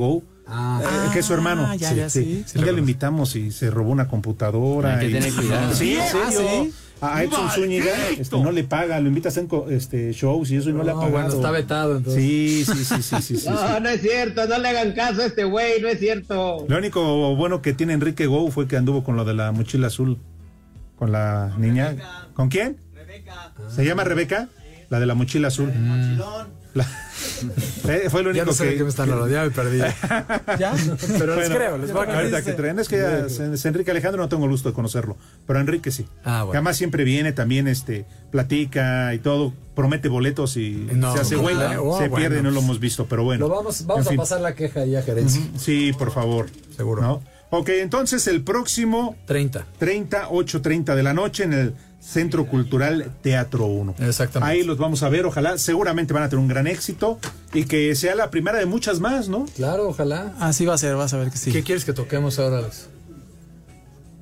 Go, 0.48 0.82
eh, 0.84 1.10
que 1.14 1.20
es 1.20 1.26
su 1.26 1.34
hermano. 1.34 1.66
Ah, 1.68 1.76
ya, 1.76 1.94
ya, 1.94 2.10
sí. 2.10 2.44
Día 2.54 2.66
lo 2.68 2.72
lo 2.74 2.78
invitamos 2.80 3.36
y 3.36 3.52
se 3.52 3.72
robó 3.72 3.92
una 3.92 4.08
computadora. 4.08 4.98
Hay 4.98 5.08
que 5.12 5.18
y- 5.18 5.20
tener 5.22 5.34
cuidado. 5.36 5.74
Sí, 5.74 5.94
en 5.96 6.02
Ah, 6.02 6.08
serio. 6.32 6.64
¿sí? 6.66 6.74
A 7.02 7.24
Edson 7.24 7.52
Zúñiga 7.52 7.92
este, 8.18 8.40
no 8.40 8.52
le 8.54 8.64
paga, 8.64 9.00
lo 9.02 9.10
invita 9.10 9.28
a 9.28 9.32
hacer 9.32 9.48
este, 9.70 10.14
shows 10.14 10.50
y 10.52 10.56
eso 10.56 10.70
y 10.70 10.74
no, 10.74 10.82
le 10.82 10.92
ha 10.92 10.94
pagado. 10.94 11.12
bueno, 11.12 11.28
está 11.28 11.52
vetado, 11.52 11.98
entonces. 11.98 12.24
Sí, 12.24 12.64
sí, 12.66 12.86
sí, 12.86 13.02
sí, 13.04 13.16
sí, 13.22 13.38
sí, 13.38 13.48
No, 13.50 13.58
sí. 13.58 13.74
no 13.84 13.90
es 13.90 14.02
cierto, 14.02 14.48
no 14.48 14.58
le 14.58 14.70
hagan 14.70 14.94
caso 14.94 15.22
a 15.22 15.26
este 15.26 15.44
güey, 15.44 15.82
no 15.82 15.90
es 15.90 16.00
cierto. 16.00 16.66
Lo 16.70 16.78
único 16.78 17.36
bueno 17.36 17.62
que 17.62 17.74
tiene 17.74 17.94
Enrique 17.94 18.28
Go 18.28 18.50
fue 18.50 18.68
que 18.68 18.78
anduvo 18.78 19.04
con 19.04 19.18
lo 19.18 19.26
de 19.26 19.34
la 19.34 19.52
mochila 19.52 19.88
azul. 19.88 20.18
Con 20.98 21.12
la 21.12 21.54
niña. 21.58 21.96
¿Con 22.34 22.48
quién? 22.48 22.78
¿Se 23.76 23.84
llama 23.84 24.06
Rebeca? 24.06 24.48
La 24.90 25.00
de 25.00 25.06
la 25.06 25.16
mochila 25.16 25.50
azul. 25.50 25.72
La- 26.76 26.88
Eh, 27.88 28.08
fue 28.10 28.22
lo 28.24 28.30
único 28.32 28.44
Ya 28.44 28.46
no 28.46 28.54
sé 28.54 28.64
que. 28.66 28.70
de 28.72 28.78
qué 28.78 28.84
me 28.84 28.90
están 28.90 29.10
hablando, 29.12 29.34
ya 29.34 29.44
me 29.44 29.52
perdí. 29.52 29.80
¿Ya? 30.60 30.74
Pero 31.20 31.36
les 31.36 31.50
creo, 31.50 31.78
les 31.78 31.92
voy 31.92 32.02
a 32.02 32.06
creer. 32.06 32.20
ahorita 32.20 32.44
que 32.44 32.52
traen, 32.54 32.80
es 32.80 32.88
que 32.88 32.98
ya, 32.98 33.20
es- 33.26 33.66
Enrique 33.66 33.92
Alejandro 33.92 34.22
no 34.22 34.30
tengo 34.30 34.44
el 34.46 34.52
gusto 34.52 34.70
de 34.70 34.76
conocerlo, 34.76 35.16
pero 35.48 35.60
Enrique 35.60 35.92
sí. 35.92 36.06
Ah, 36.24 36.44
bueno. 36.44 36.58
Además 36.60 36.78
siempre 36.78 37.04
viene, 37.04 37.32
también 37.34 37.68
este, 37.68 38.06
platica 38.32 39.14
y 39.14 39.20
todo, 39.20 39.54
promete 39.76 40.08
boletos 40.10 40.58
y 40.58 40.72
No, 40.94 41.14
se 41.14 41.22
hace 41.22 41.36
güey, 41.36 41.56
claro. 41.56 41.86
Oh, 41.86 41.98
se 41.98 42.08
bueno, 42.10 42.16
pierde, 42.28 42.42
no 42.44 42.52
lo 42.52 42.60
hemos 42.60 42.80
visto, 42.80 43.06
pero 43.06 43.24
bueno. 43.24 43.48
Lo 43.48 43.54
vamos 43.56 43.86
vamos 43.86 44.06
En 44.06 44.12
fin. 44.12 44.20
a 44.20 44.24
pasar 44.24 44.42
la 44.42 44.54
queja 44.56 44.82
ahí 44.82 44.96
a 44.96 45.02
gerencia. 45.02 45.42
Sí, 45.58 45.94
por 45.98 46.12
favor. 46.12 46.48
Seguro. 46.76 47.02
¿no? 47.02 47.22
Ok, 47.52 47.70
entonces 47.70 48.28
el 48.28 48.42
próximo 48.44 49.16
30. 49.28 49.66
30, 49.80 50.30
8.30 50.30 50.96
de 50.96 51.04
la 51.04 51.14
noche 51.14 51.44
en 51.44 51.54
el 51.54 51.74
Centro 52.06 52.46
Cultural 52.46 53.12
Teatro 53.22 53.66
1. 53.66 53.96
Exactamente. 54.00 54.52
Ahí 54.60 54.64
los 54.64 54.78
vamos 54.78 55.02
a 55.04 55.10
ver, 55.10 55.26
ojalá, 55.26 55.58
seguramente 55.58 56.14
van 56.14 56.24
a 56.24 56.30
tener 56.30 56.40
un 56.42 56.48
gran 56.48 56.68
éxito 56.68 57.20
y 57.54 57.66
que 57.66 57.96
sea 57.96 58.14
la 58.16 58.30
primera 58.30 58.60
de 58.60 58.66
muchas 58.68 59.00
más, 59.00 59.28
¿no? 59.28 59.46
Claro, 59.56 59.90
ojalá. 59.90 60.34
Así 60.40 60.66
va 60.66 60.76
a 60.76 60.78
ser, 60.78 60.96
vas 60.96 61.14
a 61.14 61.18
ver 61.18 61.32
que 61.32 61.38
sí. 61.38 61.52
¿Qué 61.52 61.64
quieres 61.64 61.84
que 61.84 61.94
toquemos 61.94 62.38
ahora, 62.40 62.60
Alex? 62.60 62.88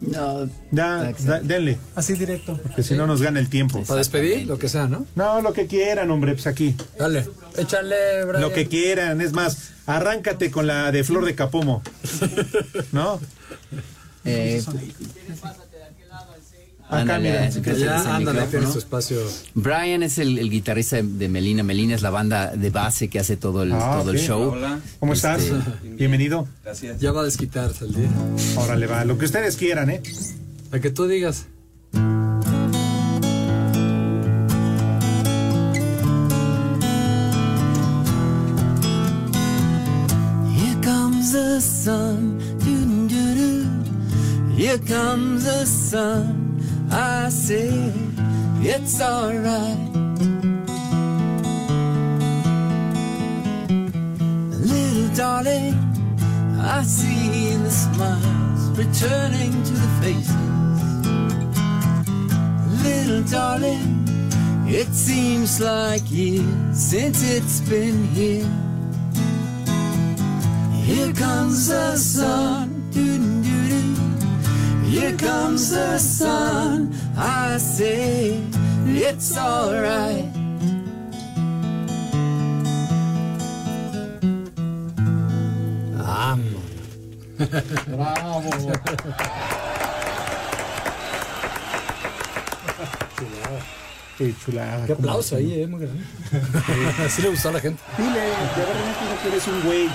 No, 0.01 0.49
Ya, 0.71 1.13
da- 1.19 1.39
denle, 1.39 1.77
Así 1.95 2.13
directo. 2.13 2.59
que 2.75 2.83
si 2.83 2.93
no 2.95 3.07
nos 3.07 3.21
gana 3.21 3.39
el 3.39 3.49
tiempo. 3.49 3.81
Para 3.83 3.99
despedir, 3.99 4.47
lo 4.47 4.57
que 4.59 4.67
sea, 4.67 4.87
¿no? 4.87 5.05
No, 5.15 5.41
lo 5.41 5.53
que 5.53 5.65
quieran, 5.67 6.11
hombre, 6.11 6.33
pues 6.33 6.45
aquí. 6.47 6.75
Dale, 6.99 7.25
échale, 7.57 8.25
Brian. 8.25 8.41
Lo 8.41 8.51
que 8.51 8.67
quieran, 8.67 9.21
es 9.21 9.31
más, 9.31 9.71
arráncate 9.85 10.51
con 10.51 10.67
la 10.67 10.91
de 10.91 11.03
Flor 11.05 11.23
de 11.25 11.35
Capomo. 11.35 11.81
¿No? 12.91 13.19
eh, 14.25 14.61
Acá, 16.89 17.01
ándale, 17.15 17.49
mira. 17.49 17.61
que 17.61 17.79
Ya, 17.79 18.15
ándale, 18.15 18.41
espacio. 18.77 19.17
Brian 19.55 20.03
es 20.03 20.17
el, 20.19 20.37
el 20.37 20.49
guitarrista 20.49 20.97
de- 21.01 21.29
Melina. 21.29 21.63
Melina 21.63 21.95
es 21.95 22.01
la 22.01 22.09
banda 22.09 22.51
de 22.55 22.69
base 22.69 23.07
que 23.07 23.19
hace 23.19 23.37
todo 23.37 23.63
el, 23.63 23.71
Ah, 23.73 23.99
todo 24.01 24.11
el 24.11 24.19
show. 24.19 24.53
¿Cómo 24.99 25.13
estás? 25.13 25.41
Este, 25.41 25.55
Bienvenido. 25.83 26.47
Ya 26.99 27.11
va 27.11 27.21
a 27.21 27.25
desquitarse 27.25 27.85
el 27.85 27.93
día. 27.95 28.09
Órale, 28.57 28.85
va, 28.87 29.05
lo 29.05 29.17
que 29.17 29.25
ustedes 29.25 29.55
quieran, 29.55 29.89
¿eh? 29.89 30.01
La 30.71 30.79
que 30.81 30.89
tú 30.91 31.07
digas. 31.07 31.45
Here 40.57 40.75
comes 40.81 41.31
the 41.33 41.59
sun. 41.59 42.39
Here 44.55 44.77
comes 44.79 45.43
the 45.45 45.65
sun. 45.65 46.42
I 46.95 47.29
say 47.29 47.91
it's 48.61 49.01
alright. 49.01 49.79
Little 54.51 55.15
darling, 55.15 55.73
I 56.61 56.83
see 56.83 57.55
the 57.55 57.71
smiles 57.71 58.69
returning 58.77 59.51
to 59.63 59.73
the 59.73 59.89
faces. 60.01 60.35
Little 62.83 63.23
darling, 63.23 64.05
it 64.67 64.93
seems 64.93 65.59
like 65.59 66.03
years 66.11 66.77
since 66.77 67.27
it's 67.27 67.59
been 67.61 68.05
here. 68.09 68.47
Here 70.85 71.11
comes 71.13 71.69
the 71.69 71.97
sun. 71.97 72.73
Here 74.93 75.17
comes 75.17 75.71
the 75.71 75.97
sun. 75.97 76.93
I 77.17 77.57
say 77.57 78.39
it's 78.85 79.35
alright. 79.35 80.29
Bravo. 87.87 88.71
Qué 94.19 94.35
chulada. 94.45 94.85
Qué 94.85 94.93
aplauso 94.93 95.37
ahí, 95.37 95.59
eh, 95.59 95.65
muy 95.65 95.81
grande. 95.81 96.03
Así 97.03 97.23
le 97.23 97.29
gustó 97.29 97.49
a 97.49 97.53
la 97.53 97.59
gente. 97.59 97.81
Dile, 97.97 98.09
de 98.11 98.19
verdad 98.19 98.75
no 99.09 99.21
que 99.23 99.27
eres 99.27 99.47
un 99.47 99.61
güey. 99.63 99.89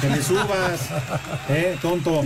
Que 0.00 0.10
le 0.10 0.22
subas. 0.22 0.90
Eh, 1.48 1.76
tonto. 1.82 2.22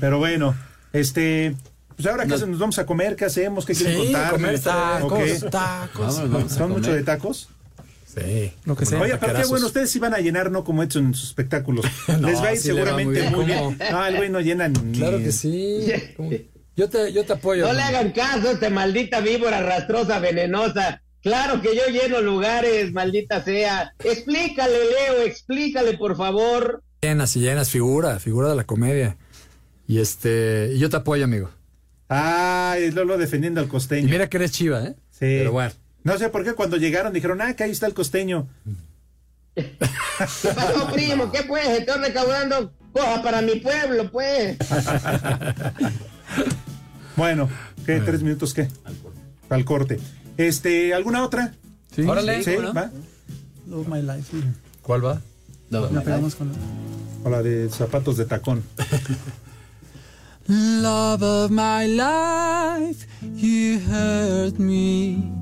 Pero 0.00 0.16
bueno, 0.16 0.54
este. 0.94 1.54
Pues 1.96 2.08
ahora 2.08 2.24
que 2.24 2.30
nos 2.30 2.58
vamos 2.58 2.78
a 2.78 2.86
comer, 2.86 3.14
¿qué 3.14 3.26
hacemos? 3.26 3.64
¿Qué 3.66 3.74
quieren 3.74 3.94
Sí, 3.94 4.02
contar? 4.12 4.30
comer 4.32 4.60
tacos. 4.60 5.40
Tacos. 5.50 6.16
Vamos, 6.16 6.30
vamos 6.32 6.52
a 6.52 6.56
¿Son 6.56 6.70
mucho 6.72 6.92
de 6.92 7.02
tacos? 7.04 7.48
Sí. 8.06 8.52
Lo 8.64 8.74
que 8.76 8.86
sea. 8.86 8.98
Oye, 9.00 9.08
pero 9.10 9.20
qué 9.20 9.26
taquerazos. 9.26 9.50
bueno, 9.50 9.66
ustedes 9.66 9.90
sí 9.90 9.98
van 9.98 10.14
a 10.14 10.18
llenar, 10.18 10.50
¿no? 10.50 10.64
Como 10.64 10.82
hecho 10.82 10.98
en 11.00 11.14
sus 11.14 11.28
espectáculos. 11.28 11.84
Les 12.20 12.40
va 12.40 12.48
a 12.48 12.52
ir 12.52 12.58
sí 12.58 12.68
seguramente 12.68 13.22
muy 13.24 13.30
muy 13.36 13.44
bien. 13.44 13.58
bien. 13.68 13.78
¿Cómo? 13.90 14.00
Ah, 14.00 14.08
el 14.08 14.16
güey 14.16 14.30
no 14.30 14.40
llena 14.40 14.68
ni. 14.68 14.92
Claro 14.98 15.18
que 15.18 15.30
sí. 15.32 15.86
Yo 16.76 16.88
te, 16.88 17.12
yo 17.12 17.24
te 17.24 17.34
apoyo. 17.34 17.64
No 17.68 17.72
le 17.72 17.82
hagan 17.82 18.10
caso 18.10 18.48
a 18.48 18.52
esta 18.52 18.68
maldita 18.68 19.20
víbora 19.20 19.60
rastrosa 19.62 20.18
venenosa. 20.18 21.02
Claro 21.22 21.62
que 21.62 21.68
yo 21.76 21.82
lleno 21.86 22.20
lugares, 22.20 22.92
maldita 22.92 23.44
sea. 23.44 23.92
Explícale, 24.02 24.74
Leo, 24.76 25.22
explícale, 25.24 25.96
por 25.96 26.16
favor. 26.16 26.82
Llenas 27.00 27.36
y 27.36 27.40
llenas, 27.42 27.70
figura, 27.70 28.18
figura 28.18 28.48
de 28.48 28.56
la 28.56 28.64
comedia. 28.64 29.16
Y 29.86 29.98
este, 29.98 30.72
y 30.74 30.78
yo 30.78 30.88
te 30.90 30.96
apoyo, 30.96 31.24
amigo. 31.24 31.50
Ay, 32.08 32.90
Lolo 32.90 33.18
defendiendo 33.18 33.60
al 33.60 33.66
Y 33.66 33.70
costeño. 33.70 34.08
mira 34.08 34.28
que 34.28 34.36
eres 34.36 34.52
chiva, 34.52 34.82
¿eh? 34.84 34.94
Sí. 35.10 35.20
Pero 35.20 35.52
bueno. 35.52 35.72
No 36.02 36.18
sé 36.18 36.28
por 36.28 36.44
qué 36.44 36.52
cuando 36.52 36.76
llegaron 36.76 37.12
dijeron, 37.12 37.40
ah, 37.40 37.54
que 37.54 37.64
ahí 37.64 37.70
está 37.70 37.86
el 37.86 37.94
costeño. 37.94 38.46
¿Qué 39.54 39.68
pasó, 40.54 40.90
primo? 40.92 41.30
¿Qué 41.30 41.42
pues? 41.44 41.66
Estoy 41.68 42.00
recaudando 42.00 42.72
cosas 42.92 43.20
para 43.20 43.40
mi 43.42 43.56
pueblo, 43.60 44.10
pues. 44.10 44.56
Bueno, 47.16 47.48
¿qué? 47.86 48.00
¿Tres 48.00 48.22
minutos 48.24 48.52
qué? 48.54 48.68
Al 49.48 49.64
corte. 49.64 50.00
Este, 50.36 50.92
¿alguna 50.94 51.22
otra? 51.24 51.54
Sí. 51.94 52.02
Órale. 52.02 52.42
Sí, 52.42 52.56
va. 52.56 52.90
Love 53.68 53.86
my 53.86 54.02
life. 54.02 54.36
¿Cuál 54.82 55.04
va? 55.04 55.20
No, 55.70 55.88
La 55.90 56.02
pegamos 56.02 56.34
con 56.34 56.50
O 57.22 57.30
la 57.30 57.40
de 57.42 57.68
zapatos 57.70 58.16
de 58.16 58.24
tacón. 58.24 58.64
Love 60.46 61.22
of 61.22 61.50
my 61.50 61.86
life, 61.86 63.06
you 63.22 63.78
hurt 63.78 64.58
me. 64.58 65.32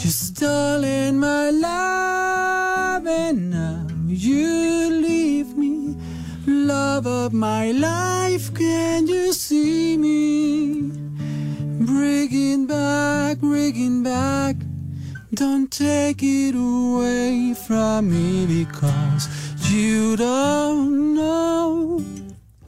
You 0.00 0.10
stolen 0.10 1.20
my 1.20 1.50
love 1.50 3.06
and 3.06 3.50
now 3.50 3.86
you 4.08 4.90
leave 4.90 5.56
me. 5.56 5.96
Love 6.44 7.06
of 7.06 7.32
my 7.32 7.70
life, 7.70 8.52
can 8.52 9.06
you 9.06 9.32
see 9.32 9.96
me? 9.96 10.90
Bringing 11.86 12.66
back, 12.66 13.38
bringing 13.38 14.02
back. 14.02 14.56
Don't 15.34 15.70
take 15.70 16.20
it 16.24 16.56
away 16.56 17.54
from 17.54 18.10
me 18.10 18.64
because 18.64 19.28
you 19.70 20.16
don't 20.16 21.14
know 21.14 22.02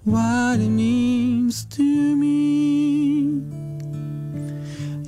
what 0.05 0.59
it 0.61 0.69
means 0.69 1.65
to 1.67 2.17
me. 2.17 3.43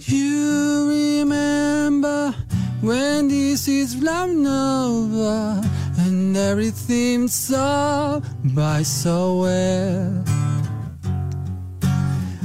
You 0.07 0.90
remember 0.90 2.34
when 2.80 3.28
this 3.28 3.68
is 3.68 4.03
love 4.03 4.30
over 4.30 5.62
and 5.99 6.36
everything's 6.36 7.34
so 7.34 8.22
by 8.55 8.82
so 8.82 9.40
well. 9.40 10.24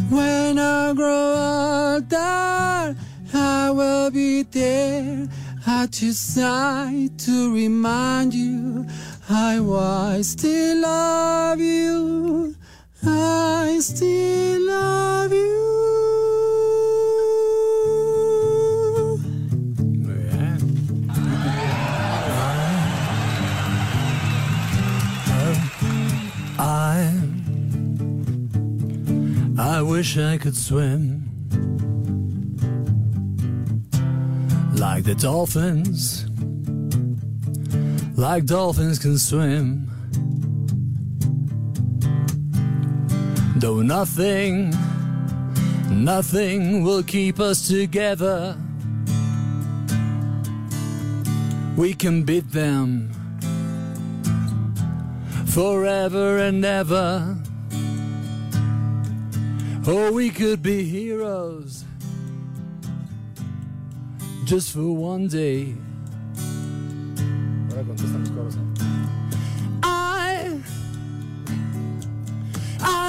When 0.09 0.57
I 0.57 0.93
grow 0.93 1.95
older, 1.95 2.95
I 3.33 3.69
will 3.71 4.09
be 4.09 4.43
there 4.43 5.27
at 5.65 6.01
your 6.01 6.13
side 6.13 7.19
to 7.19 7.53
remind 7.53 8.33
you 8.33 8.85
I 9.30 9.59
will 9.59 10.23
still 10.23 10.82
love 10.82 11.59
you. 11.59 12.55
I 13.03 13.78
still 13.82 14.61
love 14.61 15.34
you. 15.34 15.57
I 26.57 27.13
I 29.59 29.82
wish 29.82 30.17
I 30.17 30.38
could 30.38 30.55
swim 30.55 31.28
like 34.75 35.03
the 35.03 35.15
dolphins, 35.15 36.26
like 38.18 38.45
dolphins 38.45 38.97
can 38.97 39.15
swim. 39.18 39.88
Though 43.57 43.82
nothing, 43.82 44.74
nothing 45.89 46.84
will 46.84 47.03
keep 47.03 47.39
us 47.39 47.68
together. 47.68 48.57
We 51.78 51.93
can 51.93 52.24
beat 52.24 52.51
them 52.51 53.11
forever 55.45 56.39
and 56.39 56.65
ever. 56.65 57.38
Oh, 59.86 60.11
we 60.11 60.32
could 60.32 60.63
be 60.63 60.84
heroes 60.84 61.86
just 64.45 64.74
for 64.74 64.91
one 64.91 65.28
day. 65.28 65.76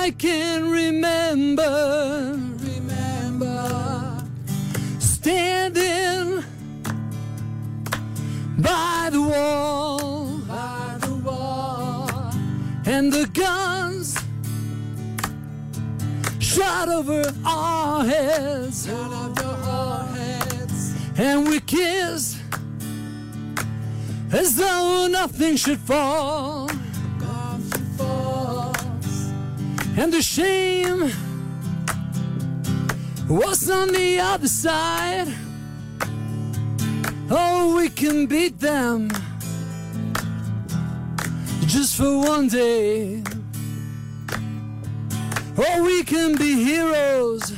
I 0.09 0.11
can 0.13 0.71
remember, 0.71 2.41
remember. 2.61 4.25
Standing 4.99 6.43
by 8.57 9.11
the 9.13 9.21
wall, 9.21 10.39
by 10.49 10.97
the 11.03 11.15
wall, 11.17 12.09
and 12.87 13.13
the 13.13 13.29
guns 13.35 14.17
shot 16.39 16.89
over 16.89 17.31
our 17.45 18.03
heads, 18.03 18.87
shot 18.87 19.13
over 19.13 19.45
our 19.45 20.07
heads, 20.17 20.95
and 21.19 21.47
we 21.47 21.61
kissed 21.61 22.39
as 24.33 24.57
though 24.57 25.07
nothing 25.07 25.57
should 25.57 25.81
fall. 25.81 26.68
And 30.01 30.13
the 30.13 30.23
shame 30.23 31.11
was 33.29 33.69
on 33.69 33.89
the 33.89 34.21
other 34.21 34.47
side. 34.47 35.27
Oh, 37.29 37.75
we 37.77 37.89
can 37.89 38.27
beat 38.27 38.61
them 38.61 39.11
just 41.67 41.97
for 41.97 42.17
one 42.17 42.47
day. 42.47 43.25
Oh, 45.59 45.83
we 45.83 46.05
can 46.05 46.37
be 46.37 46.53
heroes 46.63 47.53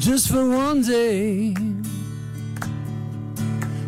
just 0.00 0.32
for 0.32 0.48
one 0.48 0.82
day. 0.82 1.54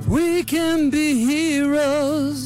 We 0.07 0.45
can 0.45 0.91
be 0.91 1.25
heroes. 1.25 2.44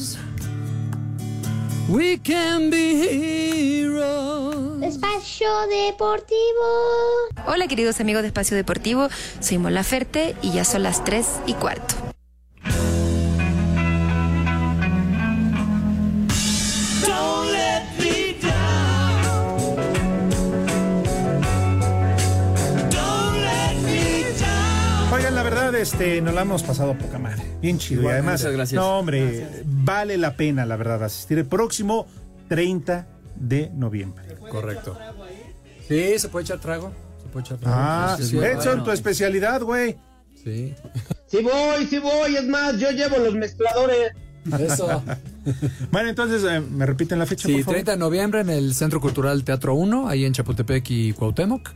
We 1.89 2.19
can 2.19 2.69
be 2.69 3.81
heroes. 3.81 4.83
Espacio 4.83 5.49
Deportivo. 5.67 6.37
Hola 7.47 7.67
queridos 7.67 7.99
amigos 7.99 8.21
de 8.21 8.27
Espacio 8.27 8.55
Deportivo, 8.55 9.07
soy 9.39 9.57
Mola 9.57 9.83
Ferte 9.83 10.35
y 10.43 10.51
ya 10.51 10.65
son 10.65 10.83
las 10.83 11.03
3 11.03 11.25
y 11.47 11.53
cuarto. 11.55 12.08
Este, 25.99 26.21
nos 26.21 26.33
la 26.33 26.41
hemos 26.41 26.63
pasado 26.63 26.97
poca 26.97 27.19
madre. 27.19 27.43
Bien 27.61 27.77
chido. 27.77 28.01
Igual, 28.01 28.13
y 28.13 28.17
además, 28.19 28.39
muchas 28.41 28.53
gracias. 28.53 28.81
no, 28.81 28.99
hombre, 28.99 29.47
vale 29.65 30.17
la 30.17 30.35
pena, 30.37 30.65
la 30.65 30.77
verdad, 30.77 31.03
asistir 31.03 31.37
el 31.39 31.45
próximo 31.45 32.07
30 32.47 33.07
de 33.35 33.69
noviembre. 33.75 34.23
Correcto. 34.49 34.97
Sí, 35.87 36.17
se 36.17 36.29
puede 36.29 36.45
echar 36.45 36.59
trago. 36.59 36.93
Se 37.21 37.27
puede 37.27 37.45
echar 37.45 37.57
trago. 37.57 37.75
Ah, 37.77 38.15
Sí, 38.17 38.27
sí. 38.27 38.37
Edson, 38.37 38.83
tu 38.83 38.91
especialidad, 38.91 39.61
güey. 39.61 39.97
Sí. 40.41 40.73
Sí 41.27 41.37
voy, 41.43 41.85
sí 41.89 41.99
voy, 41.99 42.35
es 42.37 42.47
más, 42.47 42.77
yo 42.79 42.91
llevo 42.91 43.17
los 43.17 43.35
mezcladores. 43.35 44.13
Eso. 44.59 45.03
Bueno, 45.91 46.09
entonces, 46.09 46.43
eh, 46.43 46.59
¿me 46.59 46.85
repiten 46.85 47.17
la 47.17 47.25
fecha, 47.25 47.47
Sí, 47.47 47.53
por 47.55 47.61
favor? 47.63 47.73
30 47.75 47.91
de 47.93 47.97
noviembre 47.97 48.41
en 48.41 48.49
el 48.51 48.75
Centro 48.75 49.01
Cultural 49.01 49.43
Teatro 49.43 49.73
1, 49.73 50.07
ahí 50.07 50.25
en 50.25 50.33
Chapultepec 50.33 50.87
y 50.91 51.13
Cuauhtémoc. 51.13 51.71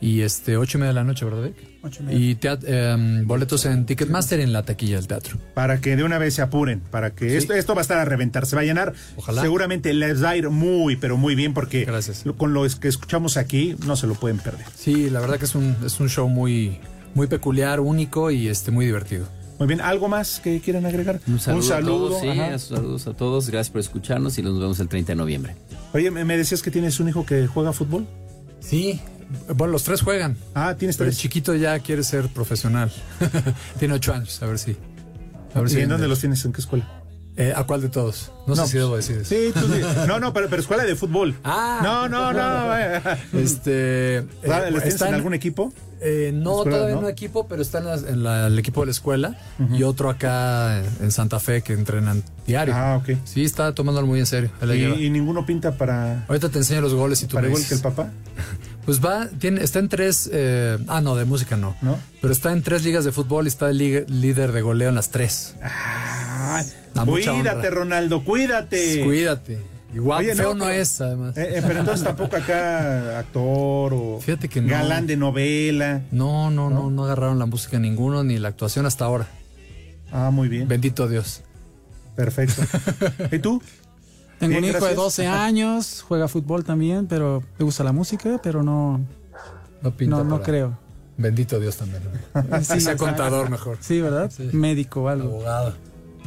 Y 0.00 0.20
este, 0.20 0.58
8 0.58 0.76
y 0.76 0.80
media 0.80 0.88
de 0.88 0.94
la 0.94 1.04
noche, 1.04 1.24
¿verdad, 1.24 1.42
Vic? 1.44 1.54
Ocho 1.82 2.02
y 2.02 2.06
media. 2.06 2.18
Y 2.18 2.38
em, 2.66 3.26
boletos 3.26 3.64
en 3.64 3.86
Ticketmaster 3.86 4.40
en 4.40 4.52
la 4.52 4.62
taquilla 4.62 4.96
del 4.96 5.06
teatro. 5.06 5.38
Para 5.54 5.80
que 5.80 5.96
de 5.96 6.04
una 6.04 6.18
vez 6.18 6.34
se 6.34 6.42
apuren, 6.42 6.80
para 6.80 7.14
que 7.14 7.36
esto, 7.38 7.54
esto 7.54 7.74
va 7.74 7.80
a 7.80 7.82
estar 7.82 7.96
a 7.98 8.04
reventar, 8.04 8.44
se 8.44 8.56
va 8.56 8.62
a 8.62 8.64
llenar. 8.66 8.92
Ojalá. 9.16 9.40
Seguramente 9.40 9.94
les 9.94 10.22
va 10.22 10.30
a 10.30 10.36
ir 10.36 10.50
muy, 10.50 10.96
pero 10.96 11.16
muy 11.16 11.34
bien, 11.34 11.54
porque 11.54 11.86
lo- 12.24 12.36
con 12.36 12.52
lo 12.52 12.66
que 12.78 12.88
escuchamos 12.88 13.36
aquí 13.38 13.74
no 13.86 13.96
se 13.96 14.06
lo 14.06 14.14
pueden 14.16 14.36
perder. 14.38 14.66
Sí, 14.74 15.08
la 15.08 15.20
verdad 15.20 15.38
que 15.38 15.46
es 15.46 15.54
un, 15.54 15.74
es 15.84 15.98
un 15.98 16.10
show 16.10 16.28
muy, 16.28 16.78
muy 17.14 17.26
peculiar, 17.26 17.80
único 17.80 18.30
y 18.30 18.48
este, 18.48 18.70
muy 18.70 18.84
divertido. 18.84 19.26
Muy 19.58 19.66
bien, 19.68 19.80
¿algo 19.80 20.08
más 20.08 20.40
que 20.40 20.60
quieran 20.60 20.84
agregar? 20.84 21.20
Un 21.26 21.40
saludo, 21.40 21.74
a 21.74 21.80
todos, 21.80 22.20
sí, 22.20 22.28
saludos 22.68 23.06
a 23.06 23.14
todos. 23.14 23.48
Gracias 23.48 23.70
por 23.70 23.80
escucharnos 23.80 24.36
y 24.36 24.42
nos 24.42 24.60
vemos 24.60 24.78
el 24.80 24.88
30 24.88 25.12
de 25.12 25.16
noviembre. 25.16 25.56
Oye, 25.94 26.10
me 26.10 26.36
decías 26.36 26.60
que 26.60 26.70
tienes 26.70 27.00
un 27.00 27.08
hijo 27.08 27.24
que 27.24 27.46
juega 27.46 27.72
fútbol. 27.72 28.06
Sí, 28.60 29.00
bueno, 29.54 29.72
los 29.72 29.82
tres 29.84 30.02
juegan. 30.02 30.36
Ah, 30.54 30.74
tienes 30.78 30.96
Pero 30.96 31.08
el 31.10 31.14
tres. 31.14 31.20
chiquito 31.22 31.54
ya 31.54 31.78
quiere 31.80 32.02
ser 32.04 32.28
profesional. 32.28 32.92
Tiene 33.78 33.94
ocho 33.94 34.12
años, 34.14 34.42
a 34.42 34.46
ver 34.46 34.58
si. 34.58 34.76
A 35.54 35.60
ver 35.60 35.70
¿Y 35.70 35.74
si 35.74 35.80
en 35.80 35.88
dónde 35.88 36.08
los 36.08 36.20
tienes? 36.20 36.44
¿En 36.44 36.52
qué 36.52 36.60
escuela? 36.60 36.88
Eh, 37.38 37.52
¿A 37.54 37.64
cuál 37.64 37.82
de 37.82 37.90
todos? 37.90 38.32
No, 38.46 38.56
sé 38.56 38.66
si 38.66 38.78
debo 38.78 38.96
decir 38.96 39.18
eso. 39.18 39.26
Sí, 39.34 39.50
tú 39.52 39.66
di- 39.68 39.82
No, 40.06 40.18
no, 40.18 40.32
pero, 40.32 40.48
pero 40.48 40.62
escuela 40.62 40.84
de 40.84 40.96
fútbol. 40.96 41.34
Ah. 41.44 41.80
No, 41.82 42.08
no, 42.08 42.32
no. 42.32 42.74
Este. 43.38 44.18
eh, 44.18 44.24
¿Les 44.42 44.60
tienes 44.70 44.84
está 44.86 45.04
en 45.06 45.10
en- 45.10 45.14
algún 45.16 45.34
equipo? 45.34 45.72
Eh, 46.00 46.30
no, 46.34 46.58
Escuela, 46.58 46.76
todavía 46.76 46.94
¿no? 46.96 47.02
no, 47.02 47.08
equipo, 47.08 47.48
pero 47.48 47.62
está 47.62 47.78
en, 47.78 47.84
las- 47.86 48.02
en 48.04 48.22
la- 48.22 48.46
el 48.48 48.58
equipo 48.58 48.80
de 48.82 48.86
la 48.86 48.92
escuela 48.92 49.36
y 49.72 49.82
otro 49.82 50.10
acá 50.10 50.78
en 51.00 51.10
Santa 51.10 51.40
Fe 51.40 51.62
que 51.62 51.72
entrenan 51.72 52.22
diario. 52.46 52.74
Ah, 52.76 52.96
ok. 53.02 53.18
Sí, 53.24 53.44
está 53.44 53.74
tomándolo 53.74 54.06
muy 54.06 54.18
en 54.20 54.26
serio. 54.26 54.50
La 54.60 54.74
Y, 54.74 55.06
y 55.06 55.10
ninguno 55.10 55.44
pinta 55.46 55.72
para, 55.76 56.24
Ahorita 56.28 56.50
te 56.50 56.58
enseño 56.58 56.82
los 56.82 56.92
goles 56.94 57.22
y 57.22 57.26
tú 57.26 57.34
para 57.34 57.48
igual 57.48 57.62
que 57.66 57.74
el 57.74 57.80
papá. 57.80 58.10
Pues 58.86 59.04
va, 59.04 59.28
tiene, 59.38 59.62
está 59.62 59.80
en 59.80 59.88
tres. 59.88 60.30
eh, 60.32 60.78
ah, 60.88 61.00
no, 61.02 61.16
de 61.16 61.24
música 61.26 61.56
no. 61.56 61.76
¿No? 61.82 61.98
Pero 62.22 62.32
está 62.32 62.52
en 62.52 62.62
tres 62.62 62.84
ligas 62.84 63.04
de 63.04 63.12
fútbol 63.12 63.44
y 63.44 63.48
está 63.48 63.68
el 63.68 63.78
liga- 63.78 64.04
líder 64.08 64.52
de 64.52 64.62
goleo 64.62 64.88
en 64.88 64.94
las 64.94 65.10
tres. 65.10 65.56
Ah, 65.62 66.62
cuídate. 67.04 67.68
Ronaldo, 67.70 68.24
cuídate. 68.24 69.02
Cuídate. 69.04 69.58
Igual, 69.94 70.24
Oye, 70.24 70.34
feo 70.34 70.54
no, 70.54 70.68
es, 70.68 71.00
además. 71.00 71.36
Eh, 71.38 71.54
eh, 71.58 71.62
pero 71.66 71.80
entonces 71.80 72.04
tampoco 72.04 72.36
acá 72.36 73.18
actor 73.18 73.94
o 73.94 74.20
Fíjate 74.20 74.48
que 74.48 74.60
no. 74.60 74.68
galán 74.68 75.06
de 75.06 75.16
novela. 75.16 76.02
No, 76.10 76.50
no, 76.50 76.68
no, 76.70 76.90
no 76.90 77.04
agarraron 77.04 77.38
la 77.38 77.46
música 77.46 77.78
ninguno 77.78 78.22
ni 78.22 78.38
la 78.38 78.48
actuación 78.48 78.84
hasta 78.86 79.04
ahora. 79.06 79.26
Ah, 80.12 80.30
muy 80.30 80.48
bien. 80.48 80.68
Bendito 80.68 81.08
Dios. 81.08 81.42
Perfecto. 82.14 82.62
¿Y 83.32 83.38
tú? 83.38 83.62
Tengo 84.38 84.50
Bien, 84.50 84.64
un 84.64 84.70
hijo 84.70 84.74
de 84.74 84.94
gracias. 84.94 84.96
12 84.96 85.26
años, 85.26 86.04
juega 86.06 86.28
fútbol 86.28 86.64
también, 86.64 87.06
pero 87.06 87.42
le 87.58 87.64
gusta 87.64 87.84
la 87.84 87.92
música, 87.92 88.38
pero 88.42 88.62
no, 88.62 89.00
No 89.82 89.90
pinta 89.96 90.16
no, 90.16 90.24
no 90.24 90.42
creo. 90.42 90.78
Bendito 91.16 91.58
Dios 91.58 91.76
también. 91.76 92.02
Sí, 92.62 92.80
sea 92.80 92.96
contador 92.96 93.48
mejor. 93.48 93.78
Sí, 93.80 94.00
¿verdad? 94.00 94.30
Médico 94.52 95.02
o 95.02 95.08
algo. 95.08 95.28
Abogado. 95.28 95.74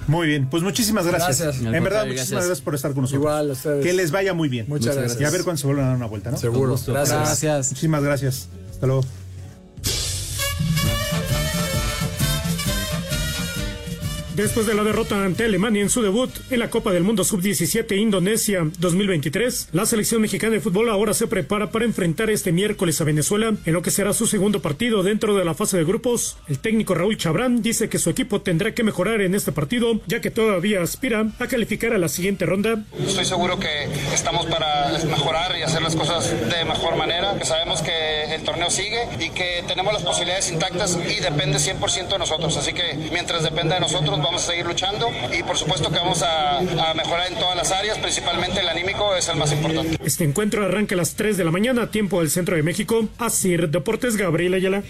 Muy 0.07 0.27
bien, 0.27 0.49
pues 0.49 0.63
muchísimas 0.63 1.05
gracias. 1.05 1.39
Gracias. 1.41 1.61
En 1.63 1.67
Al 1.75 1.81
verdad, 1.83 2.05
muchísimas 2.05 2.15
gracias. 2.15 2.31
gracias 2.47 2.61
por 2.61 2.73
estar 2.73 2.93
con 2.93 3.01
nosotros. 3.01 3.21
Igual 3.21 3.49
a 3.49 3.53
ustedes. 3.53 3.85
Que 3.85 3.93
les 3.93 4.09
vaya 4.11 4.33
muy 4.33 4.49
bien. 4.49 4.65
Muchas 4.67 4.95
gracias. 4.95 5.21
Y 5.21 5.25
a 5.25 5.29
ver 5.29 5.43
cuándo 5.43 5.59
se 5.59 5.67
vuelven 5.67 5.85
a 5.85 5.87
dar 5.89 5.97
una 5.97 6.07
vuelta, 6.07 6.31
¿no? 6.31 6.37
Seguro. 6.37 6.75
Gracias. 6.87 7.19
Gracias. 7.19 7.69
Muchísimas 7.69 8.01
gracias. 8.03 8.47
Hasta 8.71 8.87
luego. 8.87 9.03
Después 14.39 14.65
de 14.65 14.73
la 14.73 14.85
derrota 14.85 15.25
ante 15.25 15.43
Alemania 15.43 15.81
en 15.81 15.89
su 15.89 16.01
debut 16.01 16.29
en 16.49 16.59
la 16.59 16.69
Copa 16.69 16.93
del 16.93 17.03
Mundo 17.03 17.25
Sub-17 17.25 17.97
Indonesia 17.97 18.61
2023, 18.79 19.67
la 19.73 19.85
selección 19.85 20.21
mexicana 20.21 20.53
de 20.53 20.61
fútbol 20.61 20.89
ahora 20.89 21.13
se 21.13 21.27
prepara 21.27 21.71
para 21.71 21.83
enfrentar 21.83 22.29
este 22.29 22.53
miércoles 22.53 23.01
a 23.01 23.03
Venezuela 23.03 23.53
en 23.65 23.73
lo 23.73 23.81
que 23.81 23.91
será 23.91 24.13
su 24.13 24.27
segundo 24.27 24.61
partido 24.61 25.03
dentro 25.03 25.35
de 25.35 25.43
la 25.43 25.55
fase 25.55 25.75
de 25.75 25.83
grupos. 25.83 26.37
El 26.47 26.59
técnico 26.59 26.95
Raúl 26.95 27.17
Chabrán 27.17 27.61
dice 27.61 27.89
que 27.89 27.99
su 27.99 28.09
equipo 28.09 28.39
tendrá 28.39 28.73
que 28.73 28.81
mejorar 28.81 29.19
en 29.19 29.35
este 29.35 29.51
partido, 29.51 29.99
ya 30.07 30.21
que 30.21 30.31
todavía 30.31 30.81
aspira 30.81 31.27
a 31.37 31.47
calificar 31.47 31.91
a 31.91 31.97
la 31.97 32.07
siguiente 32.07 32.45
ronda. 32.45 32.85
Estoy 33.05 33.25
seguro 33.25 33.59
que 33.59 33.89
estamos 34.13 34.45
para 34.45 34.97
mejorar 34.99 35.57
y 35.59 35.63
hacer 35.63 35.81
las 35.81 35.97
cosas 35.97 36.31
de 36.31 36.63
mejor 36.63 36.95
manera, 36.95 37.37
que 37.37 37.43
sabemos 37.43 37.81
que 37.81 38.33
el 38.33 38.41
torneo 38.43 38.69
sigue 38.69 39.05
y 39.19 39.31
que 39.31 39.65
tenemos 39.67 39.91
las 39.91 40.03
posibilidades 40.03 40.49
intactas 40.49 40.97
y 41.09 41.19
depende 41.19 41.57
100% 41.57 42.07
de 42.07 42.17
nosotros. 42.17 42.55
Así 42.55 42.71
que 42.71 42.97
mientras 43.11 43.43
dependa 43.43 43.75
de 43.75 43.81
nosotros 43.81 44.17
vamos 44.29 44.43
a 44.43 44.51
seguir 44.51 44.67
luchando 44.67 45.09
y 45.35 45.41
por 45.41 45.57
supuesto 45.57 45.89
que 45.89 45.97
vamos 45.97 46.21
a, 46.21 46.61
mejorar 46.93 47.31
en 47.31 47.39
todas 47.39 47.55
las 47.55 47.71
áreas, 47.71 47.97
principalmente 47.97 48.59
el 48.59 48.69
anímico 48.69 49.15
es 49.15 49.27
el 49.27 49.37
más 49.37 49.51
importante. 49.51 49.97
Este 50.03 50.23
encuentro 50.23 50.63
arranca 50.63 50.93
a 50.93 50.97
las 50.97 51.15
3 51.15 51.35
de 51.35 51.43
la 51.43 51.49
mañana, 51.49 51.89
tiempo 51.89 52.19
del 52.19 52.29
centro 52.29 52.55
de 52.55 52.61
México. 52.61 53.07
Asir 53.17 53.69
Deportes 53.69 54.17
Gabriel 54.17 54.53
Ayala. 54.53 54.83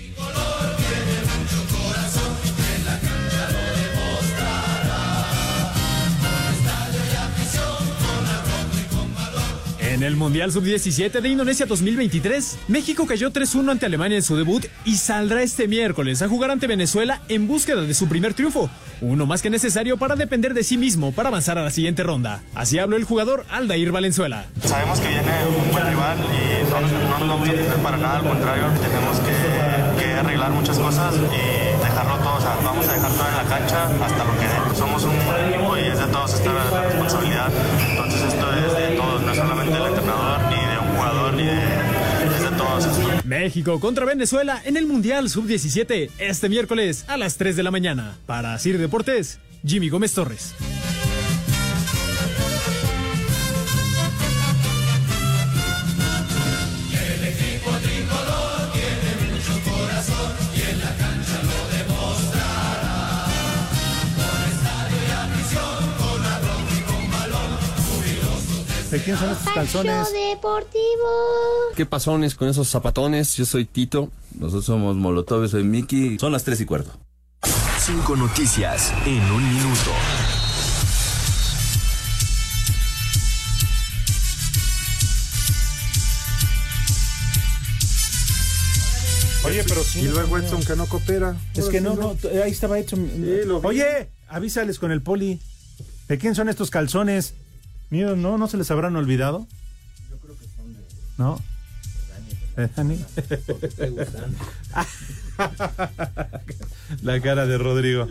En 9.99 10.03
el 10.03 10.15
Mundial 10.15 10.49
Sub-17 10.49 11.19
de 11.19 11.27
Indonesia 11.27 11.65
2023, 11.65 12.59
México 12.69 13.05
cayó 13.05 13.33
3-1 13.33 13.71
ante 13.71 13.85
Alemania 13.85 14.15
en 14.15 14.23
su 14.23 14.37
debut 14.37 14.65
y 14.85 14.95
saldrá 14.95 15.43
este 15.43 15.67
miércoles 15.67 16.21
a 16.21 16.29
jugar 16.29 16.51
ante 16.51 16.67
Venezuela 16.67 17.21
en 17.27 17.49
búsqueda 17.49 17.81
de 17.81 17.93
su 17.93 18.07
primer 18.07 18.33
triunfo, 18.33 18.69
uno 19.01 19.25
más 19.25 19.41
que 19.41 19.49
necesario 19.49 19.97
para 19.97 20.15
depender 20.15 20.53
de 20.53 20.63
sí 20.63 20.77
mismo 20.77 21.11
para 21.11 21.27
avanzar 21.27 21.57
a 21.57 21.65
la 21.65 21.69
siguiente 21.69 22.03
ronda. 22.03 22.41
Así 22.55 22.79
habló 22.79 22.95
el 22.95 23.03
jugador 23.03 23.45
Aldair 23.49 23.91
Valenzuela. 23.91 24.45
Sabemos 24.63 25.01
que 25.01 25.09
viene 25.09 25.33
un 25.49 25.69
buen 25.73 25.85
rival 25.85 26.17
y 26.17 26.69
no, 26.69 26.79
no 26.79 27.19
nos 27.19 27.27
vamos 27.27 27.49
a 27.49 27.51
tener 27.51 27.75
para 27.83 27.97
nada, 27.97 28.19
al 28.19 28.23
contrario, 28.23 28.63
tenemos 28.81 29.19
que, 29.19 30.09
arreglar 30.19 30.51
muchas 30.51 30.77
cosas 30.77 31.15
y 31.15 31.83
dejarlo 31.83 32.17
todo, 32.17 32.35
o 32.35 32.41
sea, 32.41 32.55
vamos 32.63 32.87
a 32.87 32.93
dejar 32.93 33.11
todo 33.11 33.27
en 33.27 33.37
la 33.37 33.43
cancha 33.43 33.83
hasta 34.05 34.23
lo 34.23 34.31
que 34.33 34.47
dé. 34.47 34.77
Somos 34.77 35.03
un 35.03 35.15
equipo 35.47 35.77
y 35.77 35.81
es 35.81 35.99
de 35.99 36.07
todos 36.07 36.33
esta 36.33 36.53
la 36.53 36.83
responsabilidad, 36.83 37.51
entonces 37.89 38.21
esto 38.21 38.53
es 38.53 38.77
de 38.77 38.95
todos, 38.97 39.21
no 39.21 39.35
solamente 39.35 39.73
del 39.73 39.88
México 43.29 43.79
contra 43.79 44.05
Venezuela 44.05 44.59
en 44.65 44.75
el 44.75 44.87
Mundial 44.87 45.29
Sub-17 45.29 46.09
este 46.17 46.49
miércoles 46.49 47.05
a 47.07 47.15
las 47.15 47.37
3 47.37 47.55
de 47.55 47.63
la 47.63 47.69
mañana. 47.69 48.17
Para 48.25 48.57
Sir 48.57 48.79
Deportes, 48.79 49.39
Jimmy 49.63 49.89
Gómez 49.89 50.13
Torres. 50.13 50.55
¿De 68.91 68.99
quién 68.99 69.15
son 69.17 69.29
estos 69.29 69.53
calzones? 69.53 70.11
Deportivo. 70.11 70.79
¿Qué 71.75 71.85
pasones 71.85 72.33
con 72.33 72.47
esos 72.47 72.67
zapatones? 72.69 73.35
Yo 73.35 73.45
soy 73.45 73.65
Tito. 73.65 74.09
Nosotros 74.33 74.65
somos 74.65 74.95
Molotov, 74.95 75.43
yo 75.43 75.47
soy 75.47 75.63
Miki. 75.63 76.17
Son 76.17 76.31
las 76.31 76.43
tres 76.43 76.59
y 76.61 76.65
cuarto. 76.65 76.91
Cinco 77.79 78.15
noticias 78.15 78.91
en 79.05 79.21
un 79.31 79.47
minuto. 79.47 79.91
Oye, 89.45 89.63
pero 89.67 89.83
sí. 89.83 89.99
Y 89.99 90.07
luego 90.07 90.35
Edson 90.39 90.63
que 90.63 90.75
no 90.75 90.87
coopera. 90.87 91.37
Es 91.53 91.65
que 91.65 91.79
no, 91.79 91.93
no, 91.93 92.17
ahí 92.43 92.51
estaba 92.51 92.79
hecho. 92.79 92.97
Oye, 93.63 94.09
avísales 94.27 94.79
con 94.79 94.91
el 94.91 95.03
poli. 95.03 95.39
¿De 96.07 96.17
quién 96.17 96.33
son 96.33 96.49
estos 96.49 96.71
calzones? 96.71 97.35
Mío, 97.89 98.15
¿no? 98.15 98.37
¿No 98.37 98.47
se 98.47 98.55
les 98.57 98.69
habrán 98.71 98.95
olvidado? 98.95 99.45
Yo 100.09 100.17
creo 100.17 100.35
que 100.35 100.45
son 100.55 100.73
de. 100.73 100.79
¿No? 101.17 101.39
¿De 102.55 102.67
Dani? 102.67 103.05
La 107.03 107.21
cara 107.21 107.45
de 107.45 107.57
Rodrigo. 107.57 108.07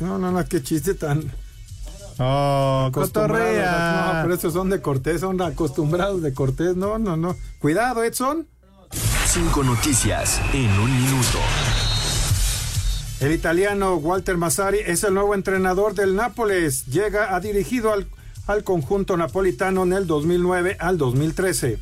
No, 0.00 0.18
no, 0.18 0.32
no, 0.32 0.44
qué 0.46 0.60
chiste 0.62 0.94
tan. 0.94 1.30
Oh, 2.18 2.90
cotorrea. 2.92 4.12
No, 4.14 4.22
pero 4.22 4.34
esos 4.34 4.52
son 4.52 4.68
de 4.70 4.82
Cortés, 4.82 5.22
son 5.22 5.40
acostumbrados 5.40 6.20
de 6.22 6.34
Cortés. 6.34 6.76
No, 6.76 6.98
no, 6.98 7.16
no. 7.16 7.36
Cuidado, 7.58 8.04
Edson. 8.04 8.46
Cinco 9.26 9.64
noticias 9.64 10.38
en 10.52 10.70
un 10.78 10.92
minuto. 10.92 11.38
El 13.20 13.32
italiano 13.32 13.94
Walter 13.94 14.36
Massari 14.36 14.80
es 14.84 15.02
el 15.04 15.14
nuevo 15.14 15.34
entrenador 15.34 15.94
del 15.94 16.14
Nápoles. 16.16 16.84
Llega 16.86 17.34
a 17.34 17.40
dirigido 17.40 17.92
al, 17.92 18.06
al 18.46 18.64
conjunto 18.64 19.16
napolitano 19.16 19.84
en 19.84 19.92
el 19.92 20.06
2009 20.06 20.76
al 20.78 20.98
2013. 20.98 21.78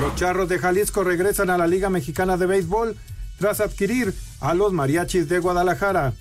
Los 0.00 0.14
Charros 0.16 0.48
de 0.48 0.58
Jalisco 0.58 1.04
regresan 1.04 1.50
a 1.50 1.58
la 1.58 1.66
Liga 1.66 1.90
Mexicana 1.90 2.36
de 2.36 2.46
Béisbol 2.46 2.96
tras 3.38 3.60
adquirir 3.60 4.14
a 4.40 4.54
los 4.54 4.72
Mariachis 4.72 5.28
de 5.28 5.38
Guadalajara. 5.38 6.12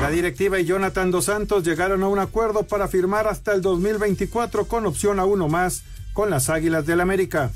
La 0.00 0.10
directiva 0.10 0.58
y 0.58 0.64
Jonathan 0.64 1.10
Dos 1.10 1.26
Santos 1.26 1.62
llegaron 1.62 2.02
a 2.02 2.08
un 2.08 2.18
acuerdo 2.18 2.62
para 2.62 2.88
firmar 2.88 3.26
hasta 3.28 3.52
el 3.52 3.60
2024 3.60 4.66
con 4.66 4.86
opción 4.86 5.20
a 5.20 5.24
uno 5.24 5.48
más 5.48 5.82
con 6.12 6.30
las 6.30 6.48
Águilas 6.48 6.86
del 6.86 7.00
América. 7.00 7.50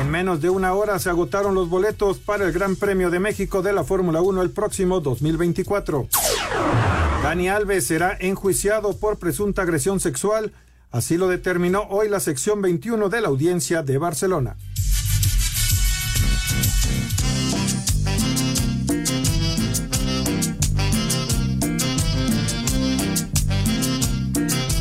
En 0.00 0.10
menos 0.10 0.40
de 0.40 0.50
una 0.50 0.72
hora 0.74 0.98
se 1.00 1.10
agotaron 1.10 1.54
los 1.54 1.68
boletos 1.68 2.18
para 2.18 2.44
el 2.44 2.52
Gran 2.52 2.76
Premio 2.76 3.10
de 3.10 3.18
México 3.18 3.60
de 3.60 3.72
la 3.72 3.82
Fórmula 3.82 4.20
1 4.20 4.42
el 4.42 4.50
próximo 4.50 5.00
2024. 5.00 6.08
Dani 7.26 7.48
Alves 7.48 7.84
será 7.84 8.16
enjuiciado 8.20 9.00
por 9.00 9.18
presunta 9.18 9.62
agresión 9.62 9.98
sexual, 9.98 10.52
así 10.92 11.16
lo 11.16 11.26
determinó 11.26 11.82
hoy 11.90 12.08
la 12.08 12.20
sección 12.20 12.62
21 12.62 13.08
de 13.08 13.20
la 13.20 13.26
audiencia 13.26 13.82
de 13.82 13.98
Barcelona. 13.98 14.56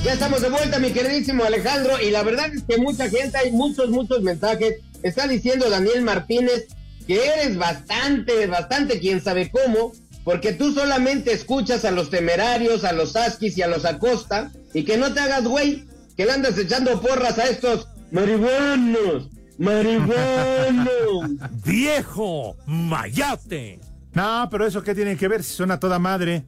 Ya 0.03 0.13
estamos 0.13 0.39
de 0.39 0.49
vuelta, 0.49 0.77
mi 0.77 0.91
queridísimo 0.91 1.45
Alejandro, 1.45 1.99
y 1.99 2.11
la 2.11 2.21
verdad 2.21 2.53
es 2.53 2.61
que 2.61 2.77
mucha 2.77 3.09
gente, 3.09 3.39
hay 3.39 3.53
muchos, 3.53 3.89
muchos 3.89 4.21
mensajes. 4.21 4.81
Está 5.01 5.27
diciendo 5.27 5.67
Daniel 5.67 6.03
Martínez 6.03 6.67
que 7.07 7.25
eres 7.25 7.57
bastante, 7.57 8.47
bastante 8.47 8.99
quién 8.99 9.21
sabe 9.21 9.51
cómo, 9.51 9.93
porque 10.25 10.53
tú 10.53 10.73
solamente 10.73 11.31
escuchas 11.31 11.85
a 11.85 11.91
los 11.91 12.09
temerarios, 12.09 12.83
a 12.83 12.91
los 12.91 13.15
Askis 13.15 13.57
y 13.57 13.61
a 13.61 13.67
los 13.67 13.85
Acosta, 13.85 14.51
y 14.73 14.83
que 14.83 14.97
no 14.97 15.13
te 15.13 15.19
hagas 15.19 15.45
güey, 15.45 15.85
que 16.17 16.25
le 16.25 16.31
andas 16.31 16.57
echando 16.57 16.99
porras 16.99 17.37
a 17.37 17.45
estos 17.45 17.87
marihuanos, 18.11 19.29
marihuanos. 19.59 21.29
¡Viejo! 21.63 22.57
¡Mayate! 22.65 23.79
No, 24.13 24.47
pero 24.49 24.65
eso 24.65 24.81
qué 24.81 24.95
tiene 24.95 25.15
que 25.15 25.27
ver 25.27 25.43
si 25.43 25.53
suena 25.53 25.79
toda 25.79 25.99
madre. 25.99 26.43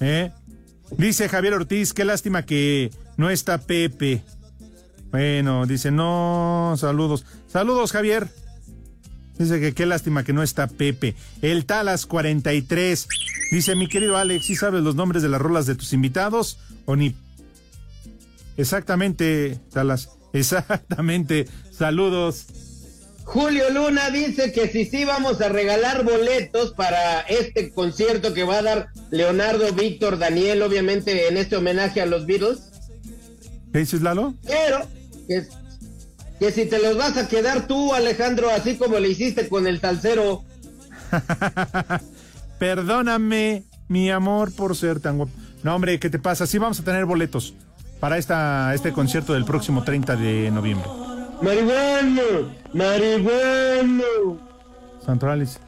¿Eh? 0.00 0.30
Dice 0.96 1.28
Javier 1.28 1.54
Ortiz, 1.54 1.92
qué 1.92 2.06
lástima 2.06 2.46
que 2.46 2.90
no 3.18 3.28
está 3.28 3.58
Pepe. 3.58 4.22
Bueno, 5.10 5.66
dice, 5.66 5.90
no, 5.90 6.74
saludos. 6.78 7.26
Saludos, 7.48 7.92
Javier. 7.92 8.28
Dice 9.40 9.58
que 9.58 9.72
qué 9.72 9.86
lástima 9.86 10.22
que 10.22 10.34
no 10.34 10.42
está 10.42 10.66
Pepe. 10.66 11.14
El 11.40 11.64
Talas 11.64 12.04
43. 12.04 13.08
Dice, 13.52 13.74
mi 13.74 13.88
querido 13.88 14.18
Alex, 14.18 14.44
¿sí 14.44 14.54
sabes 14.54 14.82
los 14.82 14.96
nombres 14.96 15.22
de 15.22 15.30
las 15.30 15.40
rolas 15.40 15.64
de 15.64 15.74
tus 15.74 15.94
invitados? 15.94 16.58
O 16.84 16.94
ni. 16.94 17.16
Exactamente, 18.58 19.58
Talas. 19.72 20.10
Exactamente. 20.34 21.48
Saludos. 21.72 22.48
Julio 23.24 23.70
Luna 23.70 24.10
dice 24.10 24.52
que 24.52 24.68
si 24.68 24.84
sí 24.84 25.06
vamos 25.06 25.40
a 25.40 25.48
regalar 25.48 26.04
boletos 26.04 26.72
para 26.72 27.20
este 27.20 27.70
concierto 27.70 28.34
que 28.34 28.44
va 28.44 28.58
a 28.58 28.62
dar 28.62 28.88
Leonardo 29.10 29.72
Víctor 29.72 30.18
Daniel, 30.18 30.60
obviamente 30.60 31.28
en 31.28 31.38
este 31.38 31.56
homenaje 31.56 32.02
a 32.02 32.06
los 32.06 32.26
Beatles. 32.26 32.58
¿Qué 33.72 33.78
dices, 33.78 34.02
Lalo? 34.02 34.34
Pero 34.44 34.86
que, 35.26 35.46
que 36.40 36.50
si 36.50 36.64
te 36.64 36.80
los 36.82 36.96
vas 36.96 37.18
a 37.18 37.28
quedar 37.28 37.66
tú, 37.66 37.92
Alejandro, 37.92 38.48
así 38.50 38.76
como 38.76 38.98
le 38.98 39.10
hiciste 39.10 39.48
con 39.48 39.66
el 39.66 39.78
salsero. 39.78 40.42
Perdóname, 42.58 43.64
mi 43.88 44.10
amor, 44.10 44.50
por 44.52 44.74
ser 44.74 45.00
tan 45.00 45.18
guapo. 45.18 45.32
No, 45.62 45.74
hombre, 45.74 46.00
¿qué 46.00 46.08
te 46.08 46.18
pasa? 46.18 46.46
Sí 46.46 46.56
vamos 46.56 46.80
a 46.80 46.82
tener 46.84 47.04
boletos 47.04 47.52
para 48.00 48.16
esta, 48.16 48.74
este 48.74 48.92
concierto 48.92 49.34
del 49.34 49.44
próximo 49.44 49.84
30 49.84 50.16
de 50.16 50.50
noviembre. 50.50 50.88
Marihuano, 51.42 52.54
marihuano. 52.72 54.38
Santorales. 55.04 55.60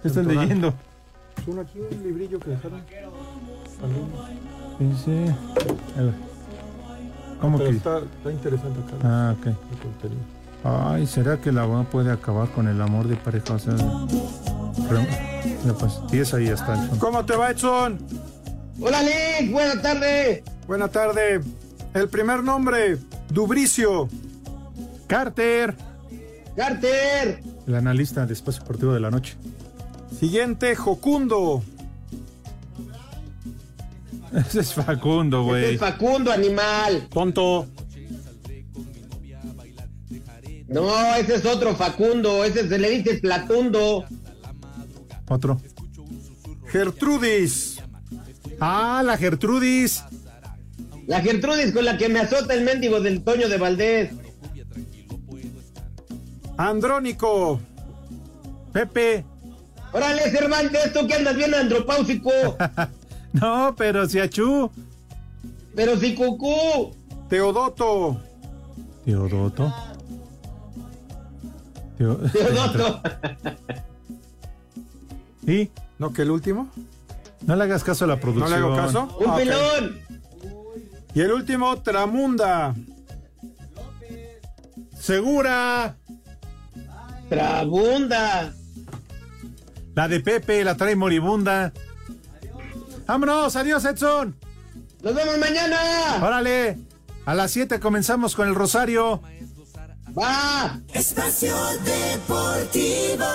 ¿Qué 0.00 0.08
estás 0.08 0.24
Santoral. 0.24 0.48
leyendo? 0.48 0.74
Es 1.38 1.46
un, 1.46 1.58
aquí 1.58 1.78
un 1.78 2.02
librillo 2.02 2.40
que 2.40 2.50
dejaron. 2.50 2.82
Dice. 4.78 5.34
a 5.98 6.02
ver. 6.02 6.35
¿Cómo 7.40 7.58
Pero 7.58 7.70
que? 7.70 7.76
está, 7.76 7.98
está 7.98 8.32
interesante 8.32 8.80
acá. 8.80 8.96
Ah, 9.04 9.34
ok. 9.38 9.46
el 9.46 9.78
contenido. 9.78 10.20
Ay, 10.64 11.06
¿será 11.06 11.40
que 11.40 11.52
la 11.52 11.66
mamá 11.66 11.84
puede 11.84 12.10
acabar 12.10 12.48
con 12.50 12.66
el 12.66 12.80
amor 12.80 13.06
de 13.06 13.16
pareja? 13.16 13.54
O 13.54 13.58
sea, 13.58 13.76
pues, 15.78 16.00
y 16.12 16.16
ahí 16.16 16.48
está 16.48 16.72
el 16.74 16.88
fondo. 16.88 16.98
¿Cómo 16.98 17.24
te 17.24 17.36
va, 17.36 17.50
Edson? 17.50 17.98
Hola, 18.80 18.98
Alex. 18.98 19.52
Buenas 19.52 19.82
tardes. 19.82 20.42
Buena 20.66 20.88
tarde. 20.88 21.40
El 21.94 22.08
primer 22.08 22.42
nombre, 22.42 22.98
Dubricio. 23.30 24.08
Carter, 25.06 25.76
Carter. 26.56 27.40
el 27.66 27.74
analista 27.76 28.26
de 28.26 28.32
Espacio 28.32 28.62
Deportivo 28.62 28.92
de 28.92 29.00
la 29.00 29.10
Noche. 29.10 29.36
Siguiente, 30.18 30.74
Jocundo. 30.74 31.62
Ese 34.36 34.60
es 34.60 34.74
Facundo, 34.74 35.44
güey. 35.44 35.74
es 35.74 35.80
Facundo, 35.80 36.30
animal. 36.30 37.08
Tonto. 37.10 37.66
No, 40.68 41.14
ese 41.14 41.36
es 41.36 41.46
otro 41.46 41.74
Facundo. 41.74 42.44
Ese 42.44 42.68
se 42.68 42.78
le 42.78 42.90
dice 42.90 43.14
Platundo. 43.14 44.04
Otro. 45.28 45.58
Gertrudis. 46.66 47.78
Ah, 48.60 49.02
la 49.04 49.16
Gertrudis. 49.16 50.04
La 51.06 51.22
Gertrudis 51.22 51.72
con 51.72 51.84
la 51.84 51.96
que 51.96 52.08
me 52.10 52.20
azota 52.20 52.52
el 52.52 52.62
mendigo 52.62 53.00
del 53.00 53.22
Toño 53.22 53.48
de 53.48 53.56
Valdés. 53.56 54.10
Andrónico. 56.58 57.60
Pepe. 58.72 59.24
Órale, 59.92 60.30
Cervantes, 60.30 60.92
tú 60.92 61.06
que 61.06 61.14
andas 61.14 61.36
bien 61.36 61.54
andropáusico. 61.54 62.30
No, 63.40 63.74
pero 63.76 64.08
si 64.08 64.18
achú. 64.20 64.70
Pero 65.74 65.96
si 65.98 66.14
cucú. 66.14 66.94
Teodoto. 67.28 68.20
Teodoto. 69.04 69.72
Teo- 71.98 72.18
Teodoto. 72.32 73.00
¿Y? 75.46 75.70
¿No 75.98 76.12
que 76.12 76.22
el 76.22 76.30
último? 76.30 76.68
No 77.46 77.56
le 77.56 77.64
hagas 77.64 77.84
caso 77.84 78.04
a 78.04 78.08
la 78.08 78.14
¿No 78.16 78.20
producción. 78.20 78.50
le 78.50 78.56
hago 78.56 78.76
caso? 78.76 79.16
Un 79.20 79.30
Ah, 79.30 79.36
pelón. 79.36 79.98
Y 81.14 81.20
el 81.20 81.32
último, 81.32 81.76
Tramunda. 81.82 82.74
Segura. 84.98 85.96
Trabunda. 87.28 88.52
La 89.94 90.08
de 90.08 90.20
Pepe, 90.20 90.62
la 90.64 90.76
trae 90.76 90.96
moribunda. 90.96 91.72
Vámonos, 93.06 93.54
adiós, 93.56 93.84
Edson. 93.84 94.34
Nos 95.02 95.14
vemos 95.14 95.38
mañana. 95.38 96.20
Órale. 96.22 96.78
A 97.24 97.34
las 97.34 97.52
7 97.52 97.78
comenzamos 97.80 98.34
con 98.34 98.48
el 98.48 98.54
Rosario. 98.54 99.20
Va. 100.16 100.80
Espacio 100.92 101.54
Deportivo. 101.84 103.26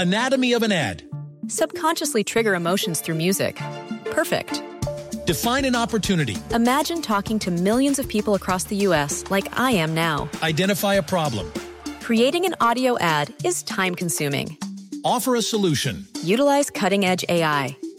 Anatomy 0.00 0.54
of 0.54 0.62
an 0.62 0.72
ad. 0.72 1.02
Subconsciously 1.48 2.24
trigger 2.24 2.54
emotions 2.54 3.00
through 3.00 3.16
music. 3.16 3.60
Perfect. 4.10 4.62
Define 5.26 5.64
an 5.64 5.76
opportunity. 5.76 6.36
Imagine 6.52 7.02
talking 7.02 7.38
to 7.40 7.50
millions 7.50 7.98
of 7.98 8.08
people 8.08 8.34
across 8.34 8.64
the 8.64 8.76
U.S. 8.86 9.24
like 9.30 9.48
I 9.58 9.72
am 9.72 9.94
now. 9.94 10.28
Identify 10.42 10.94
a 10.94 11.02
problem. 11.02 11.50
Creating 12.00 12.46
an 12.46 12.54
audio 12.60 12.98
ad 12.98 13.32
is 13.44 13.62
time 13.62 13.94
consuming. 13.94 14.56
Offer 15.04 15.36
a 15.36 15.42
solution. 15.42 16.06
Utilize 16.22 16.70
cutting 16.70 17.04
edge 17.04 17.24
AI. 17.28 17.76